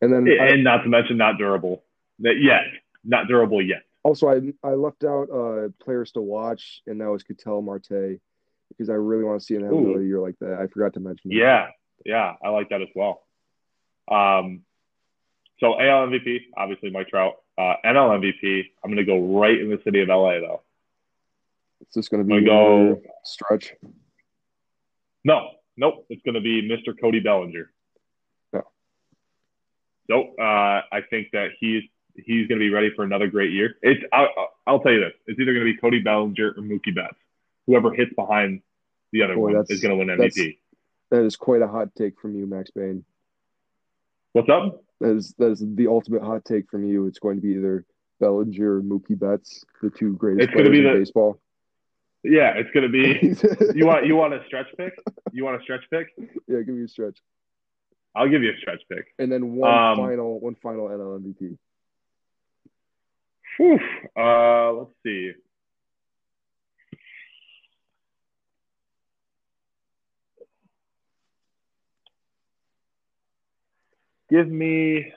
[0.00, 1.82] And then I, and not to mention not durable.
[2.20, 2.62] That yet,
[3.04, 3.82] not durable yet.
[4.02, 8.20] also I I left out uh players to watch, and that was Ketel Marte
[8.70, 9.84] because I really want to see him have Ooh.
[9.90, 10.58] another year like that.
[10.60, 11.30] I forgot to mention.
[11.30, 11.36] that.
[11.36, 11.66] Yeah,
[12.04, 13.22] yeah, I like that as well.
[14.10, 14.62] Um,
[15.60, 17.34] so AL MVP, obviously Mike Trout.
[17.56, 20.62] Uh, NL MVP, I'm going to go right in the city of LA though.
[21.80, 23.74] it's just going to be go- stretch.
[25.24, 26.94] No, nope, it's going to be Mr.
[26.98, 27.70] Cody Bellinger.
[30.08, 30.34] Nope.
[30.38, 30.42] Uh,
[30.92, 31.82] I think that he's
[32.14, 33.76] he's going to be ready for another great year.
[33.82, 34.28] It's I'll,
[34.66, 37.16] I'll tell you this: it's either going to be Cody Bellinger or Mookie Betts.
[37.66, 38.62] Whoever hits behind
[39.12, 40.58] the other Boy, one is going to win MVP.
[41.10, 43.04] That is quite a hot take from you, Max Bain.
[44.32, 44.82] What's up?
[45.00, 47.06] That is that is the ultimate hot take from you.
[47.06, 47.84] It's going to be either
[48.20, 51.40] Bellinger or Mookie Betts, the two greatest It's players be in the- baseball.
[52.24, 53.74] Yeah, it's going to be.
[53.78, 54.98] You want you want a stretch pick?
[55.32, 56.08] You want a stretch pick?
[56.48, 57.16] yeah, give me a stretch.
[58.14, 59.06] I'll give you a stretch pick.
[59.18, 61.56] And then one Um, final one final NL MVP.
[63.58, 63.78] Whew.
[64.16, 65.32] Uh, let's see.
[74.30, 75.12] Give me.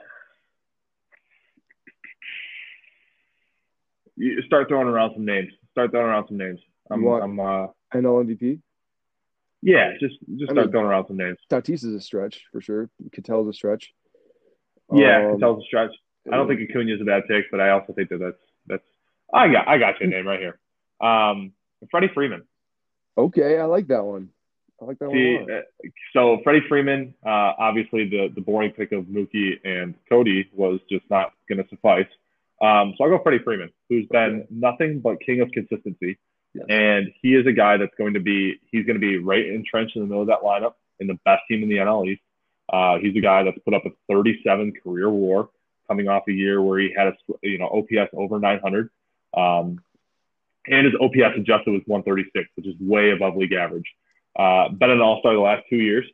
[4.16, 5.52] You start throwing around some names.
[5.72, 6.60] Start throwing around some names.
[6.90, 8.60] I'm, I'm uh, NL MVP.
[9.62, 11.38] Yeah, just just I start mean- throwing around some names.
[11.50, 12.90] Tatis is a stretch for sure.
[13.10, 13.92] Ketel's a stretch.
[14.92, 15.92] Yeah, Um, Ketel's a stretch.
[16.30, 18.84] I don't think Acuna is a bad pick, but I also think that that's that's.
[19.32, 20.58] I got I got your name right here.
[21.00, 21.52] Um,
[21.90, 22.42] Freddie Freeman.
[23.16, 24.28] Okay, I like that one.
[24.80, 25.50] I like that See, one.
[25.50, 25.60] uh,
[26.12, 31.04] so Freddie Freeman, uh, obviously the the boring pick of Mookie and Cody was just
[31.10, 32.06] not going to suffice.
[32.60, 36.18] Um, so I'll go Freddie Freeman, who's been nothing but king of consistency.
[36.68, 39.96] And he is a guy that's going to be, he's going to be right entrenched
[39.96, 42.22] in the middle of that lineup in the best team in the NL East.
[42.72, 45.48] Uh, he's a guy that's put up a 37 career WAR
[45.88, 48.88] coming off a year where he had a, you know, OPS over 900.
[49.36, 49.80] Um,
[50.66, 53.86] and his OPS adjusted was 136, which is way above league average.
[54.38, 56.06] Uh, been an All Star the last two years.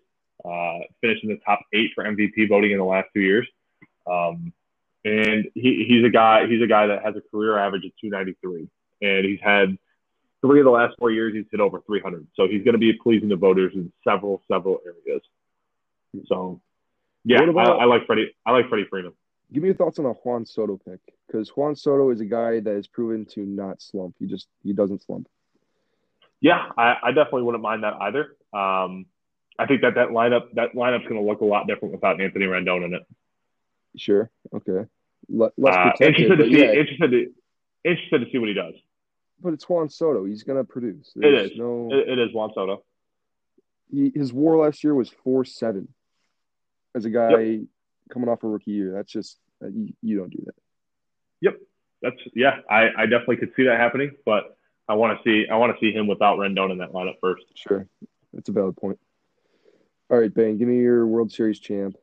[0.45, 3.47] Uh, finished in the top eight for MVP voting in the last two years.
[4.07, 4.53] Um,
[5.05, 6.47] and he, he's a guy.
[6.47, 8.69] He's a guy that has a career average of 293,
[9.03, 9.77] and he's had
[10.41, 12.27] three of the last four years he's hit over 300.
[12.35, 15.23] So he's going to be pleasing to voters in several several areas.
[16.27, 16.61] So
[17.25, 18.35] yeah, about- I, I like Freddie.
[18.47, 19.13] I like Freddie Freeman.
[19.53, 22.61] Give me your thoughts on a Juan Soto pick because Juan Soto is a guy
[22.61, 24.15] that has proven to not slump.
[24.19, 25.27] He just he doesn't slump.
[26.41, 28.37] Yeah, I, I definitely wouldn't mind that either.
[28.53, 29.07] Um,
[29.59, 32.45] I think that that lineup that lineup's going to look a lot different without Anthony
[32.45, 33.03] Rendon in it.
[33.97, 34.87] Sure, okay,
[35.31, 37.33] Le- less Uh, interested to see yeah, interested to,
[37.85, 38.75] interested to see what he does.
[39.41, 40.25] But it's Juan Soto.
[40.25, 41.13] He's gonna produce.
[41.17, 41.59] It There's is.
[41.59, 41.89] no.
[41.93, 42.83] It, it is Juan Soto.
[43.91, 45.89] he, his WAR last year was four seven.
[46.95, 47.61] As a guy
[48.11, 50.55] coming off a rookie year, that's just uh, you, you don't do that.
[51.43, 51.57] Yep,
[52.03, 52.61] that's yeah.
[52.69, 54.57] I, I definitely could see that happening, but
[54.89, 57.45] I want to see I want to see him without Rendon in that lineup first.
[57.55, 57.87] Sure,
[58.33, 58.99] that's a valid point.
[60.11, 61.95] All right, Bang, give me your World Series champ.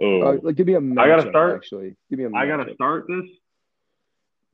[0.00, 1.08] Oh, Uh, like, give me a matchup.
[1.08, 1.56] gotta start?
[1.56, 2.30] Actually, give me a.
[2.32, 3.24] I got to start this.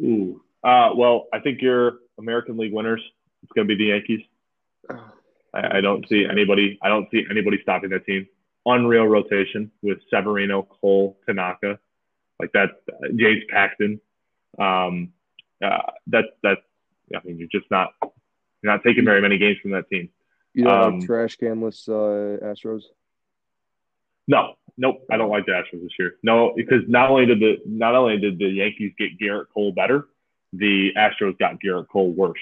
[0.03, 0.43] Ooh.
[0.65, 3.03] Uh, well, I think your American League winners.
[3.43, 4.23] It's going to be the Yankees.
[5.53, 6.78] I, I don't see anybody.
[6.82, 8.27] I don't see anybody stopping that team.
[8.66, 11.78] Unreal rotation with Severino, Cole, Tanaka,
[12.41, 12.70] like that.
[12.91, 14.01] Uh, James Paxton.
[14.59, 15.12] Um,
[15.62, 16.59] uh, that that.
[17.15, 17.93] I mean, you're just not.
[18.62, 20.09] You're not taking very many games from that team.
[20.55, 22.85] You don't Um, like trash canless uh, Astros.
[24.27, 25.05] No, nope.
[25.11, 26.15] I don't like the Astros this year.
[26.23, 30.09] No, because not only did the not only did the Yankees get Gerrit Cole better,
[30.56, 32.39] the Astros got Gerrit Cole worse.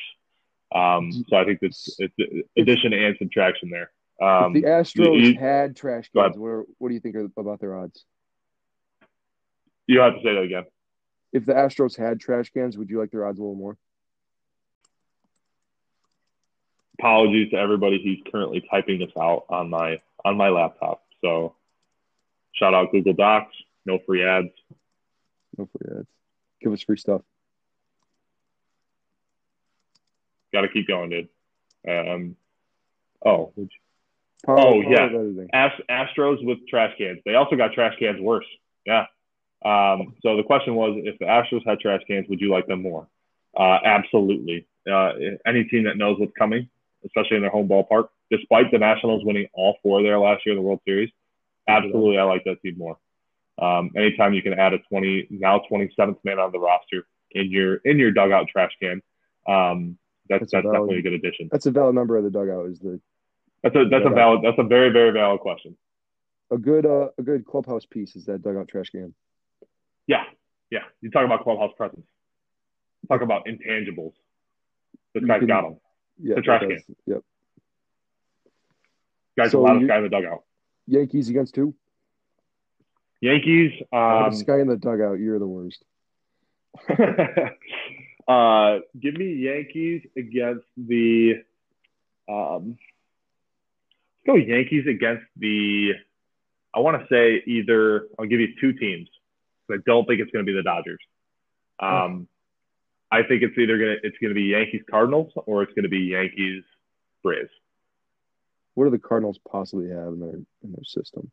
[0.75, 2.15] Um, so I think it's it's
[2.57, 3.91] addition and subtraction there.
[4.21, 7.77] Um, if the Astros you- had trash cans, what, what do you think about their
[7.77, 8.05] odds?
[9.87, 10.65] you have to say that again.
[11.33, 13.77] If the Astros had trash cans, would you like their odds a little more?
[16.99, 21.03] Apologies to everybody who's currently typing this out on my on my laptop.
[21.21, 21.57] So
[22.53, 23.55] shout out Google Docs.
[23.85, 24.51] No free ads.
[25.59, 26.09] No free ads.
[26.61, 27.23] Give us free stuff.
[30.53, 31.29] Got to keep going, dude.
[31.89, 32.37] Um,
[33.25, 33.79] oh, would you-
[34.45, 35.45] Power, Oh, power yeah.
[35.53, 37.21] Ast- Astros with trash cans.
[37.25, 38.47] They also got trash cans worse.
[38.85, 39.07] Yeah.
[39.65, 42.83] Um, so the question was, if the Astros had trash cans, would you like them
[42.83, 43.07] more?
[43.57, 44.67] Uh, absolutely.
[44.91, 45.13] Uh,
[45.47, 46.69] any team that knows what's coming,
[47.05, 50.61] especially in their home ballpark, despite the Nationals winning all four there last year in
[50.61, 51.11] the World Series,
[51.69, 52.99] absolutely, I like that team more.
[53.59, 57.77] Um, anytime you can add a 20 now 27th man on the roster in your
[57.85, 59.01] in your dugout trash can,
[59.47, 59.99] um,
[60.39, 61.49] that's That's a valid- definitely a good addition.
[61.51, 62.67] That's a valid number of the dugout.
[62.71, 63.01] Is the
[63.63, 65.77] That's a that's a valid that's a very very valid question.
[66.51, 69.15] a good uh, a good clubhouse piece is that dugout trash can.
[70.07, 70.25] Yeah,
[70.71, 70.81] yeah.
[71.01, 72.07] You talk about clubhouse presence.
[73.09, 74.15] Talk about intangibles.
[75.15, 75.77] This You guy's can- got them.
[76.21, 76.79] Yeah, The trash can.
[77.07, 77.23] Yep.
[79.39, 80.43] Guy's So the loudest you- guy in the dugout.
[80.87, 81.75] Yankees against two.
[83.21, 83.73] Yankees.
[83.93, 85.19] Um, this guy in the dugout.
[85.21, 85.85] You're the worst.
[88.29, 91.43] uh, give me Yankees against the.
[92.29, 92.79] Um,
[94.27, 95.93] let's go Yankees against the.
[96.75, 98.09] I want to say either.
[98.19, 99.09] I'll give you two teams.
[99.71, 101.01] I don't think it's going to be the Dodgers.
[101.81, 102.29] Um,
[103.11, 106.65] I think it's either gonna it's gonna be Yankees Cardinals or it's gonna be Yankees
[107.23, 107.51] Braves.
[108.75, 111.31] What do the Cardinals possibly have in their in their system?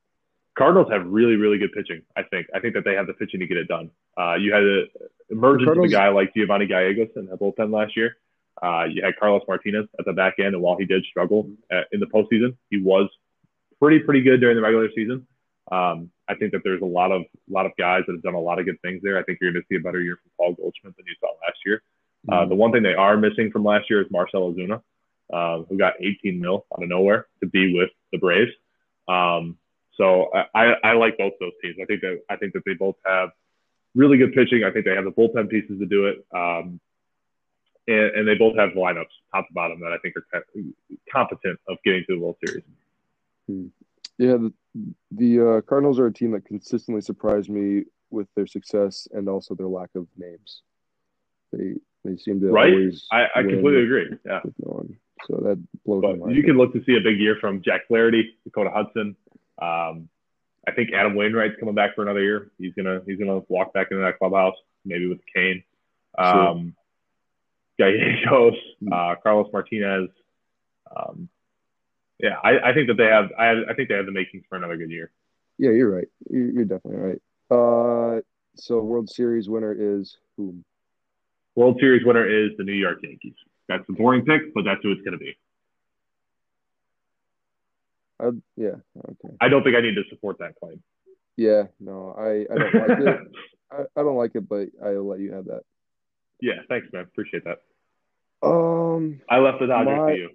[0.58, 2.02] Cardinals have really, really good pitching.
[2.18, 2.48] I think.
[2.54, 3.92] I think that they have the pitching to get it done.
[4.18, 4.88] Uh, you had an
[5.30, 8.18] emergence of a guy like Giovanni Gallegos in the bullpen last year.
[8.62, 11.82] Uh, you had Carlos Martinez at the back end, and while he did struggle uh,
[11.92, 13.10] in the postseason, he was
[13.80, 15.26] pretty, pretty good during the regular season.
[15.72, 18.40] Um, I think that there's a lot of lot of guys that have done a
[18.40, 19.18] lot of good things there.
[19.18, 21.28] I think you're going to see a better year from Paul Goldschmidt than you saw
[21.46, 21.82] last year.
[22.28, 24.82] Uh, the one thing they are missing from last year is Marcell Ozuna,
[25.32, 28.52] uh, who got 18 mil out of nowhere to be with the Braves.
[29.08, 29.58] Um,
[29.96, 31.78] so I, I, I like both those teams.
[31.82, 33.30] I think that I think that they both have
[34.00, 34.64] really good pitching.
[34.64, 36.80] I think they have the bullpen pieces to do it, um,
[37.88, 40.44] and, and they both have lineups top to bottom that I think are
[41.12, 42.64] competent of getting to the World Series.
[44.18, 44.54] Yeah, the,
[45.12, 49.54] the uh, Cardinals are a team that consistently surprised me with their success and also
[49.56, 50.62] their lack of names.
[51.52, 52.72] They they seem to Right?
[52.74, 54.08] always I, I completely agree.
[54.26, 54.40] Yeah.
[54.66, 54.98] no one.
[55.28, 56.36] So that blows my But mind.
[56.36, 59.16] you can look to see a big year from Jack Flaherty, Dakota Hudson.
[59.62, 60.08] Um,
[60.70, 62.52] I think Adam Wainwright's coming back for another year.
[62.58, 64.56] He's gonna he's gonna walk back into that clubhouse,
[64.86, 65.64] maybe with Kane.
[66.18, 66.76] Um,
[67.80, 68.54] Gallegos,
[68.92, 70.10] uh, Carlos Martinez.
[70.96, 71.30] Um,
[72.20, 74.58] yeah, I, I think that they have I, I think they have the makings for
[74.58, 75.12] another good year.
[75.58, 76.08] Yeah, you're right.
[76.30, 77.22] You're, you're definitely right.
[77.50, 78.22] Uh,
[78.56, 80.64] so World Series winner is whom?
[81.56, 83.36] World Series winner is the New York Yankees.
[83.68, 85.38] That's a boring pick, but that's who it's going to be.
[88.22, 88.76] Uh, yeah.
[88.98, 89.36] Okay.
[89.40, 90.82] I don't think I need to support that claim.
[91.38, 91.64] Yeah.
[91.80, 93.20] No, I, I don't like it.
[93.72, 95.62] I, I don't like it, but I'll let you have that.
[96.42, 96.56] Yeah.
[96.68, 97.04] Thanks, man.
[97.04, 97.60] Appreciate that.
[98.42, 100.30] Um, I left the Dodgers my- for you.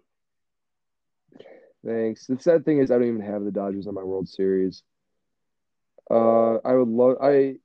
[1.85, 2.27] Thanks.
[2.27, 4.82] The sad thing is, I don't even have the Dodgers on my World Series.
[6.11, 7.16] Uh, I would love.
[7.23, 7.56] I,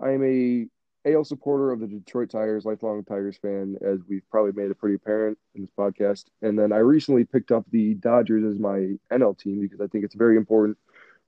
[0.00, 0.66] I am a
[1.06, 4.96] AL supporter of the Detroit Tigers, lifelong Tigers fan, as we've probably made it pretty
[4.96, 6.26] apparent in this podcast.
[6.42, 10.04] And then I recently picked up the Dodgers as my NL team because I think
[10.04, 10.76] it's very important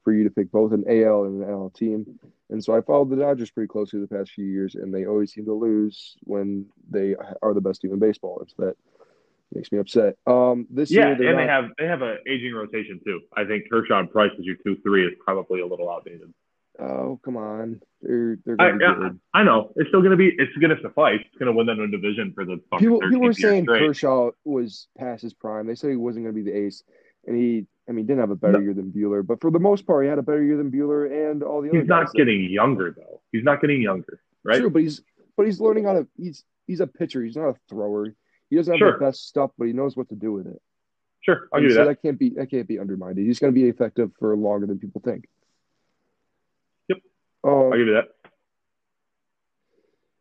[0.04, 2.18] for you to pick both an AL and an NL team.
[2.50, 5.32] And so I followed the Dodgers pretty closely the past few years, and they always
[5.32, 8.40] seem to lose when they are the best team in baseball.
[8.42, 8.76] It's that
[9.54, 10.16] makes me upset.
[10.26, 13.20] Um, this Yeah, year and they have they have an aging rotation too.
[13.36, 16.32] I think Kershaw and Price as your two three is probably a little outdated.
[16.80, 20.28] Oh come on, they're they're I, gonna be I, know it's still going to be
[20.38, 21.20] it's going to suffice.
[21.20, 23.86] It's going to win that division for the fucking People people were saying straight.
[23.86, 25.66] Kershaw was past his prime.
[25.66, 26.82] They said he wasn't going to be the ace,
[27.26, 28.60] and he I mean didn't have a better No.
[28.60, 31.30] year than Buehler, but for the most part he had a better year than Buehler
[31.30, 31.78] and all the other.
[31.80, 33.20] He's not that- getting younger though.
[33.32, 34.58] He's not getting younger, right?
[34.60, 35.02] True, but he's
[35.36, 36.08] but he's learning how to.
[36.16, 37.22] He's he's a pitcher.
[37.22, 38.14] He's not a thrower.
[38.48, 38.92] He doesn't have Sure.
[38.92, 40.60] the best stuff, but he knows what to do with it.
[41.20, 42.02] Sure, I'll And give so that.
[42.02, 43.18] can't be that can't be undermined.
[43.18, 45.28] He's going to be effective for longer than people think.
[47.44, 48.08] Um, I'll give you that.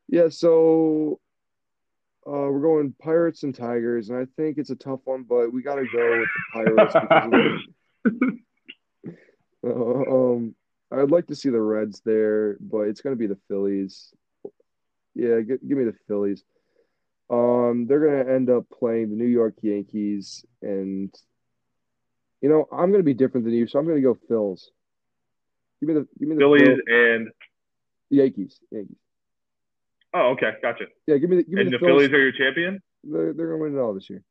[0.08, 1.20] Yeah, so
[2.28, 5.64] uh, we're going Pirates and Tigers, and I think it's a tough one, but we
[5.64, 6.94] got to go with the Pirates.
[6.94, 8.38] because of the,
[9.68, 9.72] uh,
[10.34, 10.56] um,
[10.92, 14.14] I'd like to see the Reds there, but it's going to be the Phillies.
[15.16, 16.44] Yeah, g- give me the Phillies.
[17.30, 21.14] Um, they're going to end up playing the New York Yankees, and
[22.42, 24.66] you know I'm going to be different than you, so I'm going to go Phils.
[25.82, 27.30] Give me the give me the Phillies Phil- and
[28.10, 28.60] Yankees.
[28.72, 28.98] Yankees.
[30.14, 30.86] oh, okay, gotcha.
[31.08, 31.86] Yeah, give me the give me And the, the.
[31.86, 32.82] Phillies are your champion.
[33.04, 34.24] They're, they're going to win it all this year.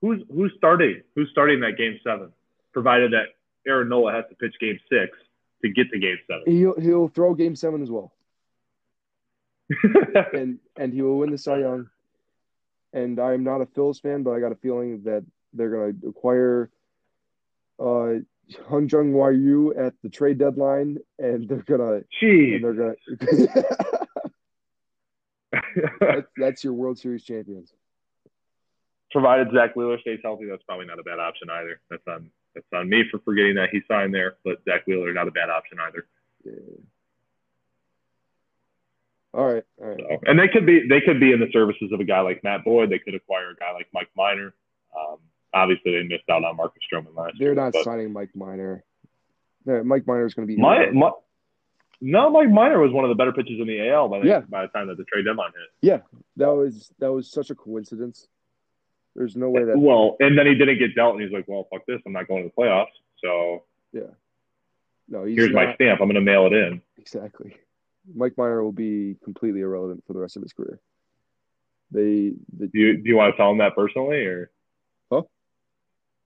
[0.00, 1.02] Who's who's starting?
[1.14, 2.32] Who's starting that game seven?
[2.72, 3.26] Provided that
[3.66, 5.16] Aaron Nola has to pitch game six
[5.62, 6.42] to get to game seven.
[6.46, 8.12] He'll he'll throw Game Seven as well,
[10.32, 11.90] and and he will win the Cy Young.
[12.92, 16.08] And I'm not a Phillies fan, but I got a feeling that they're going to
[16.08, 16.70] acquire
[17.78, 18.14] uh
[18.68, 22.94] Hung Jung Yu at the trade deadline, and they're gonna and they're gonna.
[26.00, 27.72] that's, that's your World Series champions.
[29.10, 31.80] Provided Zack Wheeler stays healthy, that's probably not a bad option either.
[31.90, 35.28] That's on that's on me for forgetting that he signed there, but Zack Wheeler not
[35.28, 36.06] a bad option either.
[36.44, 36.52] Yeah.
[39.32, 40.00] All right, all right.
[40.00, 42.42] So, and they could be they could be in the services of a guy like
[42.42, 42.90] Matt Boyd.
[42.90, 44.54] They could acquire a guy like Mike Minor.
[44.96, 45.18] Um,
[45.54, 47.54] obviously, they missed out on Marcus Stroman last They're year.
[47.54, 48.84] not but signing Mike Minor.
[49.66, 51.10] Mike Minor is going to be my, my,
[52.00, 54.40] no, Mike Minor was one of the better pitchers in the AL by the, Yeah.
[54.40, 55.68] by the time that the trade deadline hit.
[55.88, 55.98] Yeah,
[56.36, 58.26] that was that was such a coincidence.
[59.14, 61.66] There's no way that Well, and then he didn't get dealt, and he's like, "Well,
[61.70, 62.86] fuck this, I'm not going to the playoffs."
[63.22, 64.02] So Yeah.
[65.08, 65.24] no.
[65.24, 66.00] He's here's my stamp.
[66.00, 66.80] I'm going to mail it in.
[66.96, 67.54] exactly.
[68.14, 70.80] Mike Minor will be completely irrelevant for the rest of his career.
[71.90, 74.50] They, the, Do you do you want to tell him that personally, or?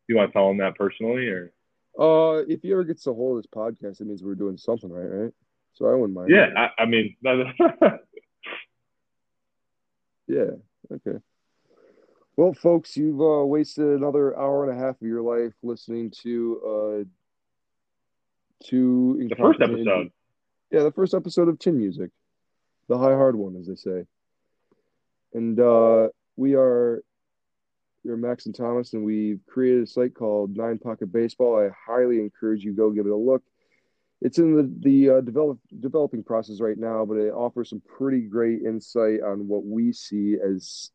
[0.09, 1.52] You want to tell him that personally, or?
[1.98, 4.90] uh, if he ever gets a hold of this podcast, it means we're doing something
[4.90, 5.32] right, right?
[5.74, 6.31] So I wouldn't mind.
[6.31, 7.16] Yeah, I, I mean,
[10.26, 10.51] yeah.
[10.93, 11.18] Okay.
[12.36, 16.60] Well, folks, you've uh, wasted another hour and a half of your life listening to
[16.64, 17.05] uh,
[18.68, 20.10] to the first episode.
[20.70, 22.10] Yeah, the first episode of Tin Music,
[22.89, 24.05] the high hard one, as they say.
[25.32, 27.02] And uh, we are
[28.05, 31.59] we're Max and Thomas, and we've created a site called Nine Pocket Baseball.
[31.59, 33.43] I highly encourage you go give it a look.
[34.20, 38.22] It's in the the uh, develop, developing process right now, but it offers some pretty
[38.22, 40.90] great insight on what we see as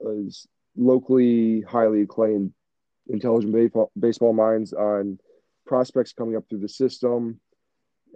[0.00, 0.46] as
[0.76, 2.52] locally highly acclaimed
[3.08, 5.18] intelligent baseball, baseball minds on
[5.66, 7.40] prospects coming up through the system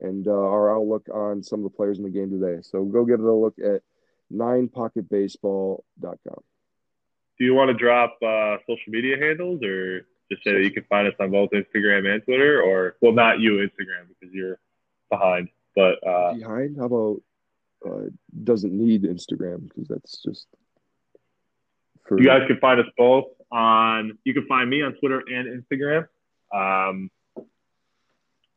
[0.01, 2.63] and uh, our outlook on some of the players in the game today.
[2.63, 3.83] So go give it a look at
[4.33, 6.43] ninepocketbaseball.com.
[7.39, 10.85] Do you want to drop uh, social media handles, or just say that you can
[10.85, 14.59] find us on both Instagram and Twitter, or well, not you Instagram because you're
[15.11, 17.23] behind, but uh, Behind, how about
[17.87, 18.11] uh,
[18.45, 20.47] doesn't need Instagram because that's just
[22.07, 24.19] for you guys can find us both on.
[24.25, 26.07] You can find me on Twitter and Instagram.
[26.55, 27.11] Um,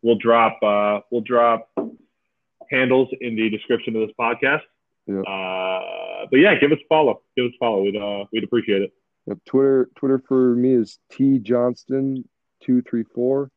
[0.02, 1.70] we'll drop uh, we'll drop
[2.70, 4.62] handles in the description of this podcast.
[5.08, 5.22] Yeah.
[5.22, 5.65] Uh,
[6.30, 7.22] but yeah, give us a follow.
[7.36, 7.84] Give us a follow.
[7.84, 8.94] We'd uh, we'd appreciate it.
[9.28, 12.28] Yep, Twitter Twitter for me is T Johnston
[12.62, 13.52] two three four,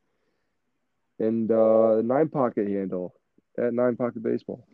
[1.18, 3.14] and uh, nine pocket handle
[3.58, 4.66] at nine pocket baseball.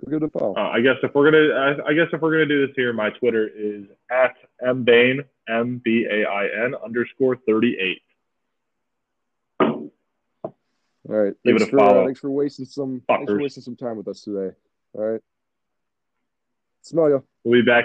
[0.00, 0.54] We're good to follow.
[0.56, 2.92] Uh, I guess if we're gonna, I, I guess if we're gonna do this here,
[2.92, 8.02] my Twitter is at mbain m b a i n underscore thirty eight.
[9.60, 13.62] All right, Give thanks it a for uh, thanks for wasting some thanks for wasting
[13.62, 14.54] some time with us today.
[14.94, 15.20] All right,
[16.82, 17.24] smell you.
[17.44, 17.84] We'll be back